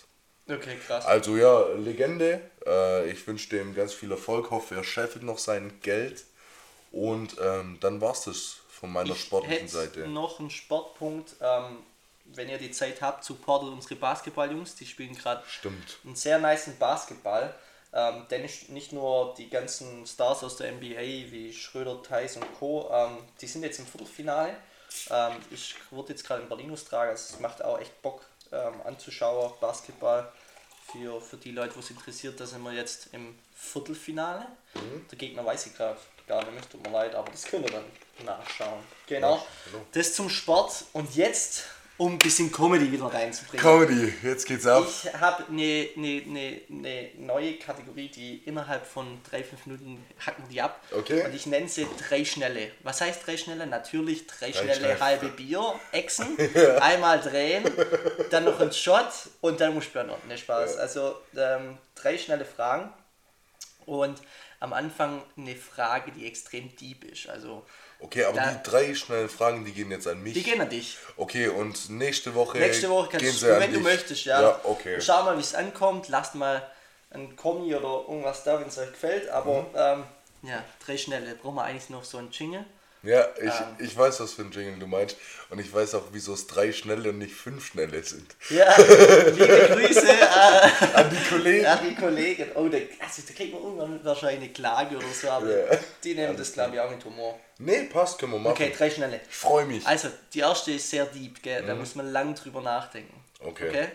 Okay, 0.49 0.77
krass. 0.77 1.05
Also 1.05 1.37
ja, 1.37 1.67
Legende. 1.75 2.41
Äh, 2.65 3.11
ich 3.11 3.27
wünsche 3.27 3.49
dem 3.49 3.75
ganz 3.75 3.93
viel 3.93 4.09
Erfolg, 4.09 4.49
hoffe, 4.49 4.73
er 4.73 4.83
scheffelt 4.83 5.23
noch 5.23 5.37
sein 5.37 5.79
Geld. 5.83 6.25
Und 6.91 7.35
ähm, 7.39 7.77
dann 7.81 8.01
war 8.01 8.13
es 8.13 8.23
das 8.23 8.57
von 8.67 8.91
meiner 8.91 9.11
ich 9.11 9.21
sportlichen 9.21 9.67
Seite. 9.67 10.07
noch 10.07 10.39
ein 10.39 10.49
Sportpunkt. 10.49 11.35
Ähm, 11.39 11.77
wenn 12.25 12.49
ihr 12.49 12.57
die 12.57 12.71
Zeit 12.71 12.99
habt, 13.03 13.23
supportet 13.23 13.69
unsere 13.69 13.95
Basketballjungs. 13.95 14.73
Die 14.73 14.87
spielen 14.87 15.15
gerade 15.15 15.43
einen 16.03 16.15
sehr 16.15 16.39
nice 16.39 16.71
Basketball. 16.79 17.53
Ähm, 17.97 18.27
denn 18.29 18.43
nicht, 18.43 18.69
nicht 18.69 18.93
nur 18.93 19.33
die 19.39 19.49
ganzen 19.49 20.05
Stars 20.05 20.43
aus 20.43 20.55
der 20.57 20.71
NBA 20.71 21.31
wie 21.31 21.51
Schröder, 21.51 21.99
Theis 22.03 22.37
und 22.37 22.45
Co., 22.59 22.87
ähm, 22.93 23.17
die 23.41 23.47
sind 23.47 23.63
jetzt 23.63 23.79
im 23.79 23.87
Viertelfinale. 23.87 24.55
Ähm, 25.09 25.33
ich 25.49 25.73
wurde 25.89 26.09
jetzt 26.09 26.23
gerade 26.23 26.43
in 26.43 26.47
Berlin 26.47 26.71
austragen, 26.71 27.09
also 27.09 27.33
es 27.33 27.39
macht 27.39 27.63
auch 27.63 27.79
echt 27.79 27.99
Bock 28.03 28.23
ähm, 28.51 28.81
anzuschauen, 28.85 29.51
Basketball. 29.59 30.31
Für, 30.91 31.19
für 31.19 31.37
die 31.37 31.51
Leute, 31.51 31.75
was 31.75 31.89
interessiert, 31.89 32.39
da 32.39 32.45
sind 32.45 32.61
wir 32.61 32.71
jetzt 32.71 33.09
im 33.13 33.37
Viertelfinale. 33.55 34.45
Der 35.11 35.17
Gegner 35.17 35.43
weiß 35.43 35.65
ich 35.65 35.75
gerade 35.75 35.97
gar 36.27 36.43
nicht 36.43 36.53
mehr, 36.53 36.69
tut 36.69 36.83
mir 36.83 36.91
leid, 36.91 37.15
aber 37.15 37.31
das 37.31 37.45
könnt 37.45 37.65
ihr 37.65 37.71
dann 37.71 38.25
nachschauen. 38.25 38.83
Genau. 39.07 39.37
Ja, 39.37 39.43
genau. 39.65 39.85
Das 39.91 40.13
zum 40.13 40.29
Sport. 40.29 40.85
Und 40.93 41.15
jetzt, 41.15 41.65
um 41.97 42.13
ein 42.13 42.17
bisschen 42.19 42.51
Comedy 42.51 42.91
wieder 42.91 43.05
reinzubringen. 43.05 43.65
Comedy, 43.65 44.13
jetzt 44.21 44.45
geht's 44.45 44.67
ab. 44.67 44.85
Ich 44.87 45.11
habe 45.13 45.45
eine 45.47 45.87
ne, 45.95 46.21
ne, 46.25 46.61
ne 46.69 47.11
neue 47.17 47.57
Kategorie, 47.57 48.09
die 48.09 48.37
innerhalb 48.45 48.85
von 48.85 49.19
drei, 49.29 49.43
fünf 49.43 49.65
Minuten 49.65 50.05
hacken 50.23 50.43
die 50.49 50.61
ab. 50.61 50.81
Okay. 50.91 51.25
Und 51.25 51.33
ich 51.33 51.47
nenne 51.47 51.67
sie 51.67 51.87
drei 52.07 52.23
schnelle. 52.23 52.71
Was 52.83 53.01
heißt 53.01 53.25
drei 53.25 53.35
schnelle? 53.35 53.65
Natürlich 53.65 54.27
drei 54.27 54.53
schnelle 54.53 54.75
schnell. 54.75 54.99
halbe 54.99 55.29
Bier, 55.29 55.73
Echsen, 55.91 56.37
einmal 56.81 57.19
drehen, 57.19 57.63
dann 58.29 58.45
noch 58.45 58.59
ein 58.59 58.71
Shot 58.71 59.11
und 59.41 59.59
dann 59.59 59.73
muss 59.73 59.85
ich 59.85 59.93
noch. 59.95 60.23
Ne 60.25 60.37
Spaß. 60.37 60.77
Also 60.77 61.15
ähm, 61.35 61.77
drei 61.95 62.17
schnelle 62.17 62.45
Fragen 62.45 62.93
und 63.87 64.21
am 64.59 64.73
Anfang 64.73 65.23
eine 65.35 65.55
Frage, 65.55 66.11
die 66.11 66.25
extrem 66.27 66.75
deep 66.75 67.03
ist. 67.05 67.27
Also 67.29 67.65
Okay, 67.99 68.23
aber 68.25 68.37
Da- 68.37 68.51
die 68.51 68.69
drei 68.69 68.93
schnellen 68.93 69.27
Fragen, 69.29 69.65
die 69.65 69.71
gehen 69.71 69.89
jetzt 69.89 70.07
an 70.07 70.21
mich. 70.21 70.33
die 70.33 70.43
gehen 70.43 70.61
an 70.61 70.69
dich. 70.69 70.97
Okay, 71.17 71.47
und 71.47 71.89
nächste 71.89 72.35
Woche, 72.35 72.59
Nächste 72.59 72.89
Woche 72.89 73.09
kannst 73.11 73.25
gehen 73.25 73.33
du, 73.33 73.39
sie 73.39 73.51
an 73.51 73.59
wenn 73.59 73.71
du 73.71 73.77
dich. 73.77 73.83
möchtest, 73.83 74.25
ja. 74.25 74.41
Ja, 74.41 74.59
okay. 74.63 75.01
Schau 75.01 75.23
mal, 75.23 75.35
wie 75.37 75.41
es 75.41 75.55
ankommt. 75.55 76.07
Lasst 76.09 76.35
mal 76.35 76.61
ein 77.09 77.35
Kommi 77.35 77.73
oder 77.73 78.05
irgendwas 78.07 78.43
da, 78.43 78.59
wenn 78.59 78.67
es 78.67 78.77
euch 78.77 78.91
gefällt. 78.91 79.29
Aber 79.29 79.61
Mhm. 79.61 79.67
ähm, 79.75 80.03
ja, 80.43 80.63
drei 80.85 80.97
schnelle. 80.97 81.33
Brauchen 81.35 81.55
wir 81.55 81.63
eigentlich 81.63 81.89
noch 81.89 82.03
so 82.03 82.19
einen 82.19 82.29
Jingle? 82.31 82.65
Ja, 83.03 83.25
ich, 83.37 83.43
Ähm. 83.45 83.75
ich 83.79 83.97
weiß, 83.97 84.19
was 84.19 84.33
für 84.33 84.41
ein 84.43 84.51
Jingle 84.51 84.77
du 84.79 84.85
meinst. 84.87 85.15
Und 85.49 85.59
ich 85.59 85.71
weiß 85.73 85.95
auch, 85.95 86.03
wieso 86.11 86.33
es 86.33 86.45
drei 86.45 86.71
schnelle 86.73 87.09
und 87.09 87.19
nicht 87.19 87.33
fünf 87.33 87.65
schnelle 87.67 88.03
sind. 88.03 88.35
Ja, 88.49 88.75
liebe 88.77 89.69
Grüße 89.71 90.07
äh, 90.07 90.93
An 90.93 91.09
die 91.09 91.29
Kollegen. 91.29 91.65
an 91.65 91.79
die 91.87 91.95
Kollegen. 91.95 92.51
Oh, 92.55 92.67
da, 92.67 92.77
also, 92.77 93.21
da 93.27 93.33
kriegt 93.33 93.53
man 93.53 93.63
irgendwann 93.63 94.03
wahrscheinlich 94.05 94.39
eine 94.43 94.49
Klage 94.49 94.97
oder 94.97 95.05
so, 95.19 95.29
aber 95.29 95.49
Ja. 95.71 95.77
die 96.03 96.15
nehmen 96.15 96.35
das, 96.37 96.53
glaube 96.53 96.75
ich, 96.75 96.81
auch 96.81 96.89
mit 96.91 97.03
Humor. 97.05 97.39
Nee, 97.59 97.83
passt, 97.83 98.19
können 98.19 98.33
wir 98.33 98.39
machen. 98.39 98.53
Okay, 98.53 98.73
drei 98.75 98.89
schnelle. 98.89 99.19
Ich 99.27 99.35
freue 99.35 99.65
mich. 99.65 99.85
Also, 99.87 100.09
die 100.33 100.39
erste 100.39 100.71
ist 100.71 100.89
sehr 100.89 101.05
deep, 101.05 101.41
gell? 101.41 101.63
da 101.65 101.73
muss 101.75 101.95
man 101.95 102.11
lang 102.11 102.35
drüber 102.35 102.61
nachdenken. 102.61 103.15
Mhm. 103.41 103.47
Okay. 103.47 103.69
okay? 103.69 103.87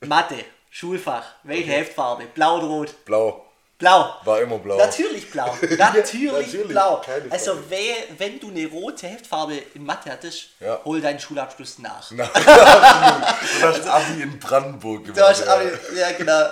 Mathe, 0.00 0.44
Schulfach, 0.70 1.34
welche 1.42 1.70
Heftfarbe? 1.72 2.24
Blau 2.34 2.58
oder 2.58 2.66
rot? 2.66 3.04
Blau. 3.04 3.46
Blau. 3.80 4.14
War 4.24 4.42
immer 4.42 4.58
blau. 4.58 4.76
Natürlich 4.76 5.30
blau. 5.30 5.46
Natürlich, 5.78 6.30
natürlich, 6.30 6.68
blau. 6.68 7.02
Also 7.30 7.58
wer, 7.70 7.94
wenn 8.18 8.38
du 8.38 8.50
eine 8.50 8.66
rote 8.66 9.06
Heftfarbe 9.06 9.54
in 9.74 9.84
Mathe 9.84 10.10
hattest, 10.10 10.50
Ja. 10.60 10.80
hol 10.84 11.00
deinen 11.00 11.18
Schulabschluss 11.18 11.78
nach. 11.78 12.10
Na, 12.10 12.26
du 12.34 13.66
hast 13.66 13.86
Abi 13.86 14.22
in 14.22 14.38
Brandenburg 14.38 15.04
gemacht. 15.04 15.18
Du 15.18 15.26
hast 15.26 15.46
ja. 15.46 15.54
aber, 15.54 15.94
ja 15.96 16.12
genau. 16.12 16.50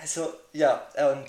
Also 0.00 0.32
ja, 0.54 0.86
und 1.12 1.26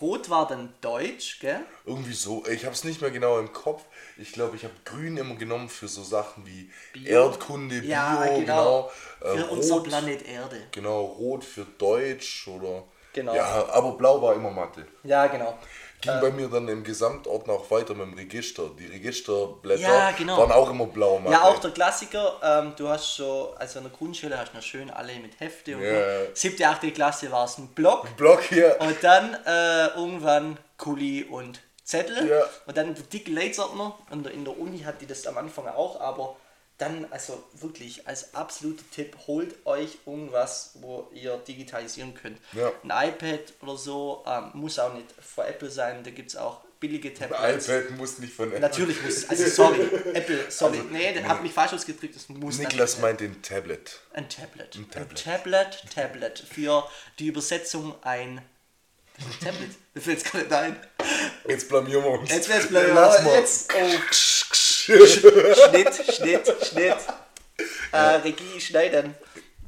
rot 0.00 0.30
war 0.30 0.46
dann 0.46 0.72
Deutsch, 0.80 1.40
gell? 1.40 1.60
Irgendwie 1.84 2.12
so. 2.12 2.44
Ich 2.46 2.64
habe 2.64 2.74
es 2.74 2.84
nicht 2.84 3.00
mehr 3.00 3.10
genau 3.10 3.38
im 3.38 3.52
Kopf. 3.52 3.84
Ich 4.16 4.32
glaube, 4.32 4.56
ich 4.56 4.64
habe 4.64 4.74
grün 4.84 5.16
immer 5.16 5.36
genommen 5.36 5.68
für 5.68 5.88
so 5.88 6.02
Sachen 6.02 6.46
wie 6.46 6.70
Bio. 6.92 7.28
Erdkunde, 7.28 7.80
Bio, 7.80 7.90
Ja, 7.90 8.26
genau. 8.26 8.40
genau. 8.40 8.90
Äh, 9.20 9.38
Für 9.38 9.46
unser 9.48 9.74
rot, 9.76 9.84
Planet 9.84 10.26
Erde. 10.26 10.62
Genau, 10.72 11.02
rot 11.04 11.44
für 11.44 11.64
Deutsch 11.78 12.48
oder. 12.48 12.84
Genau. 13.12 13.34
Ja, 13.34 13.66
aber 13.70 13.92
blau 13.92 14.20
war 14.20 14.34
immer 14.34 14.50
Mathe. 14.50 14.86
Ja, 15.02 15.26
genau. 15.28 15.56
Ging 16.00 16.20
bei 16.20 16.30
mir 16.30 16.48
dann 16.48 16.68
im 16.68 16.84
Gesamtordner 16.84 17.54
auch 17.54 17.70
weiter 17.70 17.94
mit 17.94 18.06
dem 18.06 18.14
Register. 18.14 18.70
Die 18.78 18.86
Registerblätter 18.86 19.80
Ja, 19.82 20.10
genau. 20.12 20.38
waren 20.38 20.52
auch 20.52 20.70
immer 20.70 20.86
blau 20.86 21.18
Mathe. 21.18 21.32
Ja, 21.32 21.42
auch 21.44 21.58
der 21.58 21.70
Klassiker, 21.70 22.38
ähm, 22.42 22.72
du 22.76 22.88
hast 22.88 23.16
so, 23.16 23.54
also 23.58 23.78
in 23.78 23.84
der 23.86 23.92
Grundschule 23.96 24.38
hast 24.38 24.52
du 24.52 24.56
noch 24.56 24.62
schön 24.62 24.90
alle 24.90 25.14
mit 25.18 25.40
Hefte 25.40 25.76
und 25.76 25.82
Ja. 25.82 26.24
so. 26.26 26.30
Siebte, 26.34 26.68
achte 26.68 26.90
Klasse 26.92 27.30
war 27.32 27.44
es 27.44 27.58
ein 27.58 27.68
Block. 27.68 28.14
Block 28.16 28.42
hier. 28.42 28.76
Und 28.80 28.96
dann 29.02 29.34
äh, 29.46 29.86
irgendwann 29.96 30.58
Kuli 30.78 31.24
und 31.24 31.60
Zettel. 31.82 32.28
Ja. 32.28 32.42
Und 32.66 32.76
dann 32.76 32.94
dicke 33.12 33.30
Leitsortner. 33.30 33.96
Und 34.10 34.26
in 34.26 34.44
der 34.44 34.58
Uni 34.58 34.80
hat 34.80 35.00
die 35.00 35.06
das 35.06 35.26
am 35.26 35.38
Anfang 35.38 35.66
auch, 35.68 36.00
aber 36.00 36.36
dann, 36.78 37.06
also 37.10 37.42
wirklich, 37.54 38.06
als 38.06 38.34
absoluter 38.34 38.84
Tipp, 38.90 39.16
holt 39.26 39.54
euch 39.64 39.98
irgendwas, 40.04 40.72
wo 40.74 41.08
ihr 41.14 41.36
digitalisieren 41.38 42.14
könnt. 42.14 42.38
Ja. 42.52 42.70
Ein 42.82 43.10
iPad 43.10 43.54
oder 43.62 43.76
so, 43.76 44.24
ähm, 44.26 44.50
muss 44.54 44.78
auch 44.78 44.92
nicht 44.92 45.06
von 45.20 45.46
Apple 45.46 45.70
sein, 45.70 46.04
da 46.04 46.10
gibt 46.10 46.30
es 46.30 46.36
auch 46.36 46.60
billige 46.78 47.14
Tablets. 47.14 47.68
iPad 47.68 47.90
muss 47.92 48.18
nicht 48.18 48.34
von 48.34 48.50
Natürlich 48.60 49.02
muss 49.02 49.16
es, 49.16 49.28
also 49.30 49.46
sorry, 49.46 49.88
Apple, 50.12 50.50
sorry, 50.50 50.82
nee, 50.90 51.14
der 51.14 51.26
hat 51.26 51.42
mich 51.42 51.52
falsch 51.52 51.72
ausgedrückt, 51.72 52.14
es 52.14 52.28
muss 52.28 52.58
Niklas 52.58 52.98
meint 52.98 53.20
den 53.20 53.40
Tablet. 53.40 54.00
ein 54.12 54.28
Tablet. 54.28 54.76
Ein 54.76 54.90
Tablet. 54.90 55.24
Tablet, 55.24 55.84
Tablet. 55.94 56.38
Für 56.38 56.86
die 57.18 57.28
Übersetzung 57.28 57.94
ein 58.02 58.42
Tablet. 59.42 59.70
Mir 59.94 60.00
fällt 60.02 60.18
es 60.18 60.24
gerade 60.24 60.58
ein. 60.58 60.76
Jetzt 61.48 61.68
blamieren 61.68 62.04
wir 62.04 62.10
uns. 62.10 62.30
Jetzt 62.30 62.48
wird's 62.50 62.68
blöd. 62.68 62.90
Lass 62.92 63.22
mal. 63.22 63.34
Jetzt. 63.34 63.72
Oh. 63.72 64.35
Schnitt, 64.86 65.94
Schnitt, 66.14 66.54
Schnitt. 66.66 66.96
Äh, 67.92 67.96
Regie 67.98 68.60
schneiden. 68.60 69.14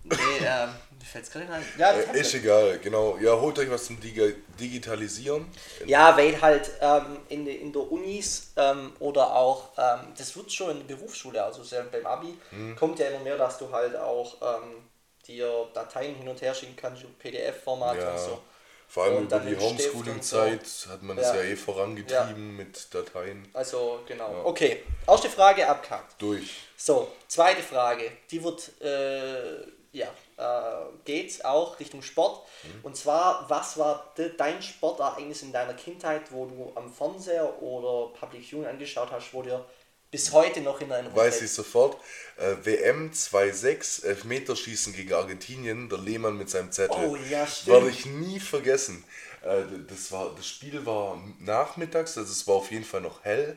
Nee, 0.05 0.15
ähm, 0.41 0.69
mir 0.99 1.05
fällt 1.05 1.25
es 1.25 1.31
gerade 1.31 1.45
nicht 1.47 1.55
ein. 1.55 1.65
Ja, 1.79 1.93
Äh. 1.93 2.21
Ist 2.21 2.35
egal, 2.35 2.79
genau. 2.79 3.17
Ja, 3.21 3.33
holt 3.39 3.59
euch 3.59 3.71
was 3.71 3.87
zum 3.87 4.01
Digi 4.01 4.35
Digitalisieren. 4.61 5.47
Ja, 5.87 6.17
weil 6.17 6.41
halt 6.41 6.71
ähm, 6.81 7.19
in, 7.29 7.45
de, 7.45 7.55
in 7.57 7.73
der 7.73 7.83
Unis 7.91 8.53
ähm, 8.57 8.93
oder 9.01 9.35
auch, 9.35 9.71
ähm, 9.79 10.13
das 10.17 10.37
wird 10.37 10.53
schon 10.53 10.71
in 10.81 10.87
der 10.87 10.95
Berufsschule, 10.97 11.43
also 11.43 11.63
selbst 11.65 11.93
beim 11.93 12.07
Abi, 12.07 12.37
Mhm. 12.51 12.77
kommt 12.77 12.99
ja 12.99 13.09
immer 13.09 13.21
mehr, 13.21 13.37
dass 13.39 13.59
du 13.59 13.71
halt 13.73 13.97
auch 13.97 14.37
ähm, 14.43 14.83
dir 15.27 15.67
Dateien 15.75 16.15
hin 16.15 16.29
und 16.29 16.41
her 16.43 16.55
schicken 16.55 16.77
kannst, 16.77 17.03
PDF-Format 17.19 17.99
Ja. 17.99 18.11
und 18.13 18.19
so. 18.19 18.41
Vor 18.89 19.05
allem 19.05 19.25
über 19.25 19.39
die 19.41 19.57
Homeschooling-Zeit 19.57 20.89
hat 20.89 21.03
man 21.03 21.17
das 21.17 21.29
Ja. 21.29 21.37
ja 21.37 21.43
eh 21.43 21.57
vorangetrieben 21.57 22.57
mit 22.57 22.93
Dateien 22.95 23.47
Also 23.53 24.01
genau. 24.07 24.43
Okay, 24.45 24.83
erste 25.07 25.29
Frage 25.29 25.69
abgehakt. 25.69 26.21
durch. 26.21 26.57
So, 26.77 27.13
zweite 27.29 27.63
Frage. 27.63 28.11
Die 28.31 28.43
wird, 28.43 28.71
äh, 28.81 29.61
ja, 29.93 30.07
äh, 30.39 30.87
geht 31.05 31.45
auch 31.45 31.79
Richtung 31.79 32.03
Sport. 32.03 32.47
Mhm. 32.63 32.81
Und 32.85 32.97
zwar, 32.97 33.45
was 33.51 33.77
war 33.77 34.13
de, 34.17 34.35
dein 34.37 34.63
Sportereignis 34.63 35.43
in 35.43 35.53
deiner 35.53 35.75
Kindheit, 35.75 36.31
wo 36.31 36.47
du 36.47 36.73
am 36.75 36.91
Fernseher 36.91 37.61
oder 37.63 38.13
Public 38.19 38.43
Viewing 38.45 38.67
angeschaut 38.67 39.11
hast, 39.11 39.35
wo 39.35 39.43
dir 39.43 39.65
bis 40.11 40.33
heute 40.33 40.61
noch 40.61 40.81
in 40.81 40.91
Erinnerung 40.91 41.17
Weiß 41.17 41.43
ich 41.43 41.51
sofort. 41.51 41.97
Äh, 42.37 42.55
WM 42.65 43.11
2-6, 43.11 44.05
Elfmeterschießen 44.07 44.93
gegen 44.95 45.13
Argentinien, 45.13 45.89
der 45.89 45.99
Lehmann 45.99 46.39
mit 46.39 46.49
seinem 46.49 46.73
Zettel. 46.73 46.97
Oh, 46.97 47.17
ja, 47.29 47.47
stimmt. 47.47 47.67
Werde 47.69 47.91
ich 47.91 48.07
nie 48.07 48.41
vergessen. 48.41 49.05
Äh, 49.43 49.63
das, 49.89 50.11
war, 50.11 50.33
das 50.37 50.47
Spiel 50.47 50.85
war 50.87 51.23
nachmittags, 51.41 52.17
also 52.17 52.31
es 52.31 52.47
war 52.47 52.57
auf 52.57 52.71
jeden 52.71 52.85
Fall 52.85 53.01
noch 53.01 53.25
hell. 53.25 53.57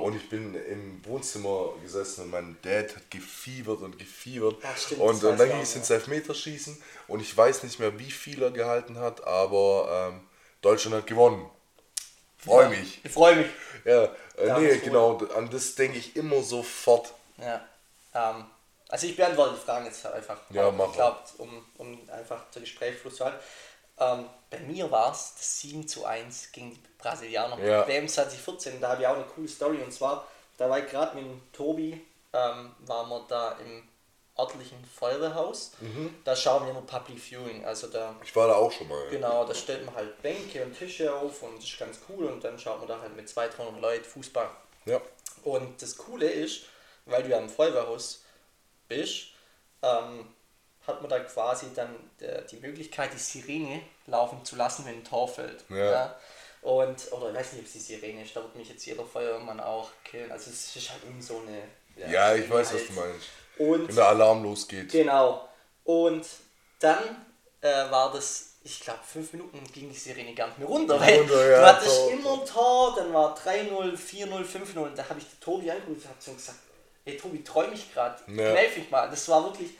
Und 0.00 0.16
ich 0.16 0.28
bin 0.28 0.54
im 0.54 1.04
Wohnzimmer 1.04 1.74
gesessen 1.82 2.24
und 2.24 2.30
mein 2.30 2.56
Dad 2.62 2.96
hat 2.96 3.10
gefiebert 3.10 3.80
und 3.80 3.98
gefiebert. 3.98 4.62
Ja, 4.62 4.74
stimmt, 4.76 5.00
und, 5.00 5.24
und 5.24 5.38
dann 5.38 5.48
ging 5.48 5.60
es 5.60 5.76
ins 5.76 5.90
Elfmeterschießen 5.90 6.80
und 7.08 7.20
ich 7.20 7.36
weiß 7.36 7.62
nicht 7.62 7.78
mehr, 7.78 7.98
wie 7.98 8.10
viel 8.10 8.42
er 8.42 8.50
gehalten 8.50 8.98
hat, 8.98 9.24
aber 9.24 10.10
ähm, 10.12 10.20
Deutschland 10.62 10.96
hat 10.96 11.06
gewonnen. 11.06 11.48
Freue 12.38 12.70
mich. 12.70 13.00
Ich 13.04 13.12
freue 13.12 13.36
mich. 13.36 13.46
Ja, 13.84 14.08
äh, 14.40 14.60
nee, 14.60 14.76
genau, 14.78 15.18
an 15.36 15.50
das 15.50 15.74
denke 15.74 15.98
ich 15.98 16.16
immer 16.16 16.42
sofort. 16.42 17.12
Ja. 17.38 17.60
Ähm, 18.14 18.46
also 18.88 19.06
ich 19.06 19.16
beantworte 19.16 19.54
die 19.54 19.64
Fragen 19.64 19.86
jetzt 19.86 20.04
einfach. 20.06 20.38
Ja, 20.50 20.66
auch, 20.66 20.72
mach 20.72 20.88
Ich 20.88 20.94
glaube, 20.94 21.18
um, 21.38 21.64
um 21.78 21.98
einfach 22.10 22.50
zur 22.50 22.62
Gesprächsfluss 22.62 23.16
zu 23.16 23.24
halten. 23.24 23.38
Ähm, 23.98 24.26
bei 24.50 24.58
mir 24.60 24.90
war 24.90 25.12
es 25.12 25.34
das 25.36 25.60
7 25.60 25.86
zu 25.86 26.04
1 26.04 26.52
gegen 26.52 26.70
die 26.70 26.80
Brasilianer. 26.98 27.58
Ja. 27.58 27.86
WM 27.86 28.08
2014, 28.08 28.80
da 28.80 28.90
habe 28.90 29.02
ich 29.02 29.06
auch 29.06 29.14
eine 29.14 29.24
coole 29.24 29.46
Story. 29.46 29.78
Und 29.82 29.92
zwar, 29.92 30.26
da 30.56 30.68
war 30.68 30.78
ich 30.78 30.86
gerade 30.86 31.14
mit 31.16 31.24
dem 31.24 31.40
Tobi, 31.52 32.04
ähm, 32.32 32.74
waren 32.80 33.08
wir 33.08 33.24
da 33.28 33.52
im 33.64 33.82
örtlichen 34.38 34.82
Feuerwehrhaus. 34.84 35.72
Mhm. 35.80 36.14
Da 36.24 36.34
schauen 36.34 36.64
wir 36.64 36.70
immer 36.70 36.82
Public 36.82 37.18
Viewing. 37.18 37.64
Also 37.64 37.88
da 37.88 38.14
Ich 38.24 38.34
war 38.34 38.48
da 38.48 38.54
auch 38.54 38.72
schon 38.72 38.88
mal. 38.88 39.08
Genau, 39.10 39.44
da 39.44 39.54
stellt 39.54 39.84
man 39.84 39.94
halt 39.94 40.20
Bänke 40.22 40.64
und 40.64 40.76
Tische 40.76 41.14
auf 41.14 41.42
und 41.42 41.56
das 41.58 41.64
ist 41.64 41.78
ganz 41.78 41.98
cool 42.08 42.26
und 42.26 42.42
dann 42.42 42.58
schaut 42.58 42.78
man 42.78 42.88
da 42.88 43.00
halt 43.00 43.14
mit 43.16 43.28
200, 43.28 43.58
300 43.58 43.80
Leuten 43.82 44.04
Fußball. 44.04 44.48
Ja. 44.86 45.00
Und 45.44 45.80
das 45.82 45.96
Coole 45.96 46.28
ist, 46.30 46.62
weil 47.06 47.22
du 47.22 47.30
ja 47.30 47.38
im 47.38 47.48
Feuerwehrhaus 47.48 48.22
bist, 48.88 49.28
ähm, 49.82 50.28
hat 50.86 51.00
man 51.00 51.10
da 51.10 51.20
quasi 51.20 51.66
dann 51.74 51.94
äh, 52.20 52.42
die 52.50 52.56
Möglichkeit, 52.56 53.12
die 53.12 53.18
Sirene 53.18 53.82
laufen 54.06 54.44
zu 54.44 54.56
lassen, 54.56 54.86
wenn 54.86 54.96
ein 54.96 55.04
Tor 55.04 55.28
fällt. 55.28 55.64
Ja. 55.68 56.18
Und, 56.62 57.10
oder 57.12 57.30
ich 57.30 57.36
weiß 57.36 57.52
nicht, 57.52 57.60
ob 57.60 57.66
es 57.66 57.72
die 57.72 57.78
Sirene 57.78 58.22
ist, 58.22 58.34
da 58.36 58.42
wird 58.42 58.54
mich 58.56 58.68
jetzt 58.68 58.84
jeder 58.84 59.04
Feuerwehrmann 59.04 59.60
auch 59.60 59.90
killen. 60.04 60.30
Also 60.30 60.50
es 60.50 60.74
ist 60.76 60.90
halt 60.90 61.02
irgendwie 61.04 61.22
so 61.22 61.38
eine... 61.46 62.10
Ja, 62.10 62.34
ich 62.34 62.48
weiß, 62.50 62.72
was 62.72 62.80
halt- 62.80 62.88
du 62.88 62.92
meinst. 62.94 63.26
Und 63.60 63.88
Wenn 63.88 63.96
der 63.96 64.08
Alarm 64.08 64.42
losgeht. 64.42 64.90
Genau. 64.90 65.48
Und 65.84 66.26
dann 66.78 67.26
äh, 67.60 67.90
war 67.90 68.12
das 68.12 68.50
ich 68.62 68.80
glaube, 68.80 69.00
fünf 69.06 69.32
Minuten 69.32 69.62
ging 69.72 69.88
die 69.88 69.96
Sirene 69.96 70.34
gar 70.34 70.48
nicht 70.48 70.58
mehr 70.58 70.68
runter. 70.68 71.00
Weil 71.00 71.20
runter, 71.20 71.50
ja, 71.50 71.60
du 71.60 71.66
hattest 71.66 71.96
Tor. 71.96 72.10
immer 72.12 72.40
ein 72.40 72.46
Tor, 72.46 72.94
dann 72.96 73.12
war 73.12 73.36
3-0, 73.36 73.96
4-0, 73.96 74.44
5-0 74.44 74.78
und 74.78 74.98
da 74.98 75.08
habe 75.08 75.18
ich 75.18 75.26
Tobi 75.40 75.70
angerufen 75.70 76.02
und 76.02 76.08
habe 76.08 76.16
so 76.18 76.32
gesagt, 76.32 76.58
ey 77.06 77.16
Tobi, 77.16 77.42
träume 77.42 77.72
ich 77.72 77.92
gerade, 77.92 78.20
ja. 78.30 78.50
helf 78.54 78.76
mich 78.76 78.90
mal. 78.90 79.08
Das 79.08 79.26
war 79.28 79.44
wirklich, 79.44 79.70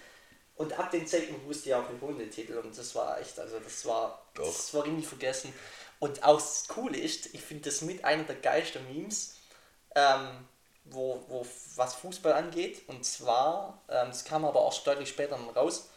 und 0.56 0.78
ab 0.78 0.90
dem 0.90 1.06
Zeitpunkt 1.06 1.46
wusste 1.46 1.68
ich 1.68 1.74
auch 1.74 1.86
den 1.86 2.00
Hundetitel 2.00 2.56
und 2.58 2.76
das 2.76 2.94
war 2.94 3.20
echt, 3.20 3.38
also 3.38 3.58
das 3.58 3.84
war, 3.84 4.26
Doch. 4.34 4.46
das 4.46 4.72
war 4.72 4.86
irgendwie 4.86 5.06
vergessen. 5.06 5.52
Und 5.98 6.24
auch 6.24 6.36
das 6.36 6.66
Coole 6.66 6.98
ist, 6.98 7.34
ich 7.34 7.42
finde 7.42 7.64
das 7.64 7.82
mit 7.82 8.02
einer 8.02 8.24
der 8.24 8.36
geilsten 8.36 8.82
Memes, 8.90 9.34
ähm, 9.94 10.48
wo, 10.90 11.22
wo 11.28 11.46
was 11.76 11.94
Fußball 11.94 12.32
angeht. 12.32 12.82
Und 12.88 13.04
zwar, 13.04 13.82
ähm, 13.88 14.10
es 14.10 14.24
kam 14.24 14.44
aber 14.44 14.60
auch 14.60 14.76
deutlich 14.82 15.08
später 15.08 15.36
raus, 15.56 15.88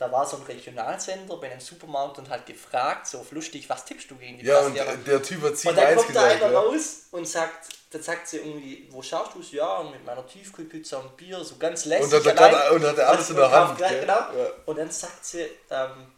da 0.00 0.10
war 0.10 0.24
so 0.24 0.38
ein 0.38 0.42
Regionalsender 0.44 1.36
bei 1.36 1.50
einem 1.50 1.60
Supermarkt 1.60 2.18
und 2.18 2.30
hat 2.30 2.46
gefragt, 2.46 3.06
so 3.06 3.24
lustig, 3.32 3.68
was 3.68 3.84
tippst 3.84 4.10
du 4.10 4.16
gegen 4.16 4.38
die 4.38 4.46
Ja, 4.46 4.60
und 4.60 4.74
der 4.74 5.22
Typ 5.22 5.42
hat 5.42 5.52
Und 5.52 5.76
dann 5.76 5.94
kommt 5.94 6.16
da 6.16 6.24
einer 6.24 6.50
ja. 6.50 6.58
raus 6.58 7.02
und 7.10 7.28
sagt, 7.28 7.68
dann 7.90 8.02
sagt 8.02 8.28
sie 8.28 8.38
irgendwie, 8.38 8.88
wo 8.90 9.02
schaust 9.02 9.34
du 9.34 9.40
es? 9.40 9.52
Ja, 9.52 9.82
mit 9.82 10.02
meiner 10.06 10.26
Tiefkühlpizza 10.26 10.96
und 10.98 11.18
Bier, 11.18 11.44
so 11.44 11.56
ganz 11.56 11.84
lässig. 11.84 12.14
Und 12.14 12.26
hat, 12.26 12.52
er, 12.52 12.72
und 12.72 12.82
hat 12.82 12.96
er 12.96 13.08
alles 13.10 13.28
in 13.28 13.36
der 13.36 13.50
Hand. 13.50 13.76
Gleich, 13.76 14.00
genau. 14.00 14.14
Ja. 14.14 14.50
Und 14.64 14.78
dann 14.78 14.90
sagt 14.90 15.22
sie, 15.22 15.42
ähm, 15.68 16.12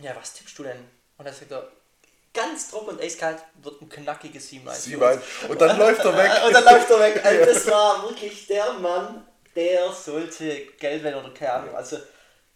ja, 0.00 0.16
was 0.16 0.32
tippst 0.34 0.58
du 0.58 0.64
denn? 0.64 0.78
Und 1.18 1.24
dann 1.24 1.34
sagt 1.34 1.52
er, 1.52 1.68
ganz 2.38 2.70
trocken 2.70 2.90
und 2.90 3.00
eiskalt 3.00 3.38
wird 3.62 3.82
ein 3.82 3.88
knackiges 3.88 4.50
7-1. 4.50 4.74
7 4.74 5.02
Und 5.48 5.60
dann 5.60 5.78
läuft 5.78 6.04
er 6.04 6.16
weg. 6.16 6.30
und 6.46 6.52
dann 6.52 6.64
läuft 6.64 6.90
er 6.90 7.00
weg. 7.00 7.24
Also 7.24 7.44
das 7.44 7.66
war 7.66 8.08
wirklich 8.08 8.46
der 8.46 8.72
Mann, 8.74 9.26
der 9.56 9.92
sollte 9.92 10.66
Geld 10.78 11.02
werden 11.02 11.24
oder 11.24 11.34
keine 11.34 11.52
Ahnung. 11.52 11.74
Also 11.74 11.98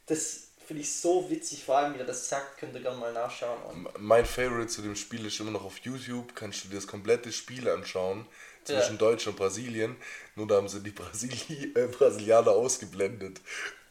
das 0.07 0.49
finde 0.67 0.83
ich 0.83 0.95
so 0.95 1.29
witzig, 1.29 1.65
vor 1.65 1.79
allem 1.79 1.95
wie 1.95 1.99
er 1.99 2.07
das 2.07 2.29
sagt, 2.29 2.59
könnt 2.59 2.75
ihr 2.75 2.81
gerne 2.81 2.97
mal 2.97 3.13
nachschauen. 3.13 3.89
Mein 3.99 4.25
Favorite 4.25 4.69
zu 4.69 4.83
dem 4.83 4.95
Spiel 4.95 5.27
ist 5.27 5.41
immer 5.41 5.51
noch 5.51 5.65
auf 5.65 5.79
YouTube, 5.79 6.35
kannst 6.35 6.65
du 6.65 6.69
dir 6.69 6.77
das 6.77 6.87
komplette 6.87 7.33
Spiel 7.33 7.69
anschauen 7.69 8.27
zwischen 8.65 8.93
ja. 8.93 8.99
Deutschland 8.99 9.39
und 9.39 9.45
Brasilien. 9.45 9.97
Nur 10.37 10.47
da 10.47 10.57
haben 10.57 10.69
sie 10.69 10.81
die 10.81 10.91
Brasili 10.91 11.73
äh, 11.75 11.89
Brasilianer 11.89 12.53
ausgeblendet. 12.53 13.41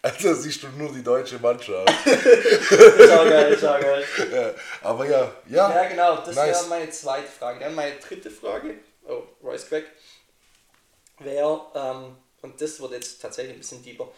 Also 0.04 0.34
siehst 0.34 0.64
du 0.64 0.68
nur 0.70 0.92
die 0.92 1.04
deutsche 1.04 1.38
Mannschaft. 1.38 1.88
schau 2.06 3.24
geil, 3.26 3.58
schau 3.60 3.80
geil. 3.80 4.04
Ja, 4.34 4.54
aber 4.82 5.08
ja, 5.08 5.32
ja. 5.48 5.76
Ja, 5.76 5.88
genau, 5.88 6.18
das 6.18 6.36
nice. 6.36 6.60
wäre 6.60 6.68
meine 6.70 6.90
zweite 6.90 7.28
Frage. 7.28 7.60
Dann 7.60 7.76
meine 7.76 7.98
dritte 7.98 8.32
Frage, 8.32 8.80
oh, 9.04 9.24
Royce 9.44 9.68
Craig, 9.68 9.86
wäre, 11.20 11.62
ähm, 11.76 12.18
und 12.42 12.60
das 12.60 12.80
wird 12.80 12.94
jetzt 12.94 13.22
tatsächlich 13.22 13.54
ein 13.54 13.60
bisschen 13.60 13.84
tiefer, 13.84 14.12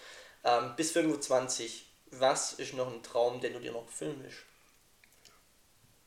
ähm, 0.45 0.73
bis 0.77 0.91
25, 0.91 1.86
was 2.11 2.53
ist 2.53 2.73
noch 2.75 2.88
ein 2.88 3.03
Traum, 3.03 3.41
den 3.41 3.53
du 3.53 3.59
dir 3.59 3.73
noch 3.73 3.89
filmst? 3.89 4.38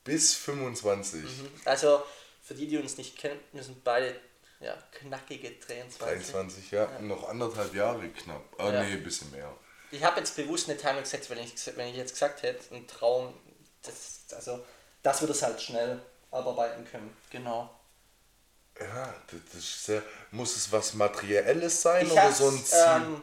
Bis 0.04 0.34
25? 0.34 1.22
Mhm. 1.22 1.50
Also, 1.66 2.02
für 2.42 2.54
die, 2.54 2.66
die 2.66 2.78
uns 2.78 2.96
nicht 2.96 3.18
kennen, 3.18 3.40
wir 3.52 3.62
sind 3.62 3.84
beide 3.84 4.14
ja, 4.60 4.74
knackige 4.92 5.50
23. 5.50 5.98
23, 5.98 6.70
ja. 6.70 6.84
ja. 6.84 7.00
Noch 7.00 7.28
anderthalb 7.28 7.74
Jahre 7.74 8.08
knapp. 8.08 8.42
Ah, 8.58 8.72
ja. 8.72 8.84
nee, 8.84 8.92
ein 8.92 9.02
bisschen 9.02 9.30
mehr. 9.30 9.52
Ich 9.90 10.02
habe 10.02 10.18
jetzt 10.18 10.36
bewusst 10.36 10.68
eine 10.68 10.78
Timing 10.78 11.02
gesetzt, 11.02 11.30
wenn 11.30 11.38
ich, 11.38 11.54
wenn 11.76 11.88
ich 11.88 11.96
jetzt 11.96 12.12
gesagt 12.12 12.42
hätte, 12.42 12.74
ein 12.74 12.86
Traum, 12.86 13.34
das, 13.82 14.20
also, 14.34 14.64
dass 15.02 15.20
wir 15.20 15.28
das 15.28 15.42
halt 15.42 15.60
schnell 15.60 16.00
abarbeiten 16.30 16.86
können. 16.90 17.16
Genau. 17.30 17.70
Ja, 18.78 19.14
das 19.30 19.54
ist 19.54 19.84
sehr. 19.86 20.02
Muss 20.30 20.56
es 20.56 20.70
was 20.70 20.94
Materielles 20.94 21.82
sein 21.82 22.06
ich 22.06 22.12
oder 22.12 22.30
so 22.32 22.48
ein 22.48 22.64
Ziel? 22.64 22.78
Ähm, 22.86 23.22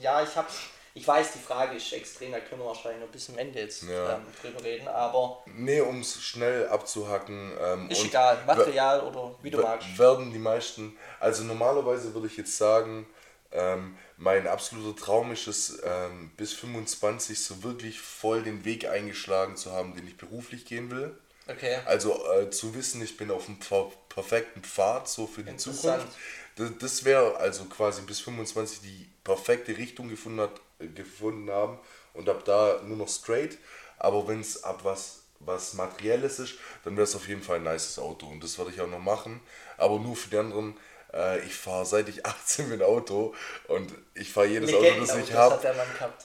ja, 0.00 0.22
ich 0.22 0.34
hab's. 0.36 0.54
Ich 0.94 1.06
weiß, 1.06 1.32
die 1.34 1.40
Frage 1.40 1.76
ist 1.76 1.92
extrem, 1.92 2.32
da 2.32 2.40
können 2.40 2.62
wir 2.62 2.68
wahrscheinlich 2.68 3.02
noch 3.02 3.12
bis 3.12 3.26
zum 3.26 3.36
Ende 3.36 3.60
jetzt 3.60 3.82
ja. 3.82 4.14
ähm, 4.14 4.26
drüber 4.40 4.64
reden, 4.64 4.88
aber. 4.88 5.42
Nee, 5.44 5.82
um 5.82 6.00
es 6.00 6.22
schnell 6.22 6.66
abzuhacken. 6.68 7.52
Ähm, 7.60 7.90
ist 7.90 8.06
egal, 8.06 8.42
Material 8.46 9.02
oder 9.02 9.34
wie 9.42 9.50
du 9.50 9.60
magst. 9.60 9.98
Werden 9.98 10.32
die 10.32 10.38
meisten. 10.38 10.96
Also 11.20 11.44
normalerweise 11.44 12.14
würde 12.14 12.28
ich 12.28 12.38
jetzt 12.38 12.56
sagen, 12.56 13.06
ähm, 13.52 13.98
mein 14.16 14.46
absoluter 14.46 14.98
Traum 14.98 15.32
ist 15.32 15.46
es, 15.46 15.78
ähm, 15.84 16.30
bis 16.36 16.52
25 16.54 17.38
so 17.38 17.62
wirklich 17.62 18.00
voll 18.00 18.42
den 18.42 18.64
Weg 18.64 18.88
eingeschlagen 18.88 19.56
zu 19.56 19.72
haben, 19.72 19.94
den 19.94 20.06
ich 20.06 20.16
beruflich 20.16 20.64
gehen 20.64 20.90
will. 20.90 21.16
Okay. 21.48 21.78
Also 21.84 22.18
äh, 22.32 22.50
zu 22.50 22.74
wissen, 22.74 23.02
ich 23.02 23.16
bin 23.16 23.30
auf 23.30 23.46
einem 23.46 23.58
perfekten 24.08 24.62
Pfad 24.62 25.08
so 25.08 25.26
für 25.26 25.44
die 25.44 25.56
Zukunft. 25.56 26.08
Das, 26.56 26.70
das 26.80 27.04
wäre 27.04 27.36
also 27.36 27.66
quasi 27.66 28.02
bis 28.02 28.20
25 28.20 28.80
die 28.80 29.08
perfekte 29.22 29.76
Richtung 29.76 30.08
gefunden, 30.08 30.40
hat, 30.40 30.60
äh, 30.80 30.88
gefunden 30.88 31.50
haben 31.50 31.78
und 32.14 32.28
ab 32.28 32.44
da 32.44 32.80
nur 32.84 32.96
noch 32.96 33.08
straight. 33.08 33.58
Aber 33.98 34.26
wenn 34.26 34.40
es 34.40 34.64
ab 34.64 34.80
was, 34.82 35.22
was 35.38 35.74
Materielles 35.74 36.38
ist, 36.38 36.54
dann 36.84 36.96
wäre 36.96 37.04
es 37.04 37.14
auf 37.14 37.28
jeden 37.28 37.42
Fall 37.42 37.56
ein 37.56 37.64
nices 37.64 37.98
Auto 37.98 38.26
und 38.26 38.42
das 38.42 38.58
werde 38.58 38.72
ich 38.72 38.80
auch 38.80 38.88
noch 38.88 38.98
machen. 38.98 39.40
Aber 39.76 39.98
nur 39.98 40.16
für 40.16 40.30
die 40.30 40.38
anderen 40.38 40.76
äh, 41.16 41.40
ich 41.40 41.54
fahre 41.54 41.86
seit 41.86 42.08
ich 42.08 42.26
18 42.26 42.68
bin 42.68 42.82
Auto 42.82 43.34
und 43.68 43.92
ich 44.14 44.32
fahre 44.32 44.46
jedes 44.46 44.72
Auto, 44.72 45.00
das 45.00 45.16
ich 45.16 45.32
habe, 45.32 45.60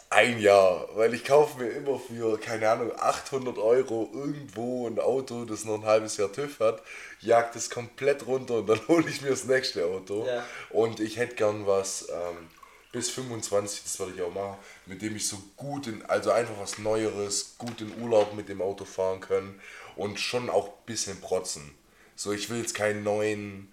ein 0.09 0.39
Jahr. 0.39 0.87
Weil 0.95 1.13
ich 1.13 1.23
kaufe 1.23 1.61
mir 1.61 1.69
immer 1.69 1.99
für, 1.99 2.39
keine 2.39 2.69
Ahnung, 2.69 2.91
800 2.97 3.57
Euro 3.57 4.09
irgendwo 4.13 4.87
ein 4.87 4.99
Auto, 4.99 5.45
das 5.45 5.65
noch 5.65 5.75
ein 5.75 5.85
halbes 5.85 6.17
Jahr 6.17 6.31
TÜV 6.31 6.59
hat, 6.59 6.81
jagt 7.19 7.55
es 7.55 7.69
komplett 7.69 8.25
runter 8.27 8.55
und 8.55 8.67
dann 8.67 8.79
hole 8.87 9.09
ich 9.09 9.21
mir 9.21 9.29
das 9.29 9.45
nächste 9.45 9.85
Auto. 9.85 10.25
Ja. 10.25 10.43
Und 10.69 10.99
ich 10.99 11.17
hätte 11.17 11.35
gern 11.35 11.67
was 11.67 12.09
ähm, 12.09 12.49
bis 12.91 13.09
25, 13.09 13.83
das 13.83 13.99
werde 13.99 14.13
ich 14.15 14.21
auch 14.21 14.33
machen, 14.33 14.57
mit 14.85 15.01
dem 15.01 15.15
ich 15.15 15.27
so 15.27 15.37
gut 15.55 15.87
in, 15.87 16.05
also 16.05 16.31
einfach 16.31 16.59
was 16.59 16.77
Neueres, 16.77 17.55
gut 17.57 17.79
in 17.81 18.01
Urlaub 18.01 18.33
mit 18.35 18.49
dem 18.49 18.61
Auto 18.61 18.85
fahren 18.85 19.21
kann 19.21 19.59
und 19.95 20.19
schon 20.19 20.49
auch 20.49 20.67
ein 20.67 20.85
bisschen 20.85 21.21
protzen. 21.21 21.73
So, 22.15 22.31
ich 22.31 22.49
will 22.49 22.59
jetzt 22.59 22.75
keinen 22.75 23.03
neuen 23.03 23.71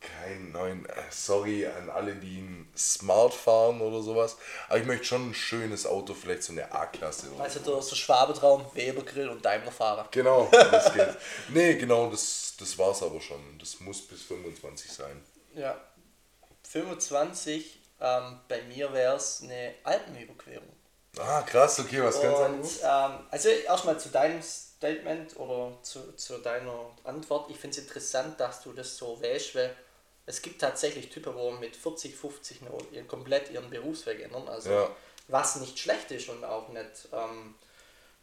keinen 0.00 0.52
neuen, 0.52 0.86
äh, 0.86 0.92
sorry 1.10 1.66
an 1.66 1.90
alle, 1.90 2.14
die 2.14 2.38
ein 2.38 2.72
Smart 2.76 3.34
fahren 3.34 3.80
oder 3.80 4.02
sowas, 4.02 4.36
aber 4.68 4.78
ich 4.78 4.86
möchte 4.86 5.04
schon 5.04 5.30
ein 5.30 5.34
schönes 5.34 5.86
Auto, 5.86 6.14
vielleicht 6.14 6.42
so 6.42 6.52
eine 6.52 6.72
A-Klasse. 6.72 7.26
Also 7.38 7.60
du 7.60 7.76
hast 7.76 7.88
so 7.88 7.96
Schwabetraum, 7.96 8.64
Webergrill 8.74 9.28
und 9.28 9.44
Daimler-Fahrer. 9.44 10.08
Genau, 10.10 10.48
das 10.52 10.92
geht. 10.92 11.16
nee, 11.48 11.74
genau, 11.74 12.10
das, 12.10 12.54
das 12.58 12.70
es 12.70 13.02
aber 13.02 13.20
schon. 13.20 13.40
Das 13.58 13.80
muss 13.80 14.06
bis 14.06 14.22
25 14.22 14.92
sein. 14.92 15.22
Ja, 15.54 15.80
25, 16.68 17.80
ähm, 18.00 18.40
bei 18.48 18.62
mir 18.62 18.92
wäre 18.92 19.16
es 19.16 19.42
eine 19.42 19.74
Alpenüberquerung. 19.82 20.68
Ah, 21.18 21.42
krass, 21.42 21.80
okay, 21.80 22.02
was 22.02 22.20
ganz 22.20 22.38
anderes. 22.38 22.80
Ähm, 22.82 23.26
also 23.30 23.48
erstmal 23.48 23.98
zu 23.98 24.10
deinem 24.10 24.42
Statement 24.42 25.36
oder 25.36 25.72
zu, 25.82 26.14
zu 26.16 26.38
deiner 26.38 26.90
Antwort. 27.04 27.50
Ich 27.50 27.58
finde 27.58 27.76
es 27.76 27.82
interessant, 27.82 28.38
dass 28.38 28.62
du 28.62 28.72
das 28.72 28.96
so 28.96 29.20
wählst, 29.20 29.54
weil 29.54 29.74
es 30.28 30.42
gibt 30.42 30.60
tatsächlich 30.60 31.08
Typen, 31.08 31.34
wo 31.34 31.52
mit 31.52 31.74
40, 31.74 32.14
50 32.14 32.60
eine, 32.92 33.04
komplett 33.04 33.50
ihren 33.50 33.70
Berufsweg 33.70 34.20
ändern. 34.20 34.46
Also 34.46 34.70
ja. 34.70 34.90
was 35.28 35.56
nicht 35.56 35.78
schlecht 35.78 36.10
ist 36.10 36.28
und 36.28 36.44
auch 36.44 36.68
nicht 36.68 37.08
ähm, 37.14 37.54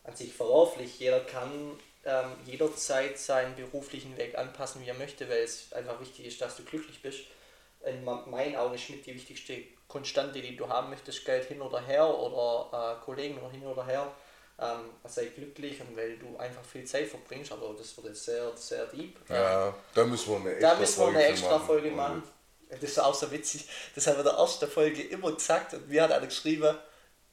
an 0.03 0.15
sich 0.15 0.31
verwerflich. 0.31 0.99
Jeder 0.99 1.21
kann 1.21 1.79
ähm, 2.05 2.33
jederzeit 2.45 3.17
seinen 3.17 3.55
beruflichen 3.55 4.15
Weg 4.17 4.37
anpassen, 4.37 4.83
wie 4.83 4.87
er 4.87 4.93
möchte, 4.93 5.27
weil 5.29 5.39
es 5.39 5.73
einfach 5.73 5.99
wichtig 5.99 6.27
ist, 6.27 6.39
dass 6.41 6.55
du 6.55 6.63
glücklich 6.63 7.01
bist. 7.01 7.21
In 7.83 8.03
meinen 8.03 8.55
Augen 8.55 8.75
ist 8.75 8.87
mit 8.91 9.03
die 9.07 9.15
wichtigste 9.15 9.63
Konstante, 9.87 10.41
die 10.41 10.55
du 10.55 10.69
haben 10.69 10.91
möchtest, 10.91 11.25
Geld 11.25 11.47
hin 11.47 11.61
oder 11.61 11.81
her 11.81 12.07
oder 12.07 12.99
äh, 13.01 13.03
Kollegen 13.03 13.39
hin 13.49 13.65
oder 13.65 13.83
her 13.83 14.11
ähm, 14.59 14.89
sei 15.05 15.25
glücklich 15.25 15.81
und 15.81 15.95
weil 15.97 16.17
du 16.17 16.37
einfach 16.37 16.63
viel 16.63 16.85
Zeit 16.85 17.07
verbringst, 17.07 17.51
aber 17.51 17.73
das 17.77 17.95
wird 17.97 18.07
jetzt 18.07 18.25
sehr, 18.25 18.55
sehr 18.55 18.85
deep. 18.87 19.17
Ja, 19.29 19.73
da 19.93 20.05
müssen 20.05 20.29
wir 20.31 20.37
eine 20.37 20.51
extra, 20.51 20.69
da 20.69 20.79
müssen 20.79 20.99
wir 20.99 21.07
eine 21.07 21.25
extra 21.25 21.59
Folge 21.59 21.91
machen. 21.91 22.17
machen. 22.19 22.29
Das 22.69 22.89
ist 22.89 22.99
auch 22.99 23.13
so 23.13 23.31
witzig, 23.31 23.67
das 23.93 24.07
haben 24.07 24.15
wir 24.15 24.19
in 24.19 24.25
der 24.25 24.33
ersten 24.33 24.67
Folge 24.67 25.03
immer 25.03 25.31
gesagt 25.31 25.73
und 25.73 25.87
mir 25.87 26.03
hat 26.03 26.11
einer 26.11 26.25
geschrieben, 26.25 26.75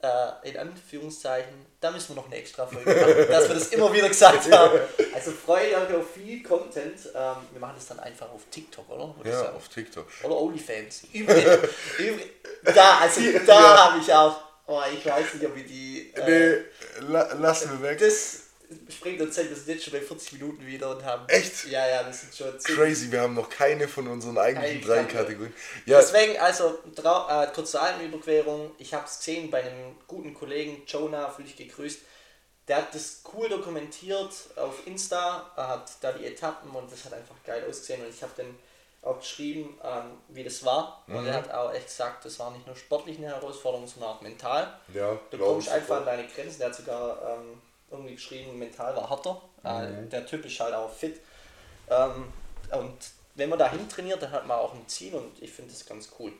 äh, 0.02 0.50
in 0.50 0.56
Anführungszeichen, 0.58 1.66
da 1.80 1.90
müssen 1.90 2.10
wir 2.10 2.16
noch 2.16 2.26
eine 2.26 2.36
extra 2.36 2.66
Folge 2.66 2.90
machen, 2.90 3.26
dass 3.28 3.48
wir 3.48 3.54
das 3.54 3.68
immer 3.68 3.92
wieder 3.92 4.08
gesagt 4.08 4.50
haben. 4.50 4.80
Also 5.14 5.30
freue 5.30 5.76
euch 5.76 5.94
auf 5.94 6.10
viel 6.14 6.42
Content. 6.42 6.98
Ähm, 7.14 7.36
wir 7.52 7.60
machen 7.60 7.74
das 7.76 7.86
dann 7.86 8.00
einfach 8.00 8.30
auf 8.30 8.40
TikTok, 8.50 8.88
oder? 8.88 9.14
oder 9.20 9.30
ja, 9.30 9.52
auf 9.52 9.68
TikTok. 9.68 10.06
Oder 10.24 10.36
OnlyFans. 10.36 11.04
Übrigens, 11.12 11.68
da, 12.74 12.98
also 13.00 13.20
da 13.46 13.60
ja. 13.60 13.84
habe 13.84 14.00
ich 14.00 14.12
auch 14.12 14.40
Oh, 14.66 14.80
ich 14.92 15.04
weiß 15.04 15.34
nicht, 15.34 15.46
ob 15.46 15.56
wir 15.56 15.64
die. 15.64 16.12
Äh, 16.14 16.62
nee, 17.00 17.06
la, 17.08 17.32
lassen 17.34 17.70
wir 17.72 17.90
weg. 17.90 17.98
Das 17.98 18.42
springt 18.88 19.20
uns 19.20 19.34
Zeit, 19.34 19.48
wir 19.48 19.56
sind 19.56 19.68
jetzt 19.68 19.84
schon 19.84 19.92
bei 19.92 20.00
40 20.00 20.32
Minuten 20.34 20.66
wieder 20.66 20.90
und 20.90 21.04
haben. 21.04 21.28
Echt? 21.28 21.66
Ja, 21.66 21.86
ja, 21.86 22.02
das 22.02 22.20
sind 22.22 22.34
schon. 22.34 22.58
Crazy, 22.58 23.10
wir 23.10 23.22
haben 23.22 23.34
noch 23.34 23.50
keine 23.50 23.88
von 23.88 24.06
unseren 24.08 24.38
eigentlichen 24.38 24.82
drei 24.82 25.04
Kategorien. 25.04 25.54
Ja. 25.86 26.00
Deswegen, 26.00 26.38
also, 26.38 26.78
äh, 26.96 27.46
kurze 27.52 27.80
Alpenüberquerung. 27.80 28.70
Ich 28.78 28.94
habe 28.94 29.04
es 29.06 29.18
gesehen 29.18 29.50
bei 29.50 29.62
einem 29.62 29.96
guten 30.06 30.32
Kollegen, 30.34 30.82
Jonah, 30.86 31.28
völlig 31.28 31.56
gegrüßt. 31.56 32.00
Der 32.68 32.76
hat 32.76 32.94
das 32.94 33.22
cool 33.34 33.48
dokumentiert 33.48 34.32
auf 34.54 34.86
Insta, 34.86 35.50
er 35.56 35.68
hat 35.68 35.90
da 36.00 36.12
die 36.12 36.24
Etappen 36.24 36.70
und 36.70 36.90
das 36.92 37.04
hat 37.04 37.12
einfach 37.12 37.34
geil 37.44 37.64
ausgesehen 37.68 38.02
und 38.02 38.14
ich 38.14 38.22
habe 38.22 38.32
den 38.36 38.56
auch 39.02 39.18
geschrieben, 39.18 39.78
ähm, 39.82 40.18
wie 40.28 40.44
das 40.44 40.64
war. 40.64 41.02
Mhm. 41.06 41.16
Und 41.16 41.26
er 41.26 41.34
hat 41.34 41.52
auch 41.52 41.72
echt 41.72 41.86
gesagt, 41.86 42.24
das 42.24 42.38
war 42.38 42.50
nicht 42.52 42.66
nur 42.66 42.76
sportlich 42.76 43.18
eine 43.18 43.28
Herausforderung, 43.28 43.86
sondern 43.86 44.10
auch 44.10 44.20
mental. 44.20 44.72
Ja, 44.94 45.18
du 45.30 45.38
kommst 45.38 45.68
einfach 45.68 45.98
an 45.98 46.06
deine 46.06 46.26
Grenzen. 46.26 46.58
Der 46.58 46.68
hat 46.68 46.74
sogar 46.76 47.18
ähm, 47.22 47.60
irgendwie 47.90 48.14
geschrieben, 48.14 48.58
mental 48.58 48.94
war 48.96 49.10
härter. 49.10 49.42
Äh, 49.64 50.08
der 50.08 50.24
Typ 50.24 50.44
ist 50.44 50.58
halt 50.60 50.74
auch 50.74 50.90
fit. 50.90 51.20
Ähm, 51.90 52.32
und 52.70 52.96
wenn 53.34 53.48
man 53.48 53.58
dahin 53.58 53.88
trainiert, 53.88 54.22
dann 54.22 54.30
hat 54.30 54.46
man 54.46 54.58
auch 54.58 54.74
ein 54.74 54.86
Ziel 54.88 55.14
und 55.14 55.42
ich 55.42 55.50
finde 55.50 55.72
das 55.72 55.84
ganz 55.84 56.08
cool. 56.18 56.32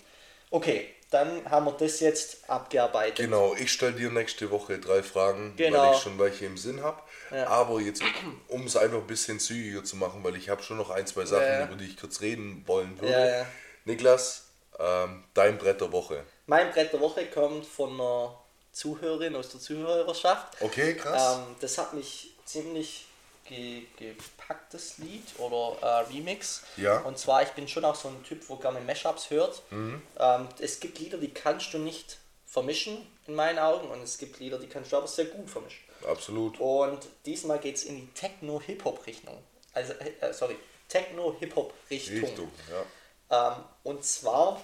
Okay, 0.50 0.94
dann 1.12 1.48
haben 1.50 1.66
wir 1.66 1.72
das 1.72 2.00
jetzt 2.00 2.48
abgearbeitet. 2.48 3.16
Genau, 3.16 3.54
ich 3.54 3.70
stelle 3.72 3.92
dir 3.92 4.10
nächste 4.10 4.50
Woche 4.50 4.78
drei 4.78 5.02
Fragen, 5.02 5.54
Genau. 5.56 5.78
weil 5.88 5.94
ich 5.94 6.00
schon 6.02 6.18
welche 6.18 6.46
im 6.46 6.56
Sinn 6.56 6.82
habe. 6.82 7.00
Ja. 7.30 7.46
Aber 7.48 7.80
jetzt, 7.80 8.02
um 8.48 8.66
es 8.66 8.76
einfach 8.76 8.98
ein 8.98 9.06
bisschen 9.06 9.38
zügiger 9.40 9.84
zu 9.84 9.96
machen, 9.96 10.24
weil 10.24 10.36
ich 10.36 10.48
habe 10.48 10.62
schon 10.62 10.76
noch 10.76 10.90
ein, 10.90 11.06
zwei 11.06 11.24
Sachen, 11.24 11.42
Ja, 11.44 11.60
ja. 11.60 11.64
über 11.66 11.76
die 11.76 11.86
ich 11.86 11.96
kurz 11.96 12.20
reden 12.20 12.62
wollen 12.66 13.00
würde. 13.00 13.46
Niklas, 13.84 14.44
ähm, 14.78 15.24
dein 15.34 15.58
Brett 15.58 15.80
der 15.80 15.92
Woche. 15.92 16.24
Mein 16.46 16.70
Brett 16.72 16.92
der 16.92 17.00
Woche 17.00 17.26
kommt 17.26 17.66
von 17.66 17.92
einer 17.92 18.38
Zuhörerin 18.72 19.36
aus 19.36 19.50
der 19.50 19.60
Zuhörerschaft. 19.60 20.56
Okay, 20.60 20.94
krass. 20.94 21.36
Ähm, 21.38 21.56
das 21.60 21.78
hat 21.78 21.92
mich 21.94 22.34
ziemlich 22.44 23.06
ge 23.52 23.86
gepackt, 23.96 24.74
das 24.74 24.98
Lied 24.98 25.24
oder 25.38 25.76
äh, 25.82 26.12
Remix. 26.12 26.62
Ja. 26.76 26.98
Und 27.00 27.18
zwar, 27.18 27.42
ich 27.42 27.50
bin 27.50 27.68
schon 27.68 27.84
auch 27.84 27.94
so 27.94 28.08
ein 28.08 28.22
Typ, 28.24 28.48
wo 28.48 28.56
gerne 28.56 28.80
Mashups 28.80 29.30
hört. 29.30 29.62
Mhm. 29.70 30.02
Ähm, 30.18 30.48
es 30.58 30.80
gibt 30.80 30.98
Lieder, 30.98 31.18
die 31.18 31.32
kannst 31.32 31.72
du 31.74 31.78
nicht 31.78 32.18
vermischen, 32.46 32.98
in 33.26 33.34
meinen 33.34 33.58
Augen. 33.58 33.88
Und 33.88 34.02
es 34.02 34.18
gibt 34.18 34.38
Lieder, 34.38 34.58
die 34.58 34.66
kannst 34.66 34.92
du 34.92 34.96
aber 34.96 35.06
sehr 35.06 35.26
gut 35.26 35.48
vermischen. 35.48 35.84
Absolut. 36.06 36.58
Und 36.60 37.00
diesmal 37.24 37.58
geht 37.58 37.76
es 37.76 37.84
in 37.84 37.96
die 37.96 38.08
Techno-Hip-Hop-Richtung. 38.14 39.38
Also, 39.72 39.92
äh, 39.94 40.32
sorry, 40.32 40.56
Techno-Hip-Hop-Richtung. 40.88 42.20
Richtung, 42.20 42.50
ja. 42.70 43.52
Ähm, 43.52 43.64
und 43.84 44.04
zwar 44.04 44.60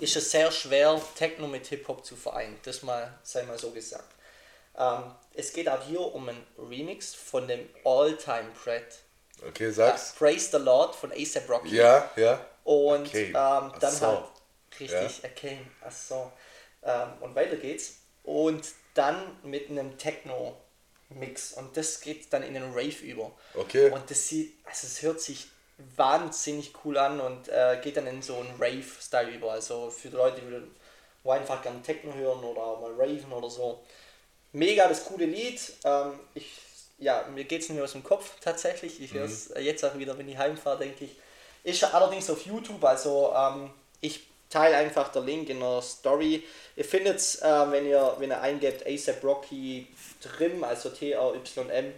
ist 0.00 0.16
es 0.16 0.30
sehr 0.30 0.52
schwer, 0.52 1.00
Techno 1.16 1.46
mit 1.46 1.66
Hip-Hop 1.66 2.04
zu 2.04 2.16
vereinen. 2.16 2.58
Das 2.64 2.82
mal, 2.82 3.18
sei 3.22 3.42
mal 3.44 3.58
so 3.58 3.70
gesagt. 3.70 4.15
Ähm, 4.78 5.14
es 5.34 5.52
geht 5.52 5.68
auch 5.68 5.82
hier 5.82 6.00
um 6.00 6.28
einen 6.28 6.46
Remix 6.58 7.14
von 7.14 7.48
dem 7.48 7.68
All-Time-Pret. 7.84 8.98
Okay, 9.48 9.70
sag's. 9.70 10.14
Praise 10.14 10.50
the 10.50 10.62
Lord 10.62 10.94
von 10.94 11.12
A$AP 11.12 11.48
Rocky. 11.48 11.76
Ja, 11.76 12.10
ja. 12.16 12.40
Und 12.64 13.06
Okay. 13.06 13.26
ähm, 13.28 13.72
dann 13.80 13.94
so. 13.94 14.06
halt 14.06 14.24
richtig, 14.80 15.22
okay, 15.24 15.58
ach 15.82 15.92
so. 15.92 16.32
Ähm, 16.82 17.08
und 17.20 17.34
weiter 17.34 17.56
geht's. 17.56 17.98
Und 18.24 18.66
dann 18.94 19.36
mit 19.42 19.70
einem 19.70 19.98
Techno-Mix. 19.98 21.52
Und 21.52 21.76
das 21.76 22.00
geht 22.00 22.32
dann 22.32 22.42
in 22.42 22.56
einen 22.56 22.72
Rave 22.72 23.04
über. 23.04 23.30
Okay. 23.54 23.90
Und 23.90 24.10
das 24.10 24.28
sieht, 24.28 24.54
also 24.64 24.86
es 24.86 25.02
hört 25.02 25.20
sich 25.20 25.48
wahnsinnig 25.96 26.72
cool 26.84 26.96
an 26.96 27.20
und 27.20 27.48
äh, 27.48 27.78
geht 27.82 27.98
dann 27.98 28.06
in 28.06 28.22
so 28.22 28.36
einen 28.36 28.54
Rave-Style 28.58 29.30
über. 29.30 29.52
Also 29.52 29.90
für 29.90 30.08
die 30.08 30.16
Leute, 30.16 30.40
die 30.40 31.30
einfach 31.30 31.62
gerne 31.62 31.82
Techno 31.82 32.14
hören 32.14 32.42
oder 32.42 32.80
mal 32.80 32.92
Raven 32.96 33.32
oder 33.32 33.50
so. 33.50 33.84
Mega 34.56 34.88
das 34.88 35.04
coole 35.04 35.26
Lied. 35.26 35.60
Ähm, 35.84 36.18
ich, 36.32 36.50
ja, 36.98 37.26
mir 37.34 37.44
geht 37.44 37.60
es 37.60 37.68
nicht 37.68 37.76
mehr 37.76 37.84
aus 37.84 37.92
dem 37.92 38.02
Kopf 38.02 38.40
tatsächlich. 38.40 39.02
Ich 39.02 39.12
höre 39.12 39.26
es 39.26 39.52
jetzt 39.60 39.84
auch 39.84 39.98
wieder, 39.98 40.16
wenn 40.16 40.26
ich 40.30 40.38
heimfahre, 40.38 40.78
denke 40.78 41.04
ich. 41.04 41.10
Ist 41.62 41.84
allerdings 41.84 42.30
auf 42.30 42.46
YouTube, 42.46 42.82
also 42.82 43.34
ähm, 43.36 43.68
ich 44.00 44.26
teile 44.48 44.76
einfach 44.76 45.12
den 45.12 45.26
Link 45.26 45.50
in 45.50 45.60
der 45.60 45.82
Story. 45.82 46.42
Ihr 46.74 46.84
findet 46.86 47.16
es, 47.16 47.42
äh, 47.42 47.70
wenn 47.70 47.86
ihr 47.86 48.16
wenn 48.18 48.30
ihr 48.30 48.40
eingebt 48.40 48.86
ASAP 48.86 49.22
Rocky 49.24 49.88
Trim, 50.22 50.64
also 50.64 50.88
T-R-Y-M 50.88 51.92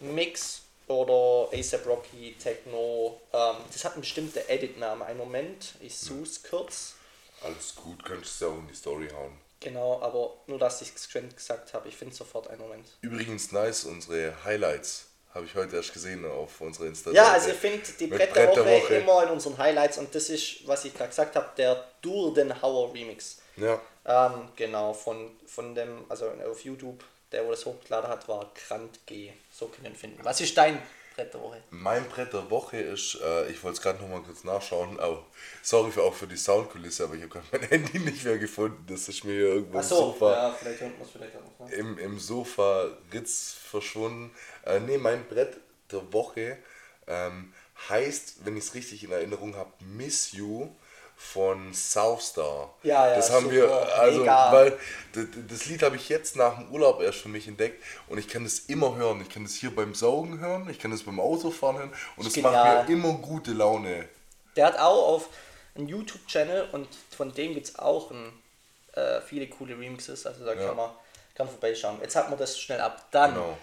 Mix 0.00 0.60
oder 0.88 1.48
ASAP 1.56 1.86
Rocky 1.86 2.36
Techno. 2.38 3.18
Ähm, 3.32 3.56
das 3.72 3.82
hat 3.86 3.92
einen 3.92 4.02
bestimmten 4.02 4.40
Edit-Namen. 4.46 5.04
Einen 5.04 5.18
Moment, 5.18 5.72
ich 5.80 5.96
suche 5.96 6.24
es 6.24 6.42
kurz. 6.42 6.96
Alles 7.42 7.74
gut, 7.74 8.04
könntest 8.04 8.42
du 8.42 8.44
ja 8.44 8.50
auch 8.50 8.58
in 8.58 8.68
die 8.68 8.74
Story 8.74 9.08
hauen. 9.10 9.47
Genau, 9.60 10.00
aber 10.00 10.34
nur, 10.46 10.58
dass 10.58 10.80
ich 10.82 10.92
es 10.94 11.08
gesagt 11.08 11.74
habe. 11.74 11.88
Ich 11.88 11.96
finde 11.96 12.14
sofort 12.14 12.48
einen 12.48 12.60
Moment. 12.60 12.86
Übrigens 13.00 13.50
nice, 13.52 13.84
unsere 13.84 14.32
Highlights 14.44 15.06
habe 15.34 15.46
ich 15.46 15.54
heute 15.54 15.76
erst 15.76 15.92
gesehen 15.92 16.24
auf 16.24 16.60
unserer 16.60 16.86
Insta. 16.86 17.10
Ja, 17.10 17.32
also 17.32 17.48
ihr 17.48 17.54
findet 17.54 17.98
die 18.00 18.06
Mit 18.06 18.18
Brett 18.18 18.34
der 18.36 18.46
Brett 18.46 18.56
der 18.56 18.64
Woche, 18.64 18.82
Woche. 18.84 18.94
immer 18.94 19.22
in 19.24 19.30
unseren 19.30 19.58
Highlights 19.58 19.98
und 19.98 20.14
das 20.14 20.30
ist, 20.30 20.66
was 20.66 20.84
ich 20.84 20.94
gerade 20.94 21.10
gesagt 21.10 21.36
habe, 21.36 21.48
der 21.56 21.84
Durdenhauer 22.02 22.92
Remix. 22.94 23.38
Ja, 23.56 23.80
Ähm, 24.04 24.48
genau, 24.56 24.92
von, 24.94 25.36
von 25.46 25.74
dem, 25.74 26.04
also 26.08 26.30
auf 26.50 26.64
YouTube, 26.64 27.04
der, 27.32 27.44
wo 27.44 27.50
das 27.50 27.66
hochgeladen 27.66 28.08
hat, 28.08 28.26
war 28.28 28.50
Grant 28.66 29.04
G. 29.06 29.32
So 29.52 29.66
können 29.66 29.84
wir 29.84 29.90
ihn 29.90 29.96
finden. 29.96 30.24
Was 30.24 30.40
ist 30.40 30.56
dein 30.56 30.80
Brett 31.18 31.34
der 31.34 31.40
Woche? 31.40 31.62
mein 31.70 32.08
Brett 32.08 32.32
der 32.32 32.48
Woche 32.48 32.76
ist, 32.76 33.18
äh, 33.20 33.50
ich 33.50 33.62
wollte 33.64 33.76
es 33.78 33.82
gerade 33.82 34.00
nochmal 34.00 34.22
kurz 34.22 34.44
nachschauen, 34.44 35.00
aber 35.00 35.26
sorry 35.62 35.90
für, 35.90 36.04
auch 36.04 36.14
für 36.14 36.28
die 36.28 36.36
Soundkulisse, 36.36 37.04
aber 37.04 37.14
ich 37.14 37.22
habe 37.22 37.32
gerade 37.32 37.46
mein 37.50 37.62
Handy 37.68 37.98
nicht 37.98 38.24
mehr 38.24 38.38
gefunden. 38.38 38.84
Das 38.88 39.08
ist 39.08 39.24
mir 39.24 39.32
hier 39.32 39.48
irgendwo 39.48 39.72
im 39.72 39.78
Achso, 39.78 39.96
Sofa. 39.96 40.32
ja, 40.32 40.52
vielleicht 40.52 40.80
hört 40.80 40.96
man 40.96 41.06
es 41.06 41.12
vielleicht 41.12 41.36
auch 41.36 41.60
noch. 41.60 41.68
Ne? 41.68 41.74
im, 41.74 41.98
im 41.98 42.18
Sofa 42.20 42.86
Ritz 43.12 43.56
verschwunden. 43.60 44.30
Äh, 44.64 44.78
nee, 44.78 44.96
mein 44.96 45.26
Brett 45.26 45.56
der 45.90 46.12
Woche 46.12 46.58
ähm, 47.08 47.52
heißt, 47.88 48.44
wenn 48.44 48.56
ich 48.56 48.64
es 48.64 48.74
richtig 48.74 49.02
in 49.02 49.10
Erinnerung 49.10 49.56
habe, 49.56 49.72
Miss 49.80 50.30
You 50.32 50.68
von 51.20 51.74
Southstar. 51.74 52.72
Ja, 52.84 53.08
ja, 53.08 53.16
Das 53.16 53.30
haben 53.30 53.44
super, 53.50 53.54
wir, 53.56 53.98
also, 53.98 54.20
mega. 54.20 54.52
weil 54.52 54.70
d- 55.14 55.24
d- 55.24 55.42
das 55.48 55.66
Lied 55.66 55.82
habe 55.82 55.96
ich 55.96 56.08
jetzt 56.08 56.36
nach 56.36 56.56
dem 56.58 56.70
Urlaub 56.70 57.02
erst 57.02 57.18
für 57.18 57.28
mich 57.28 57.48
entdeckt 57.48 57.82
und 58.08 58.18
ich 58.18 58.28
kann 58.28 58.44
das 58.44 58.60
immer 58.60 58.94
hören. 58.94 59.20
Ich 59.20 59.28
kann 59.28 59.42
das 59.42 59.54
hier 59.54 59.74
beim 59.74 59.94
Saugen 59.94 60.38
hören, 60.38 60.68
ich 60.70 60.78
kann 60.78 60.92
das 60.92 61.02
beim 61.02 61.18
Autofahren 61.20 61.76
hören 61.78 61.92
und 62.16 62.26
es 62.26 62.36
macht 62.36 62.88
mir 62.88 62.94
immer 62.94 63.12
gute 63.14 63.50
Laune. 63.52 64.08
Der 64.56 64.66
hat 64.66 64.78
auch 64.78 65.08
auf 65.08 65.28
einen 65.74 65.88
YouTube-Channel 65.88 66.68
und 66.72 66.88
von 67.14 67.34
dem 67.34 67.52
gibt 67.54 67.66
es 67.68 67.78
auch 67.78 68.10
ein, 68.12 68.32
äh, 68.94 69.20
viele 69.20 69.48
coole 69.48 69.76
Remixes, 69.78 70.24
also 70.24 70.44
da 70.44 70.54
Ja. 70.54 70.68
kann 70.68 70.76
man 70.76 70.90
kann 71.34 71.48
vorbeischauen. 71.48 71.98
Jetzt 72.00 72.16
hat 72.16 72.30
man 72.30 72.38
das 72.38 72.58
schnell 72.58 72.80
ab. 72.80 73.06
Dann, 73.12 73.34
Genau. 73.34 73.58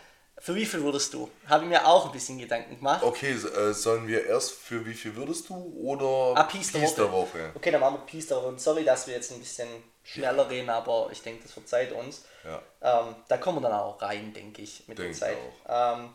Für 0.46 0.54
wie 0.54 0.66
viel 0.68 0.84
würdest 0.84 1.12
du? 1.12 1.28
Habe 1.48 1.64
ich 1.64 1.70
mir 1.72 1.88
auch 1.88 2.06
ein 2.06 2.12
bisschen 2.12 2.38
Gedanken 2.38 2.76
gemacht. 2.78 3.02
Okay, 3.02 3.32
äh, 3.32 3.74
sollen 3.74 4.08
wir 4.08 4.28
erst 4.28 4.52
für 4.52 4.86
wie 4.86 4.94
viel 4.94 5.16
würdest 5.16 5.50
du 5.50 5.56
oder 5.82 6.40
Ah, 6.40 6.44
Peace 6.44 6.72
der 6.72 6.84
Woche. 6.84 6.96
der 6.96 7.12
Woche? 7.12 7.52
Okay, 7.56 7.72
dann 7.72 7.82
machen 7.82 7.96
wir 7.96 8.06
Peace 8.06 8.28
der 8.28 8.38
Woche. 8.38 8.48
Und 8.50 8.62
sorry, 8.62 8.84
dass 8.84 9.08
wir 9.08 9.16
jetzt 9.16 9.32
ein 9.32 9.40
bisschen 9.40 9.68
schneller 10.04 10.48
reden, 10.48 10.70
aber 10.70 11.10
ich 11.12 11.24
denke, 11.24 11.42
das 11.42 11.52
verzeiht 11.54 11.92
uns. 11.94 12.26
Ja. 12.44 12.62
Ähm, 12.84 13.16
da 13.28 13.38
kommen 13.38 13.58
wir 13.58 13.62
dann 13.70 13.80
auch 13.80 14.00
rein, 14.00 14.34
denke 14.34 14.62
ich, 14.62 14.88
mit 14.88 15.00
Denk 15.00 15.18
der 15.18 15.20
Zeit. 15.20 15.38
Ähm, 15.68 16.14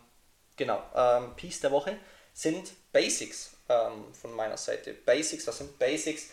genau, 0.56 0.80
ähm, 0.94 1.34
Peace 1.34 1.58
der 1.58 1.72
Woche 1.72 1.96
sind 2.32 2.70
Basics 2.92 3.50
ähm, 3.68 4.04
von 4.14 4.32
meiner 4.36 4.56
Seite. 4.56 4.94
Basics, 4.94 5.44
was 5.48 5.58
sind 5.58 5.76
Basics? 5.76 6.28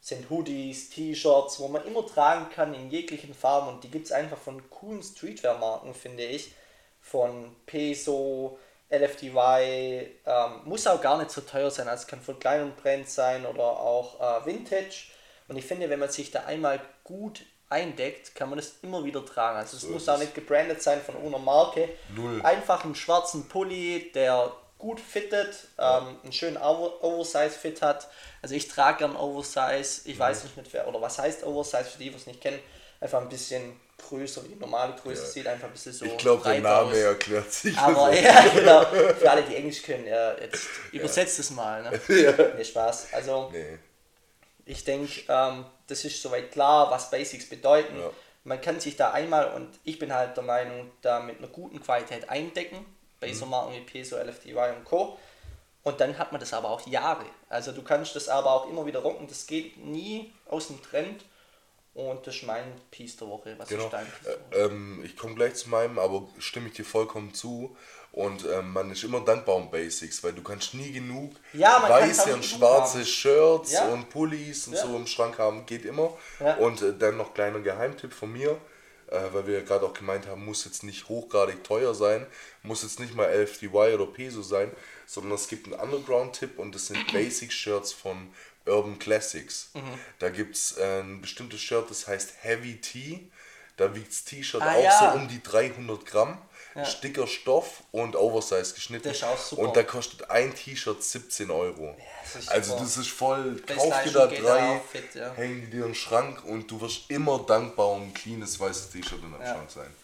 Sind 0.00 0.30
Hoodies, 0.30 0.88
T-Shirts, 0.88 1.60
wo 1.60 1.68
man 1.68 1.84
immer 1.86 2.06
tragen 2.06 2.48
kann 2.48 2.72
in 2.72 2.90
jeglichen 2.90 3.34
Farben 3.34 3.68
und 3.68 3.84
die 3.84 3.90
gibt 3.90 4.06
es 4.06 4.12
einfach 4.12 4.38
von 4.38 4.70
coolen 4.70 5.02
Streetwear-Marken, 5.02 5.92
finde 5.94 6.24
ich. 6.24 6.54
Von 7.04 7.54
Peso, 7.66 8.58
LFDY, 8.90 10.10
ähm, 10.26 10.60
muss 10.64 10.86
auch 10.86 11.00
gar 11.00 11.18
nicht 11.18 11.30
so 11.30 11.42
teuer 11.42 11.70
sein, 11.70 11.86
also 11.86 12.02
es 12.02 12.06
kann 12.06 12.20
von 12.20 12.38
kleinen 12.38 12.74
Brands 12.76 13.14
sein 13.14 13.44
oder 13.44 13.64
auch 13.64 14.20
äh, 14.20 14.46
Vintage. 14.46 15.08
Und 15.48 15.56
ich 15.56 15.64
finde, 15.66 15.90
wenn 15.90 15.98
man 15.98 16.08
sich 16.08 16.30
da 16.30 16.44
einmal 16.44 16.80
gut 17.02 17.42
eindeckt, 17.68 18.34
kann 18.34 18.48
man 18.48 18.58
das 18.58 18.74
immer 18.82 19.04
wieder 19.04 19.24
tragen. 19.24 19.58
Also 19.58 19.76
es 19.76 19.82
So 19.82 19.88
muss 19.90 20.08
auch 20.08 20.18
nicht 20.18 20.34
gebrandet 20.34 20.82
sein 20.82 21.00
von 21.02 21.16
einer 21.16 21.38
Marke. 21.38 21.88
Null. 22.14 22.40
Einfach 22.42 22.84
einen 22.84 22.94
schwarzen 22.94 23.48
Pulli, 23.48 24.10
der 24.14 24.52
gut 24.78 25.00
fittet, 25.00 25.68
ähm, 25.78 26.18
einen 26.22 26.32
schönen 26.32 26.56
Over 26.56 27.02
Oversize-Fit 27.02 27.82
hat. 27.82 28.08
Also 28.42 28.54
ich 28.54 28.68
trage 28.68 28.98
gern 28.98 29.16
Oversize. 29.16 30.02
Ich 30.04 30.18
weiß 30.18 30.44
nicht 30.44 30.56
mit 30.56 30.72
wer, 30.72 30.86
oder 30.88 31.00
was 31.00 31.18
heißt 31.18 31.44
Oversize 31.44 31.84
für 31.84 31.98
die, 31.98 32.10
die 32.10 32.16
es 32.16 32.26
nicht 32.26 32.40
kennen. 32.40 32.58
Einfach 33.00 33.20
ein 33.20 33.28
bisschen 33.28 33.78
größer 33.98 34.42
wie 34.48 34.54
normale 34.56 34.94
Größe. 34.94 35.22
Ja. 35.22 35.28
Sieht 35.28 35.46
einfach 35.46 35.66
ein 35.68 35.72
bisschen 35.72 35.92
so 35.92 36.04
Ich 36.04 36.16
glaube, 36.18 36.42
der 36.44 36.60
Name 36.60 36.90
aus. 36.90 36.96
erklärt 36.96 37.52
sich. 37.52 37.76
Aber 37.78 38.12
ja, 38.14 38.42
genau. 38.48 38.84
Für 38.84 39.30
alle, 39.30 39.42
die 39.42 39.56
Englisch 39.56 39.82
können, 39.82 40.06
ja, 40.06 40.36
jetzt 40.38 40.66
übersetzt 40.92 41.38
es 41.38 41.50
mal. 41.50 41.82
Ne? 41.82 42.00
ja. 42.22 42.32
Nee, 42.56 42.64
Spaß. 42.64 43.08
Also 43.12 43.50
Nee. 43.52 43.78
ich 44.66 44.84
denke, 44.84 45.22
ähm, 45.28 45.64
das 45.86 46.04
ist 46.04 46.20
soweit 46.20 46.50
klar, 46.52 46.90
was 46.90 47.10
Basics 47.10 47.48
bedeuten. 47.48 47.98
Ja. 47.98 48.10
Man 48.44 48.60
kann 48.60 48.78
sich 48.78 48.96
da 48.96 49.10
einmal, 49.12 49.52
und 49.54 49.68
ich 49.84 49.98
bin 49.98 50.12
halt 50.12 50.36
der 50.36 50.44
Meinung, 50.44 50.90
da 51.00 51.20
mit 51.20 51.38
einer 51.38 51.48
guten 51.48 51.80
Qualität 51.82 52.28
eindecken, 52.28 52.84
bei 53.20 53.28
Mhm. 53.28 53.34
so 53.34 53.46
Marken 53.46 53.72
wie 53.74 53.80
Peso, 53.80 54.16
LFDY 54.16 54.54
und 54.76 54.84
Co. 54.84 55.18
Und 55.82 56.00
dann 56.00 56.16
hat 56.18 56.32
man 56.32 56.40
das 56.40 56.52
aber 56.52 56.70
auch 56.70 56.86
Jahre. 56.86 57.24
Also 57.48 57.72
du 57.72 57.82
kannst 57.82 58.16
das 58.16 58.28
aber 58.28 58.50
auch 58.52 58.68
immer 58.68 58.84
wieder 58.86 59.00
rocken, 59.00 59.26
das 59.28 59.46
geht 59.46 59.76
nie 59.78 60.32
aus 60.48 60.66
dem 60.68 60.82
Trend. 60.82 61.24
Und 61.94 62.26
das 62.26 62.34
ist 62.36 62.42
mein 62.42 62.64
Piece 62.90 63.16
der 63.16 63.28
Woche. 63.28 63.54
Was 63.56 63.68
Genau. 63.68 63.84
ist 63.84 63.92
dein 63.92 64.06
Piece 64.06 64.24
der 64.24 64.34
Woche? 64.40 64.56
Äh, 64.56 64.64
ähm, 64.66 65.02
ich 65.04 65.16
komme 65.16 65.34
gleich 65.36 65.54
zu 65.54 65.70
meinem, 65.70 65.98
aber 65.98 66.26
stimme 66.38 66.68
ich 66.68 66.74
dir 66.74 66.84
vollkommen 66.84 67.32
zu. 67.34 67.76
Und 68.10 68.44
ähm, 68.46 68.72
man 68.72 68.90
ist 68.92 69.02
immer 69.02 69.20
dankbar 69.20 69.56
um 69.56 69.70
Basics, 69.70 70.22
weil 70.22 70.32
du 70.32 70.42
kannst 70.42 70.74
nie 70.74 70.92
genug 70.92 71.32
Ja, 71.52 71.84
weiße 71.88 72.32
und 72.34 72.44
schwarze 72.44 72.98
haben. 72.98 73.06
Shirts 73.06 73.72
Ja. 73.72 73.88
und 73.88 74.08
Pullis 74.08 74.68
und 74.68 74.74
Ja. 74.74 74.82
so 74.86 74.96
im 74.96 75.06
Schrank 75.06 75.38
haben, 75.38 75.66
geht 75.66 75.84
immer. 75.84 76.16
Und 76.60 76.80
äh, 76.82 76.96
dann 76.96 77.16
noch 77.16 77.34
kleiner 77.34 77.58
Geheimtipp 77.60 78.12
von 78.12 78.32
mir, 78.32 78.56
äh, 79.08 79.20
weil 79.32 79.46
wir 79.48 79.62
gerade 79.62 79.84
auch 79.84 79.94
gemeint 79.94 80.28
haben, 80.28 80.44
muss 80.44 80.64
jetzt 80.64 80.84
nicht 80.84 81.08
hochgradig 81.08 81.64
teuer 81.64 81.92
sein, 81.94 82.24
muss 82.62 82.82
jetzt 82.84 83.00
nicht 83.00 83.14
mal 83.16 83.26
LFDY 83.26 83.94
oder 83.94 84.06
Peso 84.06 84.42
sein, 84.42 84.70
sondern 85.06 85.32
es 85.34 85.48
gibt 85.48 85.66
einen 85.66 85.80
Underground-Tipp 85.80 86.58
und 86.60 86.72
das 86.74 86.86
sind 86.86 87.04
Basic-Shirts 87.12 87.92
von 87.92 88.32
Urban 88.66 88.98
Classics. 88.98 89.70
Mhm. 89.74 89.98
Da 90.18 90.30
gibt 90.30 90.56
es 90.56 90.76
äh, 90.78 91.00
ein 91.00 91.20
bestimmtes 91.20 91.60
Shirt, 91.60 91.90
das 91.90 92.06
heißt 92.06 92.32
Heavy 92.42 92.80
Tea. 92.80 93.30
Da 93.76 93.92
wiegt 93.94 94.08
das 94.10 94.24
T-Shirt 94.24 94.62
Ah, 94.62 94.74
auch 94.74 94.82
ja. 94.84 94.98
so 95.12 95.18
um 95.18 95.26
die 95.28 95.42
300 95.42 96.06
Gramm. 96.06 96.38
Ja. 96.76 96.84
Stickerstoff 96.84 97.84
und 97.92 98.16
Oversize 98.16 98.74
geschnitten. 98.74 99.06
Das 99.08 99.18
ist 99.18 99.24
auch 99.24 99.38
super. 99.38 99.62
Und 99.62 99.76
da 99.76 99.82
kostet 99.84 100.28
ein 100.30 100.52
T-Shirt 100.54 101.02
17 101.02 101.50
Euro. 101.50 101.96
das 102.24 102.42
ist 102.42 102.48
also 102.50 102.78
das 102.78 102.96
ist 102.96 103.10
voll, 103.10 103.60
kauf 103.66 104.02
dir 104.02 104.10
da 104.12 104.26
drei, 104.26 104.80
fit, 104.90 105.14
ja. 105.14 105.32
häng 105.34 105.60
die 105.60 105.66
dir 105.70 105.82
in 105.82 105.90
den 105.90 105.94
Schrank 105.94 106.44
und 106.44 106.68
du 106.70 106.80
wirst 106.80 107.08
immer 107.10 107.38
dankbar 107.46 107.90
um 107.90 108.02
ein 108.02 108.14
cleanes 108.14 108.58
weißes 108.58 108.90
T-Shirt 108.90 109.20
in 109.22 109.30
deinem 109.32 109.42
Ja. 109.42 109.54
Schrank 109.54 109.70
sein. 109.70 109.94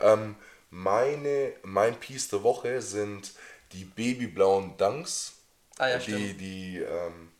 Ähm, 0.00 0.36
meine, 0.70 1.52
mein 1.62 1.98
Piece 1.98 2.28
der 2.28 2.42
Woche 2.42 2.80
sind 2.82 3.32
die 3.72 3.84
babyblauen 3.84 4.76
Dunks. 4.76 5.32
Ah 5.78 5.88
ja, 5.88 5.96
die, 5.98 6.02
stimmt. 6.02 6.40
die, 6.40 6.78
ähm, 6.78 7.32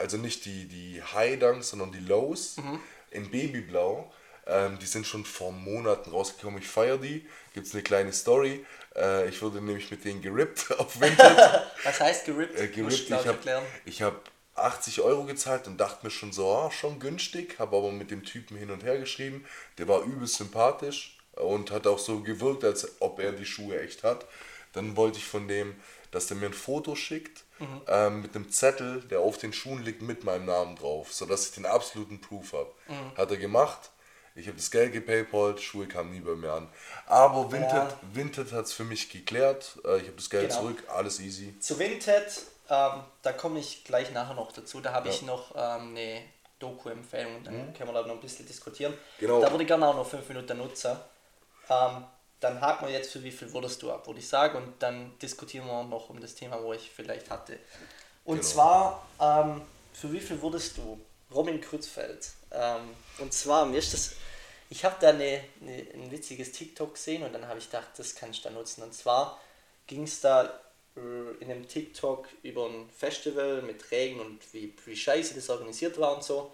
also 0.00 0.16
nicht 0.16 0.44
die, 0.44 0.66
die 0.66 1.02
High 1.02 1.38
Dunks, 1.38 1.70
sondern 1.70 1.92
die 1.92 2.00
Lows 2.00 2.56
Mhm. 2.56 2.80
in 3.12 3.30
Babyblau. 3.30 4.12
Ähm, 4.46 4.78
die 4.80 4.86
sind 4.86 5.06
schon 5.06 5.24
vor 5.24 5.52
Monaten 5.52 6.10
rausgekommen. 6.10 6.60
Ich 6.60 6.66
feiere 6.68 6.98
die. 6.98 7.26
Gibt 7.54 7.66
es 7.68 7.74
eine 7.74 7.82
kleine 7.82 8.12
Story. 8.12 8.64
Äh, 8.96 9.28
ich 9.28 9.40
wurde 9.42 9.60
nämlich 9.60 9.90
mit 9.90 10.04
denen 10.04 10.22
gerippt 10.22 10.70
auf 10.78 11.00
Vinted. 11.00 11.38
Was 11.84 12.00
heißt 12.00 12.24
gerippt? 12.26 12.58
äh, 12.58 12.66
gerippt. 12.68 13.10
Ich 13.84 14.02
habe 14.02 14.16
hab 14.16 14.30
80 14.56 15.00
Euro 15.02 15.24
gezahlt 15.24 15.66
und 15.68 15.78
dachte 15.78 16.04
mir 16.04 16.10
schon 16.10 16.32
so, 16.32 16.50
ah, 16.50 16.70
schon 16.70 16.98
günstig. 16.98 17.58
Habe 17.58 17.76
aber 17.76 17.92
mit 17.92 18.10
dem 18.10 18.24
Typen 18.24 18.56
hin 18.56 18.70
und 18.70 18.82
her 18.82 18.98
geschrieben. 18.98 19.44
Der 19.78 19.86
war 19.86 20.02
übelst 20.02 20.34
sympathisch 20.36 21.16
und 21.32 21.70
hat 21.70 21.86
auch 21.86 21.98
so 21.98 22.20
gewirkt, 22.20 22.64
als 22.64 23.00
ob 23.00 23.20
er 23.20 23.32
die 23.32 23.46
Schuhe 23.46 23.80
echt 23.80 24.02
hat. 24.02 24.26
Dann 24.72 24.96
wollte 24.96 25.18
ich 25.18 25.24
von 25.24 25.46
dem, 25.48 25.76
dass 26.10 26.26
der 26.26 26.36
mir 26.36 26.46
ein 26.46 26.52
Foto 26.54 26.96
schickt 26.96 27.44
Mhm. 27.60 27.80
ähm, 27.88 28.22
mit 28.22 28.34
einem 28.34 28.50
Zettel, 28.50 29.02
der 29.02 29.20
auf 29.20 29.38
den 29.38 29.52
Schuhen 29.52 29.82
liegt, 29.84 30.02
mit 30.02 30.24
meinem 30.24 30.46
Namen 30.46 30.76
drauf, 30.76 31.12
sodass 31.12 31.46
ich 31.46 31.52
den 31.52 31.66
absoluten 31.66 32.20
Proof 32.20 32.52
habe. 32.54 32.70
Mhm. 32.88 33.16
Hat 33.16 33.30
er 33.30 33.36
gemacht. 33.36 33.90
Ich 34.34 34.46
habe 34.46 34.56
das 34.56 34.70
Geld 34.70 34.92
gepaypalt, 34.92 35.60
Schuhe 35.60 35.86
kamen 35.86 36.12
nie 36.12 36.20
bei 36.20 36.34
mir 36.36 36.52
an. 36.52 36.68
Aber 37.06 37.50
Vinted, 37.52 37.72
Ja. 37.72 37.98
Vinted 38.12 38.52
hat 38.52 38.64
es 38.64 38.72
für 38.72 38.84
mich 38.84 39.10
geklärt. 39.10 39.78
Äh, 39.84 39.98
ich 39.98 40.04
habe 40.04 40.16
das 40.16 40.30
Geld 40.30 40.48
Genau. 40.48 40.60
zurück, 40.62 40.82
alles 40.88 41.20
easy. 41.20 41.58
Zu 41.60 41.78
Vinted, 41.78 42.42
ähm, 42.70 43.02
da 43.22 43.32
komme 43.32 43.58
ich 43.58 43.84
gleich 43.84 44.10
nachher 44.12 44.34
noch 44.34 44.52
dazu. 44.52 44.80
Da 44.80 44.92
habe 44.92 45.08
ich 45.08 45.20
Ja. 45.20 45.26
noch 45.26 45.52
ähm, 45.56 45.90
eine 45.96 46.22
Doku-Empfehlung, 46.60 47.42
dann 47.42 47.74
können 47.74 47.88
wir 47.88 47.92
da 47.92 48.02
noch 48.06 48.14
ein 48.14 48.20
bisschen 48.20 48.46
diskutieren. 48.46 48.94
Genau. 49.18 49.40
Da 49.40 49.50
würde 49.50 49.64
ich 49.64 49.68
gerne 49.68 49.86
auch 49.88 49.96
noch 49.96 50.06
fünf 50.06 50.28
Minuten 50.28 50.56
nutzen. 50.58 50.96
Ähm, 51.68 52.04
dann 52.40 52.60
haken 52.60 52.86
wir 52.86 52.92
jetzt, 52.92 53.12
für 53.12 53.22
wie 53.22 53.30
viel 53.30 53.52
wurdest 53.52 53.82
du 53.82 53.90
ab, 53.92 54.06
würde 54.06 54.18
ich 54.20 54.28
sagen, 54.28 54.56
und 54.56 54.82
dann 54.82 55.12
diskutieren 55.20 55.66
wir 55.66 55.84
noch 55.84 56.08
um 56.10 56.20
das 56.20 56.34
Thema, 56.34 56.62
wo 56.62 56.72
ich 56.72 56.90
vielleicht 56.90 57.30
hatte. 57.30 57.58
Und 58.24 58.38
Genau. 58.38 58.48
zwar, 58.48 59.06
ähm, 59.20 59.62
für 59.92 60.12
wie 60.12 60.20
viel 60.20 60.40
wurdest 60.40 60.76
du? 60.78 60.98
Robin 61.32 61.60
Kreutzfeld. 61.60 62.30
Ähm, 62.50 62.90
und 63.18 63.32
zwar, 63.32 63.66
mir 63.66 63.78
ist 63.78 63.92
das, 63.92 64.12
ich 64.68 64.84
habe 64.84 64.96
da 65.00 65.10
eine, 65.10 65.44
eine, 65.60 65.86
ein 65.94 66.10
witziges 66.10 66.52
TikTok 66.52 66.94
gesehen 66.94 67.22
und 67.22 67.32
dann 67.32 67.46
habe 67.46 67.58
ich 67.58 67.66
gedacht, 67.66 67.88
das 67.96 68.14
kannst 68.14 68.40
du 68.44 68.48
da 68.48 68.54
nutzen. 68.54 68.82
Und 68.82 68.94
zwar 68.94 69.40
ging 69.86 70.04
es 70.04 70.20
da 70.20 70.44
äh, 70.96 71.00
in 71.40 71.50
einem 71.50 71.68
TikTok 71.68 72.26
über 72.42 72.66
ein 72.66 72.88
Festival 72.96 73.62
mit 73.62 73.90
Regen 73.90 74.18
und 74.20 74.40
wie, 74.52 74.74
wie 74.86 74.96
scheiße 74.96 75.34
das 75.34 75.48
organisiert 75.50 75.98
war 75.98 76.16
und 76.16 76.24
so. 76.24 76.52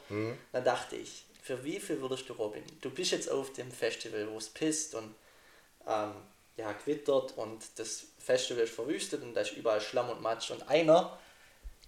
Dann 0.52 0.64
dachte 0.64 0.96
ich, 0.96 1.24
für 1.42 1.62
wie 1.64 1.78
viel 1.80 2.00
würdest 2.00 2.28
du 2.28 2.32
Robin? 2.34 2.64
Du 2.80 2.90
bist 2.90 3.12
jetzt 3.12 3.30
auf 3.30 3.52
dem 3.52 3.70
Festival, 3.70 4.28
wo 4.30 4.36
es 4.38 4.48
pisst 4.50 4.94
und 4.94 5.14
ähm, 5.86 6.12
ja, 6.56 6.72
gewittert 6.72 7.36
und 7.36 7.62
das 7.76 8.04
Festival 8.18 8.64
ist 8.64 8.74
verwüstet 8.74 9.22
und 9.22 9.34
da 9.34 9.42
ist 9.42 9.52
überall 9.52 9.80
Schlamm 9.80 10.08
und 10.10 10.22
Matsch 10.22 10.50
und 10.50 10.68
einer 10.68 11.18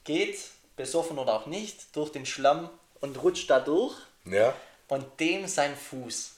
geht, 0.04 0.38
besoffen 0.76 1.18
oder 1.18 1.34
auch 1.34 1.46
nicht, 1.46 1.94
durch 1.96 2.10
den 2.10 2.26
Schlamm 2.26 2.70
und 3.00 3.22
rutscht 3.22 3.50
da 3.50 3.60
durch 3.60 3.94
Ja? 4.24 4.54
und 4.88 5.20
dem 5.20 5.46
sein 5.46 5.76
Fuß 5.76 6.32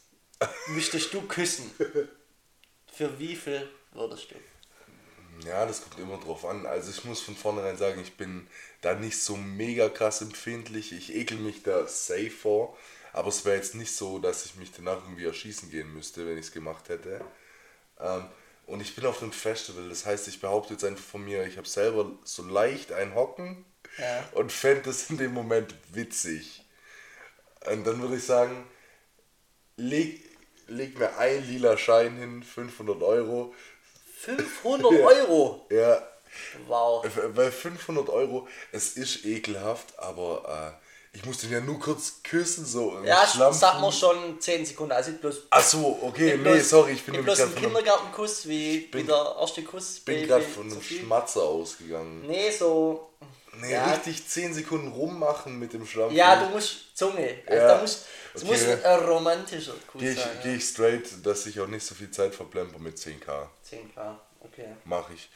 müsstest 0.68 1.12
du 1.12 1.22
küssen. 1.22 1.70
Für 2.92 3.18
wie 3.18 3.36
viel 3.36 3.68
würdest 3.92 4.30
du? 4.30 4.34
Ja, 5.46 5.64
das 5.64 5.82
kommt 5.82 5.98
immer 5.98 6.18
drauf 6.18 6.44
an. 6.44 6.66
Also 6.66 6.90
ich 6.90 7.04
muss 7.04 7.20
von 7.20 7.34
vornherein 7.36 7.76
sagen, 7.76 8.00
ich 8.00 8.16
bin 8.16 8.46
da 8.82 8.94
nicht 8.94 9.18
so 9.22 9.36
mega 9.36 9.88
krass 9.88 10.20
empfindlich. 10.20 10.92
Ich 10.92 11.14
ekel 11.14 11.38
mich 11.38 11.62
da 11.62 11.86
safe 11.86 12.30
vor. 12.30 12.76
Aber 13.12 13.28
es 13.28 13.44
wäre 13.44 13.56
jetzt 13.56 13.74
nicht 13.74 13.94
so, 13.94 14.18
dass 14.18 14.44
ich 14.44 14.56
mich 14.56 14.70
danach 14.72 15.02
irgendwie 15.04 15.24
erschießen 15.24 15.70
gehen 15.70 15.92
müsste, 15.94 16.26
wenn 16.26 16.38
ich 16.38 16.46
es 16.46 16.52
gemacht 16.52 16.88
hätte. 16.88 17.24
Ähm, 18.02 18.24
und 18.66 18.80
ich 18.80 18.94
bin 18.94 19.04
auf 19.06 19.20
einem 19.22 19.32
Festival, 19.32 19.88
das 19.88 20.06
heißt, 20.06 20.28
ich 20.28 20.40
behaupte 20.40 20.74
jetzt 20.74 20.84
einfach 20.84 21.04
von 21.04 21.24
mir, 21.24 21.44
ich 21.46 21.56
habe 21.56 21.68
selber 21.68 22.10
so 22.24 22.42
leicht 22.44 22.92
ein 22.92 23.14
Hocken 23.14 23.64
Ja. 23.98 24.28
und 24.32 24.52
fände 24.52 24.82
das 24.82 25.10
in 25.10 25.18
dem 25.18 25.32
Moment 25.34 25.74
witzig. 25.92 26.64
Und 27.66 27.84
dann 27.86 28.00
würde 28.00 28.16
ich 28.16 28.24
sagen, 28.24 28.64
leg, 29.76 30.22
leg 30.68 30.98
mir 30.98 31.16
ein 31.18 31.46
lila 31.46 31.76
Schein 31.76 32.16
hin, 32.16 32.42
500 32.42 33.02
Euro. 33.02 33.54
500 34.20 34.92
Euro! 35.00 35.66
Ja, 35.70 36.06
Wow. 36.68 37.04
weil 37.34 37.50
500 37.50 38.08
Euro, 38.08 38.46
es 38.70 38.96
ist 38.96 39.24
ekelhaft, 39.24 39.98
aber 39.98 40.76
äh, 40.80 40.89
ich 41.12 41.24
muss 41.24 41.38
den 41.38 41.50
ja 41.50 41.60
nur 41.60 41.78
kurz 41.80 42.22
küssen, 42.22 42.64
so 42.64 43.00
Ja, 43.04 43.26
Schlamm. 43.26 43.52
sag 43.52 43.80
mal 43.80 43.90
schon 43.92 44.40
10 44.40 44.64
Sekunden. 44.64 44.92
Also 44.92 45.10
ich 45.10 45.20
bloß, 45.20 45.42
Ach 45.50 45.62
so, 45.62 45.98
okay, 46.02 46.34
ich 46.34 46.40
nee, 46.40 46.48
bloß- 46.50 46.62
sorry, 46.62 46.92
ich 46.92 47.02
bin 47.04 47.14
ich 47.14 47.20
nämlich 47.20 47.24
bloß 47.24 47.38
gerade 47.38 47.50
von, 47.50 47.58
einem- 47.58 47.74
Kindergartenkuss, 47.74 48.48
wie, 48.48 48.78
bin- 48.86 49.02
wie 49.02 49.06
der 49.06 49.36
erste 49.40 49.62
Kuss. 49.64 50.00
bin 50.00 50.20
bei- 50.22 50.26
grad 50.26 50.38
bei 50.40 50.46
von 50.46 50.70
einem. 50.70 50.80
Schmatzer 50.82 51.42
ausgegangen. 51.42 52.26
Nee, 52.26 52.50
so. 52.50 53.10
Nee, 53.60 53.72
ja, 53.72 53.90
richtig 53.90 54.26
10 54.28 54.54
Sekunden 54.54 54.92
rummachen 54.92 55.58
mit 55.58 55.72
dem 55.72 55.84
Schlamm. 55.84 56.12
Ja, 56.14 56.36
du 56.44 56.50
musst 56.50 56.96
Zunge. 56.96 57.38
Also 57.46 57.60
Ja, 57.60 57.66
da 57.74 57.80
muss, 57.80 58.04
es 58.32 58.42
okay. 58.44 58.52
muss 58.52 58.84
ein 58.84 59.00
romantischer 59.00 59.74
Kuss 59.90 60.00
Gehe 60.00 60.12
ich, 60.12 60.18
sein. 60.20 60.38
geh 60.44 60.54
ich 60.54 60.64
straight, 60.64 61.26
dass 61.26 61.46
ich 61.46 61.58
auch 61.60 61.66
nicht 61.66 61.84
so 61.84 61.96
viel 61.96 62.10
Zeit 62.12 62.32
verplemper 62.34 62.78
mit 62.78 62.96
10k. 62.98 63.26
Ja. 63.32 63.50
10k, 63.68 64.16
okay. 64.40 64.66
Mache 64.84 65.12
ich. 65.14 65.28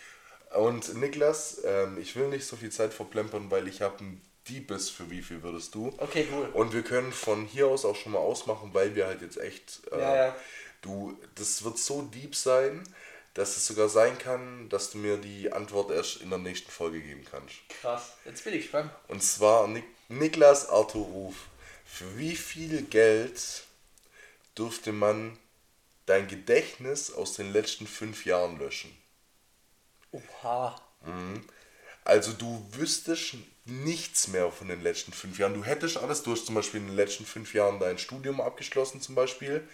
Und 0.57 0.95
Niklas, 0.95 1.61
ähm, 1.65 1.99
ich 2.01 2.15
will 2.15 2.29
nicht 2.29 2.47
so 2.47 2.55
viel 2.55 2.71
Zeit 2.71 2.95
verplempern, 2.95 3.51
weil 3.51 3.67
ich 3.67 3.83
habe 3.83 3.97
ein 4.05 4.23
Diebes 4.49 4.91
für 4.91 5.11
wie 5.11 5.23
viel 5.23 5.43
würdest 5.43 5.75
du? 5.75 5.95
Okay, 5.99 6.27
cool. 6.33 6.49
Und 6.53 6.73
wir 6.73 6.83
können 6.83 7.13
von 7.13 7.47
hier 7.47 7.67
aus 7.67 7.85
auch 7.85 7.97
schon 7.97 8.13
mal 8.13 8.19
ausmachen, 8.19 8.71
weil 8.75 8.95
wir 8.95 9.07
halt 9.07 9.23
jetzt 9.23 9.39
echt. 9.39 9.83
Äh, 9.91 10.01
Ja, 10.01 10.17
ja. 10.27 10.37
Du, 10.83 11.19
das 11.37 11.65
wird 11.65 11.79
so 11.79 12.03
deep 12.03 12.35
sein, 12.37 12.87
dass 13.33 13.57
es 13.57 13.67
sogar 13.67 13.89
sein 13.89 14.19
kann, 14.19 14.69
dass 14.69 14.91
du 14.91 14.99
mir 14.99 15.17
die 15.17 15.51
Antwort 15.51 15.91
erst 15.91 16.21
in 16.21 16.29
der 16.29 16.39
nächsten 16.39 16.71
Folge 16.71 17.01
geben 17.01 17.25
kannst. 17.31 17.55
Krass. 17.81 18.13
Jetzt 18.27 18.45
bin 18.45 18.53
ich 18.55 18.63
gespannt. 18.63 18.91
Und 19.09 19.23
zwar 19.23 19.67
Nik 19.67 19.85
Niklas 20.09 20.69
Arthur 20.69 21.07
Ruf. 21.07 21.35
Für 21.87 22.19
wie 22.19 22.37
viel 22.37 22.83
Geld 22.83 23.65
dürfte 24.59 24.93
man 24.93 25.39
dein 26.07 26.29
Gedächtnis 26.29 27.11
aus 27.11 27.33
den 27.35 27.53
letzten 27.53 27.87
fünf 27.87 28.27
Jahren 28.27 28.59
löschen? 28.59 28.95
Oha. 30.13 30.81
Also 32.05 32.33
du 32.33 32.65
wüsstest 32.73 33.37
nichts 33.65 34.29
mehr 34.29 34.51
von 34.51 34.69
den 34.69 34.83
letzten 34.83 35.13
fünf 35.13 35.39
Jahren. 35.39 35.55
Du 35.55 35.65
hättest 35.65 35.97
alles, 35.97 36.23
du 36.23 36.33
hast 36.33 36.47
zum 36.47 36.55
Beispiel 36.55 36.81
in 36.81 36.89
den 36.89 36.97
letzten 36.97 37.25
fünf 37.25 37.55
Jahren 37.55 37.79
dein 37.79 37.99
Studium 37.99 38.41
abgeschlossen 38.41 39.01
zum 39.01 39.15
Beispiel. 39.15 39.67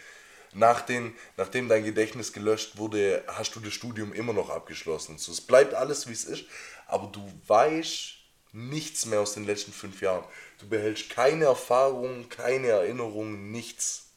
Nach 0.53 0.81
den, 0.81 1.15
nachdem 1.37 1.69
dein 1.69 1.85
Gedächtnis 1.85 2.33
gelöscht 2.33 2.77
wurde, 2.77 3.23
hast 3.29 3.55
du 3.55 3.61
das 3.61 3.73
Studium 3.73 4.13
immer 4.13 4.33
noch 4.33 4.51
abgeschlossen. 4.51 5.17
So, 5.19 5.33
es 5.33 5.41
bleibt 5.41 5.75
alles 5.75 6.09
wie 6.09 6.13
es 6.13 6.25
ist, 6.25 6.45
aber 6.87 7.07
du 7.07 7.33
weißt 7.47 8.15
nichts 8.53 9.07
mehr 9.07 9.21
aus 9.21 9.35
den 9.35 9.47
letzten 9.47 9.73
fünf 9.73 10.01
Jahren. 10.01 10.25
Du 10.59 10.69
behältst 10.69 11.11
keine 11.11 11.45
Erfahrungen, 11.45 12.29
keine 12.29 12.69
Erinnerungen, 12.69 13.53
nichts. 13.53 14.09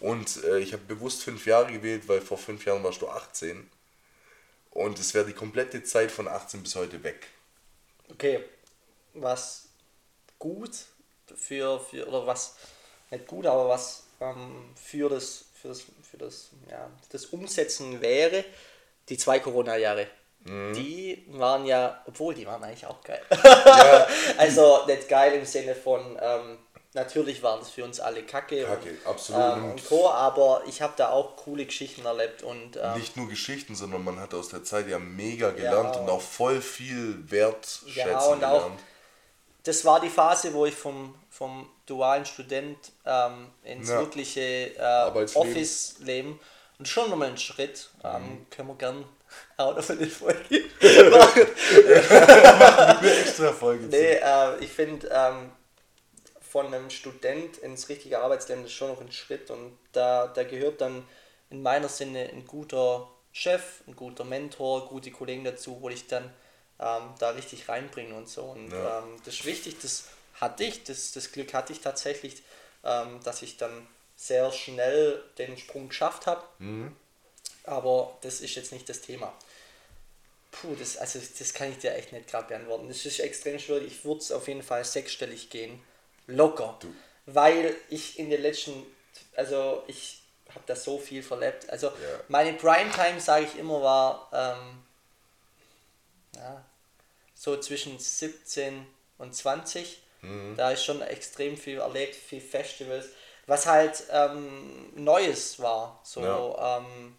Und 0.00 0.42
äh, 0.44 0.58
ich 0.58 0.72
habe 0.72 0.82
bewusst 0.84 1.22
fünf 1.22 1.46
Jahre 1.46 1.72
gewählt, 1.72 2.08
weil 2.08 2.20
vor 2.20 2.38
fünf 2.38 2.64
Jahren 2.64 2.82
warst 2.82 3.02
du 3.02 3.08
18. 3.08 3.68
Und 4.70 4.98
es 4.98 5.14
wäre 5.14 5.26
die 5.26 5.32
komplette 5.32 5.82
Zeit 5.82 6.10
von 6.10 6.28
18 6.28 6.62
bis 6.62 6.74
heute 6.76 7.02
weg. 7.02 7.28
Okay. 8.10 8.44
Was 9.22 9.64
gut 10.38 10.70
für, 11.36 11.80
für 11.80 12.06
oder 12.06 12.26
was 12.26 12.56
nicht 13.10 13.26
gut, 13.26 13.46
aber 13.46 13.68
was 13.68 14.04
ähm, 14.20 14.70
für 14.76 15.08
das 15.08 15.44
für 15.60 15.68
das 15.68 15.82
für 16.10 16.18
das 16.18 16.50
ja 16.70 16.88
das 17.10 17.26
Umsetzen 17.26 18.00
wäre, 18.00 18.44
die 19.08 19.16
zwei 19.18 19.40
Corona-Jahre. 19.40 20.06
Mhm. 20.44 20.72
Die 20.74 21.24
waren 21.30 21.64
ja, 21.66 22.02
obwohl 22.06 22.34
die 22.34 22.46
waren 22.46 22.62
eigentlich 22.62 22.86
auch 22.86 23.02
geil. 23.02 23.20
also 24.38 24.86
nicht 24.86 25.08
geil 25.08 25.34
im 25.34 25.44
Sinne 25.44 25.74
von 25.74 26.16
ähm, 26.20 26.58
natürlich 26.94 27.42
waren 27.42 27.60
es 27.60 27.70
für 27.70 27.84
uns 27.84 27.98
alle 28.00 28.22
Kacke, 28.22 28.64
Kacke, 28.64 28.90
und, 28.90 29.06
absolut. 29.06 29.56
ähm, 29.56 29.70
und 29.72 29.86
Co. 29.88 30.08
Aber 30.10 30.62
ich 30.66 30.80
habe 30.80 30.92
da 30.96 31.10
auch 31.10 31.36
coole 31.36 31.66
Geschichten 31.66 32.04
erlebt 32.06 32.42
und 32.42 32.76
ähm, 32.76 32.94
Nicht 32.96 33.16
nur 33.16 33.28
Geschichten, 33.28 33.74
sondern 33.74 34.04
man 34.04 34.20
hat 34.20 34.32
aus 34.34 34.48
der 34.48 34.62
Zeit 34.64 34.88
ja 34.88 34.98
mega 34.98 35.50
gelernt 35.50 35.96
Ja. 35.96 36.02
und 36.02 36.08
auch 36.10 36.22
voll 36.22 36.60
viel 36.60 37.30
wertschätzen 37.30 37.92
Ja, 37.96 38.18
und 38.26 38.44
auch- 38.44 38.62
gelernt. 38.62 38.80
Das 39.68 39.84
war 39.84 40.00
die 40.00 40.08
Phase, 40.08 40.52
wo 40.54 40.64
ich 40.64 40.74
vom, 40.74 41.14
vom 41.28 41.68
dualen 41.84 42.24
Student 42.24 42.78
ähm, 43.04 43.48
ins 43.62 43.90
Ja. 43.90 44.00
wirkliche 44.00 44.40
äh. 44.76 45.26
Office-Leben 45.34 46.40
und 46.78 46.88
schon 46.88 47.10
nochmal 47.10 47.28
einen 47.28 47.36
Schritt. 47.38 47.90
Ähm, 48.02 48.22
Mhm. 48.22 48.46
können 48.50 48.68
wir 48.68 48.74
gern 48.76 49.04
auch 49.58 49.76
noch 49.76 49.90
eine 49.90 50.06
Folge 50.06 50.64
machen. 51.10 51.46
Eine 52.98 53.14
extra 53.20 53.52
Folge. 53.52 53.86
Nee, 53.86 54.14
äh, 54.14 54.58
ich 54.64 54.70
finde, 54.70 55.06
ähm, 55.12 55.52
von 56.40 56.66
einem 56.66 56.88
Student 56.88 57.58
ins 57.58 57.90
richtige 57.90 58.20
Arbeitsleben 58.20 58.64
ist 58.64 58.72
schon 58.72 58.88
noch 58.88 59.00
ein 59.02 59.12
Schritt 59.12 59.50
und 59.50 59.76
da, 59.92 60.28
da 60.28 60.44
gehört 60.44 60.80
dann 60.80 61.06
in 61.50 61.60
meiner 61.62 61.88
Sinne 61.90 62.30
ein 62.32 62.46
guter 62.46 63.06
Chef, 63.32 63.82
ein 63.86 63.94
guter 63.94 64.24
Mentor, 64.24 64.88
gute 64.88 65.10
Kollegen 65.10 65.44
dazu, 65.44 65.76
wo 65.82 65.90
ich 65.90 66.06
dann 66.06 66.32
ähm, 66.80 67.14
da 67.18 67.30
richtig 67.30 67.68
reinbringe 67.68 68.14
und 68.14 68.28
so. 68.28 68.42
Und 68.42 68.70
Ja. 68.72 68.98
ähm, 69.00 69.16
das 69.24 69.34
ist 69.34 69.44
wichtig, 69.44 69.76
das 69.80 70.04
hatte 70.34 70.64
ich, 70.64 70.84
das, 70.84 71.12
das 71.12 71.32
Glück 71.32 71.52
hatte 71.54 71.72
ich 71.72 71.80
tatsächlich, 71.80 72.42
ähm, 72.84 73.20
dass 73.24 73.42
ich 73.42 73.56
dann 73.56 73.86
sehr 74.16 74.50
schnell 74.52 75.22
den 75.38 75.56
Sprung 75.56 75.88
geschafft 75.88 76.26
habe. 76.26 76.42
Aber 77.64 78.16
das 78.22 78.40
ist 78.40 78.54
jetzt 78.54 78.72
nicht 78.72 78.88
das 78.88 79.00
Thema. 79.00 79.32
Puh, 80.50 80.74
das, 80.78 80.96
also 80.96 81.20
das 81.38 81.52
kann 81.52 81.70
ich 81.70 81.78
dir 81.78 81.94
echt 81.94 82.12
nicht 82.12 82.28
gerade 82.28 82.48
beantworten. 82.48 82.88
Das 82.88 83.04
ist 83.04 83.20
extrem 83.20 83.58
schwierig. 83.58 83.86
Ich 83.92 84.04
würde 84.04 84.20
es 84.20 84.32
auf 84.32 84.48
jeden 84.48 84.62
Fall 84.62 84.84
sechsstellig 84.84 85.50
gehen. 85.50 85.80
Locker. 86.26 86.78
Weil 87.26 87.76
ich 87.90 88.18
in 88.18 88.30
den 88.30 88.40
letzten, 88.42 88.86
also 89.36 89.82
ich 89.86 90.22
habe 90.50 90.64
da 90.66 90.74
so 90.74 90.98
viel 90.98 91.22
verlebt. 91.22 91.68
Also 91.68 91.92
meine 92.28 92.54
Primetime, 92.54 93.20
sage 93.20 93.44
ich 93.44 93.58
immer, 93.58 93.82
war 93.82 94.30
ähm, 94.32 94.82
ja, 96.36 96.64
so 97.34 97.56
zwischen 97.58 97.98
17 97.98 98.86
und 99.18 99.34
20. 99.34 99.98
Da 100.56 100.72
ist 100.72 100.84
schon 100.84 101.00
extrem 101.00 101.56
viel 101.56 101.78
erlebt, 101.78 102.14
viel 102.16 102.40
Festivals. 102.40 103.06
Was 103.46 103.66
halt 103.66 104.02
ähm, 104.10 104.92
Neues 104.96 105.60
war. 105.60 106.00
So 106.02 106.20
Ja. 106.22 106.78
ähm, 106.78 107.14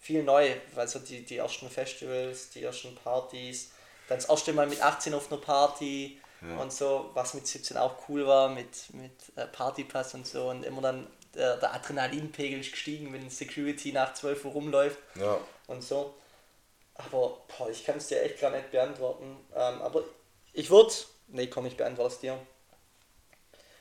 viel 0.00 0.22
neu. 0.24 0.54
Also 0.76 0.98
die, 0.98 1.24
die 1.24 1.36
ersten 1.36 1.70
Festivals, 1.70 2.50
die 2.50 2.62
ersten 2.64 2.94
Partys. 2.96 3.70
Dann 4.08 4.18
das 4.18 4.28
erste 4.28 4.52
Mal 4.52 4.66
mit 4.66 4.82
18 4.82 5.14
auf 5.14 5.30
einer 5.32 5.40
Party 5.40 6.20
und 6.60 6.72
so, 6.72 7.10
was 7.14 7.32
mit 7.32 7.46
17 7.46 7.76
auch 7.78 7.94
cool 8.08 8.26
war, 8.26 8.48
mit, 8.50 8.92
mit 8.92 9.12
äh, 9.36 9.46
Partypass 9.46 10.12
und 10.14 10.26
so. 10.26 10.50
Und 10.50 10.62
immer 10.64 10.82
dann 10.82 11.06
der, 11.34 11.56
der 11.56 11.72
Adrenalinpegel 11.72 12.60
ist 12.60 12.72
gestiegen, 12.72 13.12
wenn 13.14 13.30
Security 13.30 13.92
nach 13.92 14.12
12 14.12 14.44
Uhr 14.44 14.52
rumläuft 14.52 14.98
Ja. 15.14 15.38
und 15.68 15.82
so. 15.82 16.12
Aber 16.94 17.44
boah, 17.58 17.70
ich 17.70 17.84
kann 17.84 17.96
es 17.98 18.08
dir 18.08 18.22
echt 18.22 18.40
gar 18.40 18.50
nicht 18.50 18.70
beantworten. 18.70 19.36
Ähm, 19.54 19.82
aber 19.82 20.04
ich 20.52 20.70
würde, 20.70 20.92
nee, 21.28 21.48
komm, 21.48 21.66
ich 21.66 21.76
beantworte 21.76 22.14
es 22.14 22.20
dir. 22.20 22.38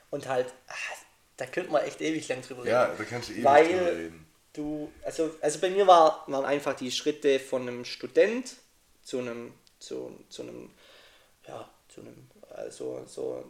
Und 0.09 0.27
halt, 0.27 0.53
ah, 0.67 0.73
da 1.37 1.45
könnte 1.45 1.71
man 1.71 1.83
echt 1.83 2.01
ewig 2.01 2.27
lang 2.27 2.41
drüber 2.41 2.63
reden. 2.63 2.71
Ja, 2.71 2.87
da 2.95 3.03
kannst 3.03 3.29
du 3.29 3.33
ewig 3.33 3.43
Weil 3.43 3.67
drüber 3.67 3.91
reden. 3.91 4.27
du, 4.53 4.91
also, 5.03 5.35
also 5.41 5.59
bei 5.59 5.69
mir 5.69 5.87
war, 5.87 6.23
waren 6.27 6.45
einfach 6.45 6.75
die 6.75 6.91
Schritte 6.91 7.39
von 7.39 7.63
einem 7.63 7.85
Student 7.85 8.55
zu 9.03 9.19
einem, 9.19 9.53
zu, 9.79 10.23
zu 10.29 10.43
einem, 10.43 10.71
ja, 11.47 11.69
zu 11.89 12.01
einem, 12.01 12.29
also 12.49 13.03
so 13.05 13.43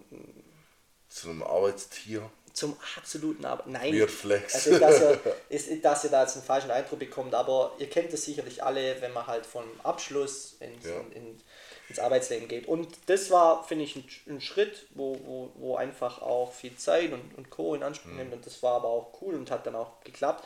Zu 1.09 1.29
einem 1.29 1.43
Arbeitstier. 1.43 2.29
Zum 2.53 2.77
absoluten 2.97 3.43
Arbeit. 3.45 3.67
Nein. 3.67 3.93
Weird 3.99 4.11
Flex. 4.11 4.53
Also, 4.55 4.77
dass 4.79 5.01
ihr, 5.01 5.19
ist, 5.49 5.69
dass 5.83 6.03
ihr 6.03 6.09
da 6.11 6.21
jetzt 6.23 6.35
einen 6.35 6.45
falschen 6.45 6.71
Eindruck 6.71 6.99
bekommt, 6.99 7.33
aber 7.33 7.73
ihr 7.79 7.89
kennt 7.89 8.13
es 8.13 8.25
sicherlich 8.25 8.63
alle, 8.63 9.01
wenn 9.01 9.11
man 9.13 9.25
halt 9.27 9.45
von 9.45 9.63
Abschluss 9.83 10.55
ins, 10.59 10.85
Ja. 10.85 10.99
in, 10.99 11.11
in, 11.13 11.41
ins 11.89 11.99
Arbeitsleben 11.99 12.47
geht. 12.47 12.67
Und 12.67 12.87
das 13.07 13.29
war, 13.31 13.63
finde 13.63 13.85
ich, 13.85 13.95
ein, 13.95 14.05
ein 14.27 14.41
Schritt, 14.41 14.85
wo, 14.91 15.17
wo, 15.25 15.51
wo 15.55 15.75
einfach 15.75 16.21
auch 16.21 16.53
viel 16.53 16.75
Zeit 16.77 17.11
und, 17.11 17.35
und 17.37 17.49
Co. 17.49 17.75
in 17.75 17.83
Anspruch 17.83 18.11
Mhm. 18.11 18.17
nimmt. 18.17 18.33
Und 18.33 18.45
das 18.45 18.61
war 18.63 18.75
aber 18.75 18.87
auch 18.89 19.21
cool 19.21 19.33
und 19.35 19.49
hat 19.51 19.65
dann 19.65 19.75
auch 19.75 19.99
geklappt. 20.03 20.43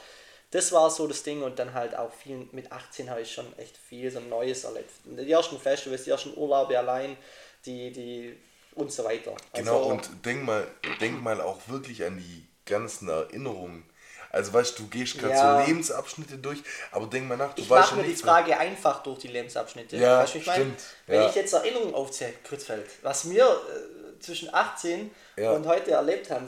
Das 0.52 0.72
war 0.72 0.90
so 0.90 1.08
das 1.08 1.24
Ding 1.24 1.44
und 1.44 1.60
dann 1.60 1.74
halt 1.74 1.94
auch 1.94 2.14
viel, 2.14 2.48
mit 2.54 2.72
18 2.72 3.10
habe 3.10 3.22
ich 3.22 3.34
schon 3.34 3.46
echt 3.60 3.76
viel 3.76 4.10
so 4.10 4.22
Neues 4.22 4.64
erlebt. 4.64 4.90
Die 5.04 5.30
ersten 5.30 5.60
Festivals, 5.60 6.06
die 6.06 6.10
ersten 6.12 6.38
Urlaube 6.38 6.80
allein, 6.80 7.18
die, 7.66 7.92
die 7.92 8.38
und 8.78 8.92
so 8.92 9.04
weiter. 9.04 9.34
Genau, 9.54 9.78
Also- 9.80 9.90
und 9.90 10.10
denk 10.26 10.44
mal, 10.44 10.68
denk 11.02 11.22
mal 11.22 11.42
auch 11.42 11.60
wirklich 11.68 12.04
an 12.04 12.18
die 12.18 12.46
ganzen 12.66 13.10
Erinnerungen. 13.10 13.84
Also 14.30 14.52
weißt 14.54 14.78
du, 14.78 14.84
du 14.84 14.90
gehst 14.90 15.18
gerade 15.18 15.34
Ja. 15.34 15.60
so 15.62 15.66
Lebensabschnitte 15.68 16.38
durch, 16.38 16.60
aber 16.92 17.08
denk 17.08 17.28
mal 17.28 17.38
nach, 17.38 17.54
du 17.56 17.62
Ich 17.62 17.70
weißt 17.70 17.82
mache 17.82 17.92
ja 17.92 17.96
mir 17.98 18.02
die 18.04 18.10
nichts 18.10 18.24
mehr. 18.24 18.34
Frage 18.34 18.58
einfach 18.58 19.02
durch 19.04 19.20
die 19.20 19.30
Lebensabschnitte. 19.30 19.96
Ja, 19.98 20.20
weißt 20.20 20.34
du, 20.36 20.38
ich 20.40 20.46
meine? 20.46 20.64
stimmt. 20.66 20.82
Wenn 21.08 21.22
Ja. 21.22 21.30
ich 21.30 21.36
jetzt 21.36 21.54
Erinnerungen 21.54 21.96
aufzähle, 21.96 22.34
Kurzfeld, 22.48 22.86
was 23.04 23.30
wir 23.30 23.46
äh, 23.46 24.20
zwischen 24.20 24.54
18 24.54 25.12
Ja. 25.38 25.52
und 25.52 25.66
heute 25.66 25.92
erlebt 25.92 26.30
haben, 26.30 26.48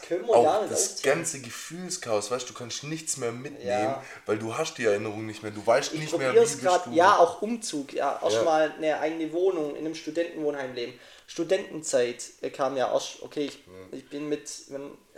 das- 0.00 0.08
können 0.08 0.26
wir 0.26 0.32
gar 0.42 0.56
Auch 0.58 0.60
nicht 0.62 0.72
das 0.72 0.90
aufzählen. 0.92 1.16
ganze 1.16 1.40
Gefühlschaos, 1.40 2.30
weißt 2.30 2.48
du, 2.48 2.52
du 2.52 2.58
kannst 2.58 2.84
nichts 2.84 3.16
mehr 3.18 3.32
mitnehmen, 3.32 3.66
Ja. 3.68 4.02
weil 4.26 4.38
du 4.38 4.56
hast 4.56 4.78
die 4.78 4.84
Erinnerung 4.84 5.26
nicht 5.26 5.42
mehr, 5.42 5.52
du 5.52 5.66
weißt 5.66 5.92
Ich 5.94 6.00
nicht 6.00 6.16
mehr, 6.18 6.32
wie 6.32 6.38
es 6.38 6.50
bist 6.52 6.62
gerade, 6.62 6.90
du. 6.90 6.96
ja, 6.96 7.16
auch 7.18 7.42
Umzug, 7.42 7.92
ja, 7.92 8.18
Ja. 8.22 8.28
erstmal 8.30 8.72
eine 8.72 8.98
eigene 9.00 9.32
Wohnung 9.32 9.72
in 9.76 9.84
einem 9.84 9.94
Studentenwohnheim 9.94 10.74
leben. 10.74 10.98
Studentenzeit 11.26 12.22
äh, 12.42 12.50
kam 12.50 12.76
ja 12.76 12.92
erst, 12.92 13.22
okay, 13.22 13.44
ich, 13.46 13.58
ich 13.92 14.08
bin 14.08 14.28
mit, 14.28 14.48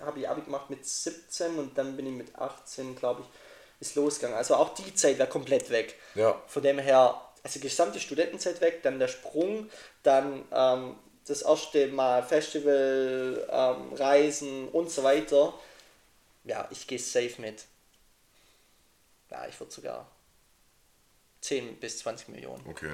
habe 0.00 0.20
ich 0.20 0.28
Abi 0.28 0.42
gemacht 0.42 0.70
mit 0.70 0.84
17 0.86 1.56
und 1.58 1.78
dann 1.78 1.96
bin 1.96 2.06
ich 2.06 2.12
mit 2.12 2.36
18, 2.36 2.96
glaube 2.96 3.22
ich, 3.22 3.86
ist 3.86 3.94
losgegangen. 3.94 4.36
Also 4.36 4.54
auch 4.56 4.74
die 4.74 4.94
Zeit 4.94 5.18
wäre 5.18 5.28
komplett 5.28 5.70
weg. 5.70 5.94
Ja. 6.14 6.40
Von 6.48 6.62
dem 6.62 6.78
her, 6.78 7.20
also 7.42 7.60
gesamte 7.60 8.00
Studentenzeit 8.00 8.60
weg, 8.60 8.82
dann 8.82 8.98
der 8.98 9.08
Sprung, 9.08 9.70
dann 10.02 10.44
ähm, 10.52 10.96
das 11.27 11.43
erste 11.43 11.89
Mal 11.89 12.22
Festival, 12.22 13.47
ähm, 13.51 13.93
Reisen 13.95 14.68
und 14.68 14.91
so 14.91 15.03
weiter. 15.03 15.53
Ja, 16.45 16.68
ich 16.70 16.87
gehe 16.87 16.99
safe 16.99 17.35
mit. 17.41 17.64
Ja, 19.31 19.47
ich 19.49 19.59
würde 19.59 19.72
sogar 19.72 20.11
10 21.41 21.77
bis 21.77 21.99
20 21.99 22.29
Millionen. 22.29 22.64
Okay. 22.68 22.93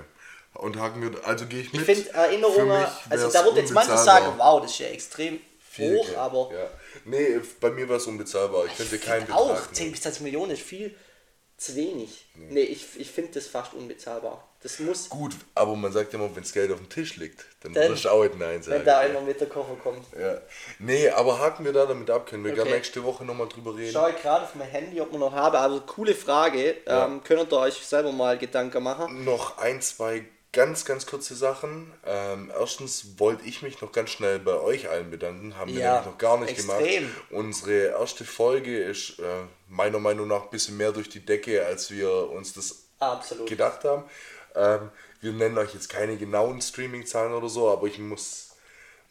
Und 0.55 0.79
haken 0.79 1.03
wir, 1.03 1.27
also 1.27 1.47
gehe 1.47 1.61
ich 1.61 1.73
mit. 1.73 1.83
Ich 1.83 1.87
finde 1.87 2.11
Erinnerungen, 2.11 2.87
also 3.09 3.31
da 3.31 3.45
wird 3.45 3.57
jetzt 3.57 3.73
manche 3.73 3.97
sagen, 3.97 4.35
wow, 4.37 4.61
das 4.61 4.73
ist 4.73 4.79
ja 4.81 4.89
extrem 4.89 5.41
Viel 5.61 5.97
hoch, 5.97 6.05
Geld. 6.05 6.19
aber 6.19 6.51
Ja. 6.53 6.71
Nee, 7.05 7.41
bei 7.61 7.71
mir 7.71 7.89
war 7.89 7.97
es 7.97 8.07
unbezahlbar. 8.07 8.67
Ich 8.67 8.77
könnte 8.77 8.99
keinen 8.99 9.27
find 9.27 9.37
auch 9.37 9.49
Betrag 9.49 9.75
10 9.75 9.85
nehmen. 9.85 9.93
bis 9.93 10.03
20 10.03 10.23
Millionen 10.23 10.51
ist 10.53 10.63
viel 10.63 10.95
zu 11.65 11.77
wenig. 11.77 12.27
Nee, 12.35 12.61
ich, 12.63 12.87
ich 12.99 13.11
finde 13.11 13.33
das 13.35 13.47
fast 13.47 13.75
unbezahlbar. 13.75 14.47
Das 14.63 14.79
muss, 14.79 15.09
Gut, 15.09 15.33
aber 15.57 15.75
man 15.75 15.91
sagt 15.93 16.15
immer, 16.15 16.33
wenn 16.37 16.43
das 16.45 16.53
Geld 16.53 16.71
auf 16.71 16.79
dem 16.79 16.89
Tisch 16.89 17.17
liegt, 17.17 17.45
dann, 17.63 17.73
Dann- 17.75 17.91
wirst 17.91 18.05
du 18.05 18.11
auch 18.11 18.23
nicht 18.23 18.39
Nein 18.39 18.63
sagen. 18.63 18.79
wenn 18.79 18.85
da 18.87 18.99
einer 19.01 19.21
mit 19.21 19.41
der 19.41 19.49
Koffer 19.49 19.75
kommt. 19.83 20.05
ja. 20.19 20.41
Nee, 20.79 21.09
aber 21.09 21.39
haken 21.41 21.65
wir 21.65 21.73
da 21.73 21.85
damit 21.85 22.09
ab, 22.11 22.27
können 22.27 22.45
wir 22.45 22.53
Okay. 22.53 22.63
gerne 22.63 22.77
nächste 22.77 23.03
Woche 23.03 23.25
nochmal 23.25 23.49
drüber 23.49 23.77
reden. 23.77 23.93
Schaue 23.93 24.11
ich 24.11 24.23
gerade 24.23 24.45
auf 24.45 24.55
mein 24.55 24.69
Handy, 24.69 25.01
ob 25.01 25.11
man 25.11 25.21
noch 25.21 25.33
habe. 25.33 25.59
Also 25.59 25.81
coole 25.81 26.15
Frage. 26.15 26.77
Ja. 26.87 27.07
Ähm, 27.07 27.23
könnt 27.25 27.53
ihr 27.53 27.59
euch 27.59 27.75
selber 27.85 28.13
mal 28.13 28.39
Gedanken 28.39 28.83
machen? 28.85 29.25
Noch 29.25 29.59
ein, 29.59 29.81
zwei 29.83 30.25
ganz, 30.53 30.85
ganz 30.85 31.07
kurze 31.07 31.35
Sachen. 31.35 31.93
Ähm, 32.05 32.53
erstens 32.59 33.19
wollte 33.19 33.45
ich 33.47 33.63
mich 33.63 33.81
noch 33.81 33.91
ganz 33.93 34.11
schnell 34.11 34.39
bei 34.39 34.55
euch 34.55 34.89
allen 34.89 35.11
bedanken. 35.11 35.57
Haben 35.57 35.73
wir 35.75 35.81
Ja, 35.81 35.95
nämlich 35.95 36.07
noch 36.13 36.19
gar 36.19 36.39
nicht 36.39 36.51
extrem. 36.51 37.05
gemacht. 37.05 37.25
Unsere 37.31 37.87
erste 37.89 38.25
Folge 38.25 38.83
ist 38.83 39.19
äh, 39.19 39.25
meiner 39.69 39.99
Meinung 39.99 40.29
nach 40.29 40.43
ein 40.45 40.51
bisschen 40.51 40.77
mehr 40.77 40.93
durch 40.93 41.09
die 41.09 41.25
Decke, 41.25 41.65
als 41.65 41.91
wir 41.91 42.31
uns 42.31 42.53
das 42.53 42.85
Absolut. 42.99 43.49
gedacht 43.49 43.85
haben. 43.85 44.05
Ähm, 44.55 44.91
wir 45.21 45.33
nennen 45.33 45.57
euch 45.57 45.73
jetzt 45.73 45.89
keine 45.89 46.17
genauen 46.17 46.61
Streaming-Zahlen 46.61 47.33
oder 47.33 47.49
so, 47.49 47.71
aber 47.71 47.87
ich 47.87 47.99
muss, 47.99 48.52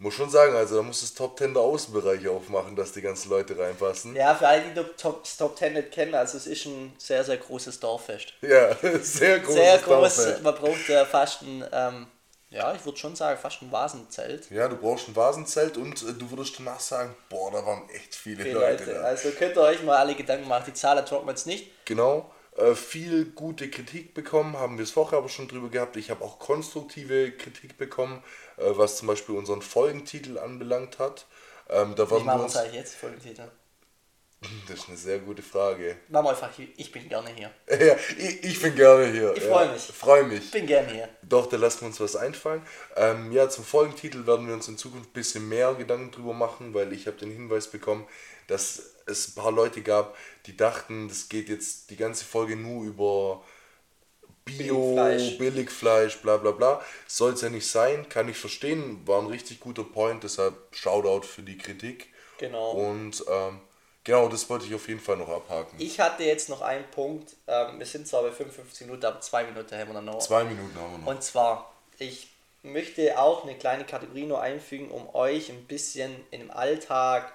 muss 0.02 0.16
schon 0.16 0.30
sagen, 0.32 0.56
also 0.56 0.78
da 0.78 0.82
muss 0.82 1.02
das 1.02 1.14
Top 1.14 1.38
10 1.38 1.54
der 1.54 1.62
Außenbereich 1.62 2.28
aufmachen, 2.28 2.76
dass 2.76 2.92
die 2.92 3.02
ganzen 3.02 3.30
Leute 3.30 3.58
reinpassen. 3.58 4.16
Ja, 4.16 4.34
für 4.34 4.48
alle, 4.48 4.64
die 4.64 4.74
das 4.74 5.38
Top 5.38 5.58
10 5.58 5.74
nicht 5.74 5.92
kennen, 5.92 6.16
also 6.16 6.38
es 6.38 6.48
ist 6.48 6.66
ein 6.66 6.94
sehr, 6.98 7.24
sehr 7.24 7.38
großes 7.38 7.80
Dorffest. 7.80 8.34
Ja, 8.42 8.76
sehr 9.02 9.40
groß. 9.40 9.54
Sehr 9.54 9.78
groß, 9.78 10.42
man 10.42 10.56
braucht 10.56 10.90
ja 10.90 11.06
fast 11.06 11.44
ein, 11.44 11.64
ähm, 11.72 12.08
ja, 12.50 12.74
ich 12.74 12.84
würde 12.84 12.98
schon 12.98 13.16
sagen, 13.16 13.40
fast 13.40 13.62
ein 13.62 13.72
Vasenzelt. 13.72 14.50
Ja, 14.50 14.68
du 14.68 14.76
brauchst 14.76 15.08
ein 15.08 15.16
Vasenzelt 15.16 15.78
und 15.78 16.02
äh, 16.02 16.14
du 16.14 16.32
würdest 16.32 16.58
danach 16.58 16.80
sagen, 16.80 17.16
boah, 17.30 17.52
da 17.52 17.64
waren 17.64 17.88
echt 17.90 18.16
viele, 18.16 18.44
Viele 18.44 18.56
Leute, 18.56 18.86
Leute. 18.86 18.94
da. 18.96 19.02
Also 19.04 19.30
könnt 19.30 19.56
ihr 19.56 19.62
euch 19.62 19.84
mal 19.84 19.98
alle 19.98 20.16
Gedanken 20.16 20.48
machen, 20.48 20.64
die 20.66 20.74
Zahlen 20.74 21.06
droppen 21.06 21.28
wir 21.28 21.34
jetzt 21.34 21.46
nicht. 21.46 21.86
Genau. 21.86 22.30
Äh, 22.58 22.76
viel 22.76 23.26
gute 23.26 23.70
Kritik 23.70 24.14
bekommen, 24.14 24.58
haben 24.58 24.78
wir 24.78 24.84
es 24.84 24.92
vorher 24.92 25.20
aber 25.20 25.30
schon 25.30 25.48
drüber 25.48 25.70
gehabt. 25.70 25.96
Ich 25.96 26.10
habe 26.10 26.24
auch 26.24 26.38
konstruktive 26.38 27.32
Kritik 27.32 27.78
bekommen, 27.78 28.22
äh, 28.58 28.64
was 28.72 28.98
zum 28.98 29.08
Beispiel 29.08 29.36
unseren 29.36 29.62
Folgentitel 29.62 30.38
anbelangt 30.38 31.00
hat. 31.00 31.28
Ähm, 31.70 31.96
da 31.96 32.08
Wie 32.08 32.12
waren 32.12 32.20
wir 32.20 32.26
machen 32.26 32.40
wir 32.40 32.44
uns, 32.46 32.56
eigentlich 32.58 32.76
jetzt, 32.76 32.96
Folgentitel? 32.96 33.50
das 34.68 34.80
ist 34.80 34.88
eine 34.88 34.98
sehr 34.98 35.20
gute 35.20 35.42
Frage. 35.42 35.98
Machen 36.10 36.26
wir 36.26 36.30
einfach, 36.32 36.50
ich 36.76 36.92
bin 36.92 37.08
gerne 37.08 37.30
hier. 37.30 37.52
Ja, 37.80 37.96
ich, 38.18 38.44
ich 38.44 38.62
bin 38.62 38.76
gerne 38.76 39.06
hier. 39.12 39.34
Ich 39.36 39.44
ja, 39.44 39.50
freu 39.50 39.72
mich. 39.72 39.82
Freu 39.84 40.24
mich. 40.24 40.46
Ich 40.46 40.52
bin 40.52 40.68
gerne 40.68 40.92
hier. 40.92 41.10
Doch, 41.22 41.48
da 41.48 41.58
lassen 41.58 41.82
wir 41.82 41.88
uns 41.88 42.00
was 42.00 42.16
einfallen. 42.16 42.62
Ähm, 42.96 43.32
ja, 43.32 43.50
zum 43.50 43.64
Folgentitel 43.64 44.26
werden 44.26 44.48
wir 44.48 44.56
uns 44.56 44.68
in 44.68 44.78
Zukunft 44.78 45.12
ein 45.12 45.14
bisschen 45.14 45.48
mehr 45.48 45.74
Gedanken 45.76 46.12
drüber 46.12 46.34
machen, 46.34 46.74
weil 46.74 46.92
ich 46.92 47.08
habe 47.08 47.18
den 47.18 47.32
Hinweis 47.32 47.68
bekommen, 47.68 48.06
dass 48.52 48.96
es 49.06 49.30
ein 49.30 49.36
paar 49.36 49.52
Leute 49.52 49.82
gab, 49.82 50.16
die 50.46 50.56
dachten, 50.58 51.08
das 51.08 51.30
geht 51.30 51.50
jetzt 51.50 51.90
die 51.90 51.96
ganze 51.96 52.26
Folge 52.26 52.56
nur 52.56 52.84
über 52.84 53.44
Bio, 54.44 54.96
Billigfleisch. 54.96 55.38
Billigfleisch, 55.38 56.18
bla 56.18 56.38
bla 56.38 56.52
bla. 56.52 56.82
Soll 57.08 57.34
es 57.34 57.42
ja 57.42 57.50
nicht 57.50 57.68
sein, 57.68 58.10
kann 58.10 58.28
ich 58.28 58.38
verstehen, 58.38 59.08
war 59.08 59.22
ein 59.22 59.28
richtig 59.28 59.60
guter 59.60 59.84
Point, 59.84 60.24
deshalb 60.24 60.56
Shoutout 60.72 61.26
für 61.26 61.44
die 61.44 61.58
Kritik. 61.58 62.10
Genau. 62.40 62.72
Und 62.72 63.24
ähm, 63.30 63.62
genau, 64.04 64.28
das 64.28 64.50
wollte 64.50 64.66
ich 64.66 64.76
auf 64.76 64.88
jeden 64.88 65.00
Fall 65.00 65.18
noch 65.18 65.30
abhaken. 65.30 65.78
Ich 65.80 66.00
hatte 66.00 66.24
jetzt 66.24 66.50
noch 66.50 66.62
einen 66.62 66.90
Punkt, 66.92 67.36
ähm, 67.48 67.80
wir 67.80 67.86
sind 67.86 68.08
zwar 68.08 68.24
bei 68.24 68.32
55 68.32 68.88
Minuten, 68.88 69.06
aber 69.06 69.22
zwei 69.22 69.46
Minuten 69.46 69.78
haben 69.78 69.88
wir 69.88 69.94
dann 69.94 70.06
noch. 70.06 70.20
Zwei 70.20 70.44
Minuten 70.44 70.76
haben 70.76 70.92
wir 70.92 70.98
noch. 70.98 71.08
Und 71.08 71.24
zwar, 71.24 71.72
ich 72.00 72.28
möchte 72.64 73.20
auch 73.20 73.44
eine 73.44 73.56
kleine 73.56 73.86
Kategorie 73.86 74.26
nur 74.26 74.42
einfügen, 74.42 74.90
um 74.90 75.14
euch 75.16 75.50
ein 75.50 75.66
bisschen 75.66 76.16
im 76.32 76.52
Alltag 76.52 77.32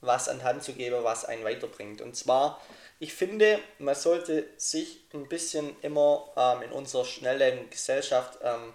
was 0.00 0.28
an 0.28 0.42
Hand 0.42 0.62
zu 0.62 0.72
geben, 0.72 1.02
was 1.02 1.24
einen 1.24 1.44
weiterbringt. 1.44 2.00
Und 2.00 2.16
zwar, 2.16 2.60
ich 2.98 3.12
finde, 3.12 3.58
man 3.78 3.94
sollte 3.94 4.46
sich 4.56 5.00
ein 5.12 5.28
bisschen 5.28 5.76
immer 5.82 6.28
ähm, 6.36 6.62
in 6.62 6.72
unserer 6.72 7.04
schnellen 7.04 7.68
Gesellschaft 7.70 8.38
ähm, 8.42 8.72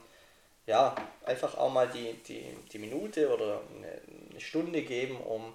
ja, 0.67 0.95
einfach 1.25 1.57
auch 1.57 1.71
mal 1.71 1.87
die, 1.87 2.13
die, 2.23 2.43
die 2.71 2.79
Minute 2.79 3.31
oder 3.33 3.61
eine, 3.75 4.01
eine 4.31 4.41
Stunde 4.41 4.81
geben, 4.81 5.17
um 5.17 5.53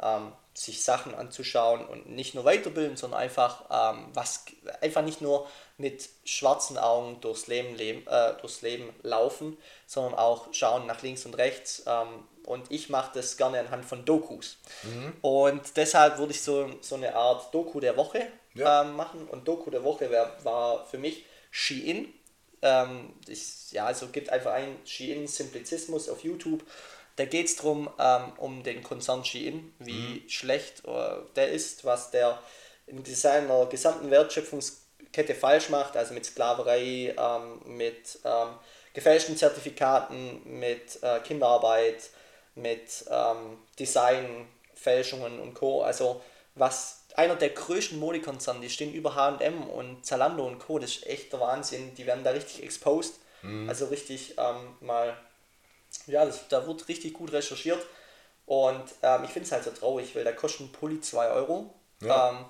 ähm, 0.00 0.32
sich 0.54 0.82
Sachen 0.82 1.14
anzuschauen 1.14 1.84
und 1.86 2.08
nicht 2.08 2.34
nur 2.34 2.44
weiterbilden, 2.44 2.96
sondern 2.96 3.20
einfach 3.20 3.64
ähm, 3.70 4.06
was 4.14 4.44
einfach 4.80 5.02
nicht 5.02 5.20
nur 5.20 5.46
mit 5.76 6.08
schwarzen 6.24 6.78
Augen 6.78 7.20
durchs 7.20 7.46
Leben, 7.46 7.74
leben, 7.74 8.06
äh, 8.06 8.32
durchs 8.40 8.62
Leben 8.62 8.94
laufen, 9.02 9.58
sondern 9.86 10.14
auch 10.14 10.52
schauen 10.52 10.86
nach 10.86 11.02
links 11.02 11.26
und 11.26 11.34
rechts. 11.34 11.84
Ähm, 11.86 12.26
und 12.46 12.70
ich 12.70 12.88
mache 12.88 13.12
das 13.14 13.36
gerne 13.36 13.60
anhand 13.60 13.84
von 13.84 14.04
Dokus. 14.04 14.58
Mhm. 14.82 15.12
Und 15.20 15.76
deshalb 15.76 16.18
würde 16.18 16.32
ich 16.32 16.42
so, 16.42 16.70
so 16.80 16.94
eine 16.94 17.14
Art 17.14 17.52
Doku 17.54 17.80
der 17.80 17.96
Woche 17.96 18.26
ja. 18.54 18.82
ähm, 18.82 18.96
machen. 18.96 19.28
Und 19.28 19.46
Doku 19.46 19.70
der 19.70 19.84
Woche 19.84 20.10
wär, 20.10 20.36
war 20.42 20.86
für 20.86 20.98
mich 20.98 21.24
Shein. 21.50 22.12
Ähm, 22.62 23.12
ich, 23.26 23.72
ja, 23.72 23.86
also 23.86 24.08
gibt 24.08 24.30
einfach 24.30 24.52
ein 24.52 24.78
Shein 24.84 25.26
Simplizismus 25.26 26.08
auf 26.08 26.24
YouTube 26.24 26.64
da 27.16 27.24
geht 27.24 27.46
es 27.46 27.56
darum, 27.56 27.90
ähm, 27.98 28.32
um 28.36 28.62
den 28.62 28.82
Konzern 28.82 29.24
Shein, 29.24 29.72
wie 29.78 30.20
mhm. 30.22 30.28
schlecht 30.28 30.84
äh, 30.86 31.16
der 31.34 31.48
ist, 31.48 31.84
was 31.84 32.10
der 32.10 32.38
in 32.86 33.04
seiner 33.04 33.66
gesamten 33.66 34.10
Wertschöpfungskette 34.10 35.34
falsch 35.34 35.70
macht, 35.70 35.96
also 35.96 36.14
mit 36.14 36.26
Sklaverei, 36.26 37.14
ähm, 37.18 37.76
mit 37.76 38.18
ähm, 38.24 38.48
gefälschten 38.92 39.36
Zertifikaten, 39.36 40.42
mit 40.44 41.02
äh, 41.02 41.20
Kinderarbeit, 41.20 42.10
mit 42.56 43.04
ähm, 43.10 43.58
Designfälschungen 43.78 45.38
und 45.40 45.54
Co. 45.54 45.82
Also 45.82 46.20
was 46.54 47.04
einer 47.14 47.36
der 47.36 47.50
größten 47.50 47.98
Modekonzerne, 47.98 48.60
die 48.60 48.70
stehen 48.70 48.92
über 48.92 49.14
H&M 49.14 49.62
und 49.68 50.04
Zalando 50.04 50.46
und 50.46 50.58
Co. 50.58 50.78
Das 50.78 50.90
ist 50.90 51.06
echt 51.06 51.32
der 51.32 51.40
Wahnsinn. 51.40 51.94
Die 51.94 52.06
werden 52.06 52.24
da 52.24 52.30
richtig 52.30 52.62
exposed. 52.62 53.14
Mhm. 53.42 53.68
Also 53.68 53.86
richtig 53.86 54.34
ähm, 54.38 54.76
mal 54.80 55.16
ja, 56.06 56.24
das, 56.24 56.48
da 56.48 56.66
wird 56.66 56.88
richtig 56.88 57.14
gut 57.14 57.32
recherchiert. 57.32 57.84
Und 58.46 58.84
ähm, 59.02 59.24
ich 59.24 59.30
finde 59.30 59.46
es 59.46 59.52
halt 59.52 59.64
so 59.64 59.70
traurig, 59.70 60.14
weil 60.14 60.24
da 60.24 60.32
kostet 60.32 60.60
ein 60.66 60.72
Pulli 60.72 61.00
2 61.00 61.30
Euro. 61.30 61.74
Ja. 62.00 62.30
Ähm, 62.30 62.44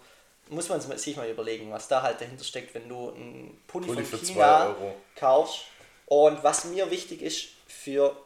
muss 0.48 0.68
man 0.68 0.80
sich 0.80 1.16
mal 1.16 1.28
überlegen, 1.28 1.72
was 1.72 1.88
da 1.88 2.02
halt 2.02 2.20
dahinter 2.20 2.44
steckt, 2.44 2.74
wenn 2.74 2.88
du 2.88 3.10
einen 3.10 3.62
Pulli, 3.66 3.86
Pulli 3.86 4.04
von 4.04 4.20
China 4.20 4.76
kaufst. 5.16 5.62
Und 6.06 6.42
was 6.44 6.66
mir 6.66 6.90
wichtig 6.90 7.22
ist, 7.22 7.48
für 7.66 8.16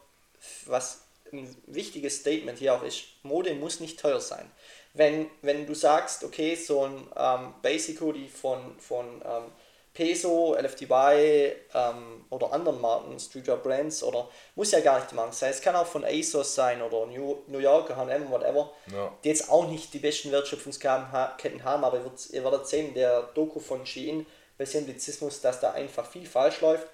was 0.66 0.99
ein 1.32 1.56
wichtiges 1.66 2.16
Statement 2.16 2.58
hier 2.58 2.74
auch 2.74 2.82
ist, 2.82 3.04
Mode 3.22 3.54
muss 3.54 3.80
nicht 3.80 3.98
teuer 3.98 4.20
sein. 4.20 4.50
Wenn, 4.94 5.30
wenn 5.42 5.66
du 5.66 5.74
sagst, 5.74 6.24
okay, 6.24 6.54
so 6.56 6.84
ein 6.84 7.06
ähm, 7.16 7.54
Basic 7.62 8.00
Hoodie 8.00 8.28
von, 8.28 8.78
von 8.78 9.22
ähm, 9.24 9.52
Peso, 9.92 10.54
LFDY 10.54 11.52
ähm, 11.74 12.24
oder 12.30 12.52
anderen 12.52 12.80
Marken, 12.80 13.18
Streetwear 13.18 13.56
Brands 13.56 14.02
oder 14.02 14.28
muss 14.54 14.70
ja 14.70 14.80
gar 14.80 14.98
nicht 14.98 15.10
die 15.10 15.14
Marken 15.14 15.32
sein. 15.32 15.50
Es 15.50 15.60
kann 15.60 15.74
auch 15.74 15.86
von 15.86 16.04
ASOS 16.04 16.54
sein 16.54 16.80
oder 16.80 17.06
New, 17.06 17.38
New 17.48 17.58
York, 17.58 17.90
HM, 17.90 18.30
whatever, 18.30 18.72
ja. 18.92 19.12
die 19.24 19.28
jetzt 19.28 19.50
auch 19.50 19.68
nicht 19.68 19.92
die 19.92 19.98
besten 19.98 20.30
Wertschöpfungsketten 20.30 21.64
haben, 21.64 21.84
aber 21.84 21.98
ihr 21.98 22.04
werdet, 22.04 22.30
ihr 22.30 22.44
werdet 22.44 22.66
sehen, 22.66 22.94
der 22.94 23.22
Doku 23.34 23.58
von 23.58 23.84
Shein 23.84 24.26
bei 24.56 24.64
Simplizismus, 24.64 25.40
dass 25.40 25.60
da 25.60 25.72
einfach 25.72 26.06
viel 26.06 26.26
falsch 26.26 26.60
läuft 26.60 26.86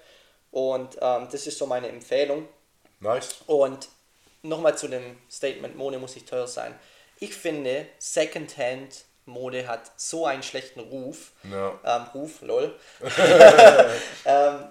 und 0.51 0.97
ähm, 1.01 1.27
das 1.31 1.45
ist 1.45 1.57
so 1.57 1.67
meine 1.67 1.89
Empfehlung. 1.89 2.47
Nice. 2.99 3.43
Und 3.45 3.89
nochmal 4.47 4.77
zu 4.77 4.87
dem 4.87 5.17
Statement, 5.29 5.75
Mode 5.75 5.99
muss 5.99 6.15
nicht 6.15 6.27
teuer 6.27 6.47
sein. 6.47 6.77
Ich 7.19 7.33
finde, 7.33 7.87
Secondhand 7.99 9.05
Mode 9.25 9.67
hat 9.67 9.91
so 9.97 10.25
einen 10.25 10.43
schlechten 10.43 10.79
Ruf. 10.79 11.33
Ja. 11.43 11.79
Ähm, 11.83 12.03
Ruf, 12.13 12.41
lol. 12.41 12.77
ähm, 14.25 14.65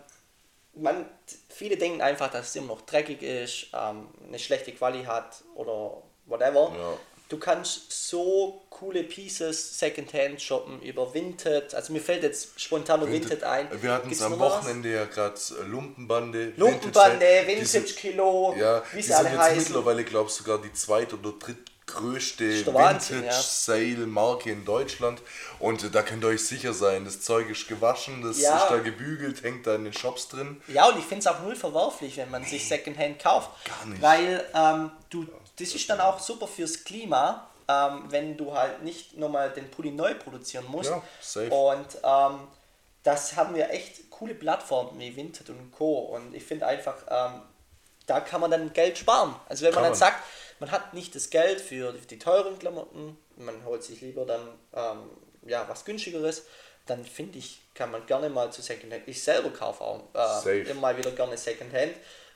man, 0.74 1.06
viele 1.48 1.76
denken 1.76 2.00
einfach, 2.00 2.30
dass 2.30 2.48
es 2.48 2.56
immer 2.56 2.68
noch 2.68 2.82
dreckig 2.82 3.22
ist, 3.22 3.68
ähm, 3.74 4.08
eine 4.26 4.38
schlechte 4.38 4.72
Quali 4.72 5.04
hat 5.04 5.42
oder 5.54 6.02
whatever. 6.26 6.72
Ja. 6.76 6.98
Du 7.28 7.38
kannst 7.38 7.90
so 7.90 8.62
coole 8.70 9.02
Pieces 9.02 9.78
Secondhand 9.78 10.40
shoppen 10.40 10.80
über 10.80 11.12
Vinted. 11.12 11.74
Also 11.74 11.92
mir 11.92 12.00
fällt 12.00 12.22
jetzt 12.22 12.60
spontan 12.60 13.00
nur 13.00 13.08
Vinted, 13.08 13.30
Vinted 13.30 13.44
ein. 13.44 13.82
Wir 13.82 13.92
hatten 13.92 14.10
es 14.10 14.22
am 14.22 14.38
Wochenende 14.38 14.92
ja 14.92 15.04
gerade 15.06 15.34
äh, 15.34 15.62
Lumpenbande. 15.64 16.52
Lumpenbande, 16.56 17.26
Vintage, 17.46 17.72
Vintage 17.72 17.94
Kilo, 17.94 18.54
ja, 18.56 18.82
wie 18.92 19.02
sie 19.02 19.14
alle 19.14 19.36
heißen. 19.36 19.58
Mittlerweile 19.58 20.04
glaube 20.04 20.28
ich 20.30 20.36
sogar 20.36 20.62
die 20.62 20.72
zweite 20.72 21.16
oder 21.16 21.32
dritte 21.32 21.75
größte 21.96 22.66
Vintage-Sale-Marke 22.66 24.50
in 24.50 24.64
Deutschland. 24.64 25.20
Und 25.58 25.94
da 25.94 26.02
könnt 26.02 26.24
ihr 26.24 26.28
euch 26.28 26.44
sicher 26.44 26.72
sein, 26.72 27.04
das 27.04 27.20
Zeug 27.20 27.48
ist 27.50 27.68
gewaschen, 27.68 28.22
das 28.22 28.40
ja. 28.40 28.56
ist 28.56 28.70
da 28.70 28.78
gebügelt, 28.78 29.42
hängt 29.42 29.66
da 29.66 29.74
in 29.74 29.84
den 29.84 29.92
Shops 29.92 30.28
drin. 30.28 30.60
Ja, 30.68 30.88
und 30.88 30.98
ich 30.98 31.04
finde 31.04 31.20
es 31.20 31.26
auch 31.26 31.40
null 31.40 31.56
verwerflich, 31.56 32.16
wenn 32.18 32.30
man 32.30 32.44
sich 32.44 32.68
Secondhand 32.68 33.18
kauft. 33.18 33.50
Gar 33.64 33.86
nicht. 33.86 34.02
Weil 34.02 34.44
ähm, 34.54 34.90
du, 35.10 35.26
das 35.58 35.74
ist 35.74 35.88
dann 35.88 36.00
auch 36.00 36.18
super 36.20 36.46
fürs 36.46 36.84
Klima, 36.84 37.48
ähm, 37.68 38.04
wenn 38.08 38.36
du 38.36 38.52
halt 38.52 38.82
nicht 38.82 39.16
nochmal 39.16 39.50
den 39.50 39.70
Pulli 39.70 39.90
neu 39.90 40.14
produzieren 40.14 40.66
musst. 40.68 40.90
Ja, 40.90 41.02
safe. 41.20 41.50
Und 41.50 41.86
ähm, 42.04 42.46
das 43.02 43.36
haben 43.36 43.54
wir 43.54 43.70
echt 43.70 44.10
coole 44.10 44.34
Plattformen 44.34 44.98
wie 44.98 45.14
Vinted 45.16 45.48
und 45.50 45.72
Co. 45.72 45.98
Und 46.00 46.34
ich 46.34 46.44
finde 46.44 46.66
einfach, 46.66 46.96
ähm, 47.08 47.42
da 48.06 48.20
kann 48.20 48.40
man 48.40 48.50
dann 48.50 48.72
Geld 48.72 48.98
sparen. 48.98 49.34
Also 49.48 49.64
wenn 49.64 49.72
kann 49.72 49.82
man 49.82 49.92
dann 49.92 49.98
man. 49.98 50.10
sagt, 50.10 50.22
man 50.60 50.70
hat 50.70 50.94
nicht 50.94 51.14
das 51.14 51.30
Geld 51.30 51.60
für 51.60 51.92
die 51.92 52.18
teuren 52.18 52.58
Klamotten, 52.58 53.16
man 53.36 53.64
holt 53.64 53.82
sich 53.82 54.00
lieber 54.00 54.24
dann 54.24 54.48
ähm, 54.74 55.10
ja, 55.46 55.66
was 55.68 55.84
günstigeres, 55.84 56.44
dann 56.86 57.04
finde 57.04 57.38
ich, 57.38 57.62
kann 57.74 57.90
man 57.90 58.06
gerne 58.06 58.28
mal 58.28 58.52
zu 58.52 58.62
Secondhand. 58.62 59.02
Ich 59.06 59.22
selber 59.22 59.50
kaufe 59.50 59.82
auch 59.82 60.02
äh, 60.46 60.62
immer 60.62 60.80
mal 60.80 60.98
wieder 60.98 61.10
gerne 61.10 61.36
Secondhand 61.36 61.94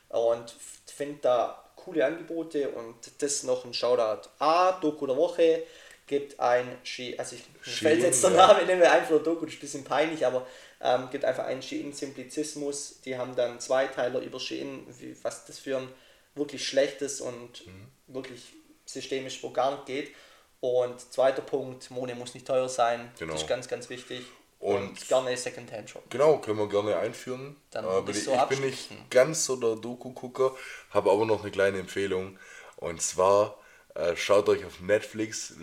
und 0.08 0.54
finde 0.86 1.18
da 1.22 1.64
coole 1.76 2.04
Angebote 2.04 2.68
und 2.70 2.96
das 3.18 3.42
noch 3.44 3.64
ein 3.64 3.72
Shoutout. 3.72 4.28
A, 4.38 4.72
Doku 4.72 5.06
der 5.06 5.16
Woche 5.16 5.62
gibt 6.06 6.40
ein 6.40 6.76
Ski, 6.82 7.16
also 7.16 7.36
ich 7.36 7.72
fällt 7.72 8.02
jetzt 8.02 8.22
der 8.24 8.30
Name, 8.30 8.64
nehmen 8.64 8.80
wir 8.80 8.92
einfach 8.92 9.22
Doku, 9.22 9.44
das 9.44 9.54
ist 9.54 9.58
ein 9.58 9.60
bisschen 9.60 9.84
peinlich, 9.84 10.26
aber 10.26 10.46
ähm, 10.80 11.08
gibt 11.10 11.24
einfach 11.24 11.44
einen 11.44 11.62
Shein 11.62 11.92
Simplizismus. 11.92 13.00
Die 13.04 13.16
haben 13.16 13.36
dann 13.36 13.60
zwei 13.60 13.86
Teile 13.86 14.18
über 14.20 14.40
Shein, 14.40 14.86
wie, 14.98 15.16
was 15.22 15.44
das 15.44 15.58
für 15.58 15.76
ein 15.76 15.88
wirklich 16.34 16.66
schlechtes 16.66 17.20
und 17.20 17.66
mhm. 17.66 17.88
Wirklich 18.12 18.54
systemisch 18.86 19.42
wo 19.42 19.50
gar 19.50 19.72
nicht 19.72 19.86
geht. 19.86 20.14
Und 20.60 21.00
zweiter 21.00 21.42
Punkt, 21.42 21.90
Mone 21.90 22.14
muss 22.14 22.34
nicht 22.34 22.46
teuer 22.46 22.68
sein. 22.68 23.10
Genau. 23.18 23.32
Das 23.32 23.42
ist 23.42 23.48
ganz, 23.48 23.66
ganz 23.66 23.88
wichtig. 23.88 24.22
Und, 24.58 24.76
und 24.76 25.08
gerne 25.08 25.34
Secondhand 25.36 25.88
Shop. 25.88 26.04
Genau, 26.10 26.36
können 26.38 26.58
wir 26.58 26.68
gerne 26.68 26.98
einführen. 26.98 27.56
Dann 27.70 27.86
äh, 27.86 28.02
bin 28.02 28.14
ich, 28.14 28.24
so 28.24 28.34
ich 28.34 28.42
bin 28.42 28.60
nicht 28.60 28.90
ganz 29.10 29.46
so 29.46 29.56
der 29.56 29.76
Doku-Gucker, 29.76 30.54
habe 30.90 31.10
aber 31.10 31.24
noch 31.24 31.40
eine 31.40 31.50
kleine 31.50 31.78
Empfehlung. 31.78 32.38
Und 32.76 33.00
zwar 33.00 33.58
äh, 33.94 34.14
schaut 34.16 34.50
euch 34.50 34.66
auf 34.66 34.80
Netflix, 34.80 35.54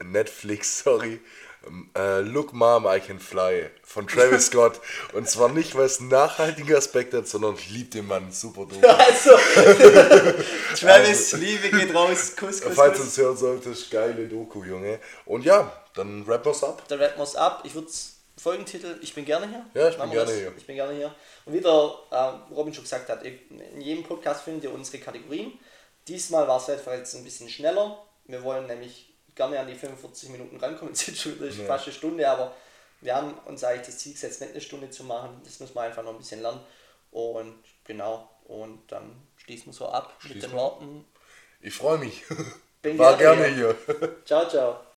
Netflix, 0.00 0.78
sorry, 0.84 1.20
Uh, 1.66 2.20
Look 2.20 2.52
Mom, 2.52 2.86
I 2.86 3.00
Can 3.00 3.18
Fly 3.18 3.68
von 3.82 4.06
Travis 4.06 4.46
Scott. 4.46 4.80
Und 5.12 5.28
zwar 5.28 5.48
nicht, 5.48 5.74
weil 5.74 5.86
es 5.86 5.98
einen 5.98 6.08
nachhaltigen 6.08 6.74
Aspekt 6.76 7.12
hat, 7.12 7.26
sondern 7.26 7.56
ich 7.56 7.68
liebe 7.70 7.90
den 7.90 8.06
Mann 8.06 8.30
super 8.30 8.64
dumm. 8.64 8.82
Also, 8.82 9.30
Travis, 10.76 11.34
also, 11.34 11.36
Liebe 11.38 11.68
geht 11.70 11.94
raus, 11.94 12.36
Kuss, 12.36 12.60
Kuss, 12.60 12.74
Falls 12.74 12.98
du 12.98 13.04
es 13.04 13.18
hören 13.18 13.36
solltest, 13.36 13.90
geile 13.90 14.28
Doku, 14.28 14.62
Junge. 14.62 15.00
Und 15.26 15.44
ja, 15.44 15.70
dann 15.94 16.22
rappen 16.22 16.46
wir's 16.46 16.62
ab. 16.62 16.82
Dann 16.88 17.00
rappen 17.00 17.18
wir's 17.18 17.34
ab. 17.36 17.62
Ich 17.64 17.74
würde 17.74 17.88
Folgentitel, 18.38 18.96
ich 19.02 19.14
bin 19.14 19.24
gerne 19.24 19.48
hier. 19.48 19.66
Ja, 19.74 19.88
ich 19.88 19.98
bin 19.98 20.10
gerne 20.10 20.26
das. 20.26 20.38
hier. 20.38 20.52
Ich 20.56 20.66
bin 20.66 20.76
gerne 20.76 20.94
hier. 20.94 21.14
Und 21.44 21.54
wie 21.54 21.60
der 21.60 21.92
äh, 22.10 22.54
Robin 22.54 22.72
schon 22.72 22.84
gesagt 22.84 23.08
hat, 23.08 23.24
in 23.24 23.80
jedem 23.80 24.04
Podcast 24.04 24.44
findet 24.44 24.64
ihr 24.64 24.72
unsere 24.72 24.98
Kategorien. 24.98 25.58
Diesmal 26.06 26.46
war 26.46 26.58
es 26.58 26.70
einfach 26.70 26.92
jetzt 26.92 27.14
ein 27.16 27.24
bisschen 27.24 27.48
schneller. 27.48 27.98
Wir 28.26 28.42
wollen 28.44 28.66
nämlich 28.66 29.07
gerne 29.38 29.58
an 29.58 29.66
die 29.66 29.74
45 29.74 30.28
Minuten 30.28 30.58
rankommen. 30.58 30.92
Es 30.94 31.08
ist 31.08 31.20
schon 31.22 31.38
ja. 31.42 31.64
fast 31.64 31.86
eine 31.86 31.94
Stunde, 31.94 32.28
aber 32.28 32.54
wir 33.00 33.14
haben 33.14 33.32
uns 33.46 33.64
eigentlich 33.64 33.86
das 33.86 33.98
Ziel 33.98 34.12
gesetzt, 34.12 34.40
nicht 34.42 34.50
eine 34.50 34.60
Stunde 34.60 34.90
zu 34.90 35.04
machen. 35.04 35.40
Das 35.44 35.60
muss 35.60 35.74
man 35.74 35.86
einfach 35.86 36.02
noch 36.02 36.12
ein 36.12 36.18
bisschen 36.18 36.42
lernen. 36.42 36.60
Und 37.10 37.54
genau, 37.84 38.28
und 38.44 38.80
dann 38.92 39.22
schließen 39.38 39.66
wir 39.66 39.72
so 39.72 39.88
ab 39.88 40.14
schließen 40.18 40.40
mit 40.40 40.50
den 40.50 40.52
Worten. 40.52 41.04
Ich 41.60 41.74
freue 41.74 41.98
mich. 41.98 42.24
Bin 42.82 42.98
War 42.98 43.16
gerne 43.16 43.46
hier. 43.46 43.76
hier. 43.86 44.24
ciao, 44.26 44.48
ciao. 44.48 44.87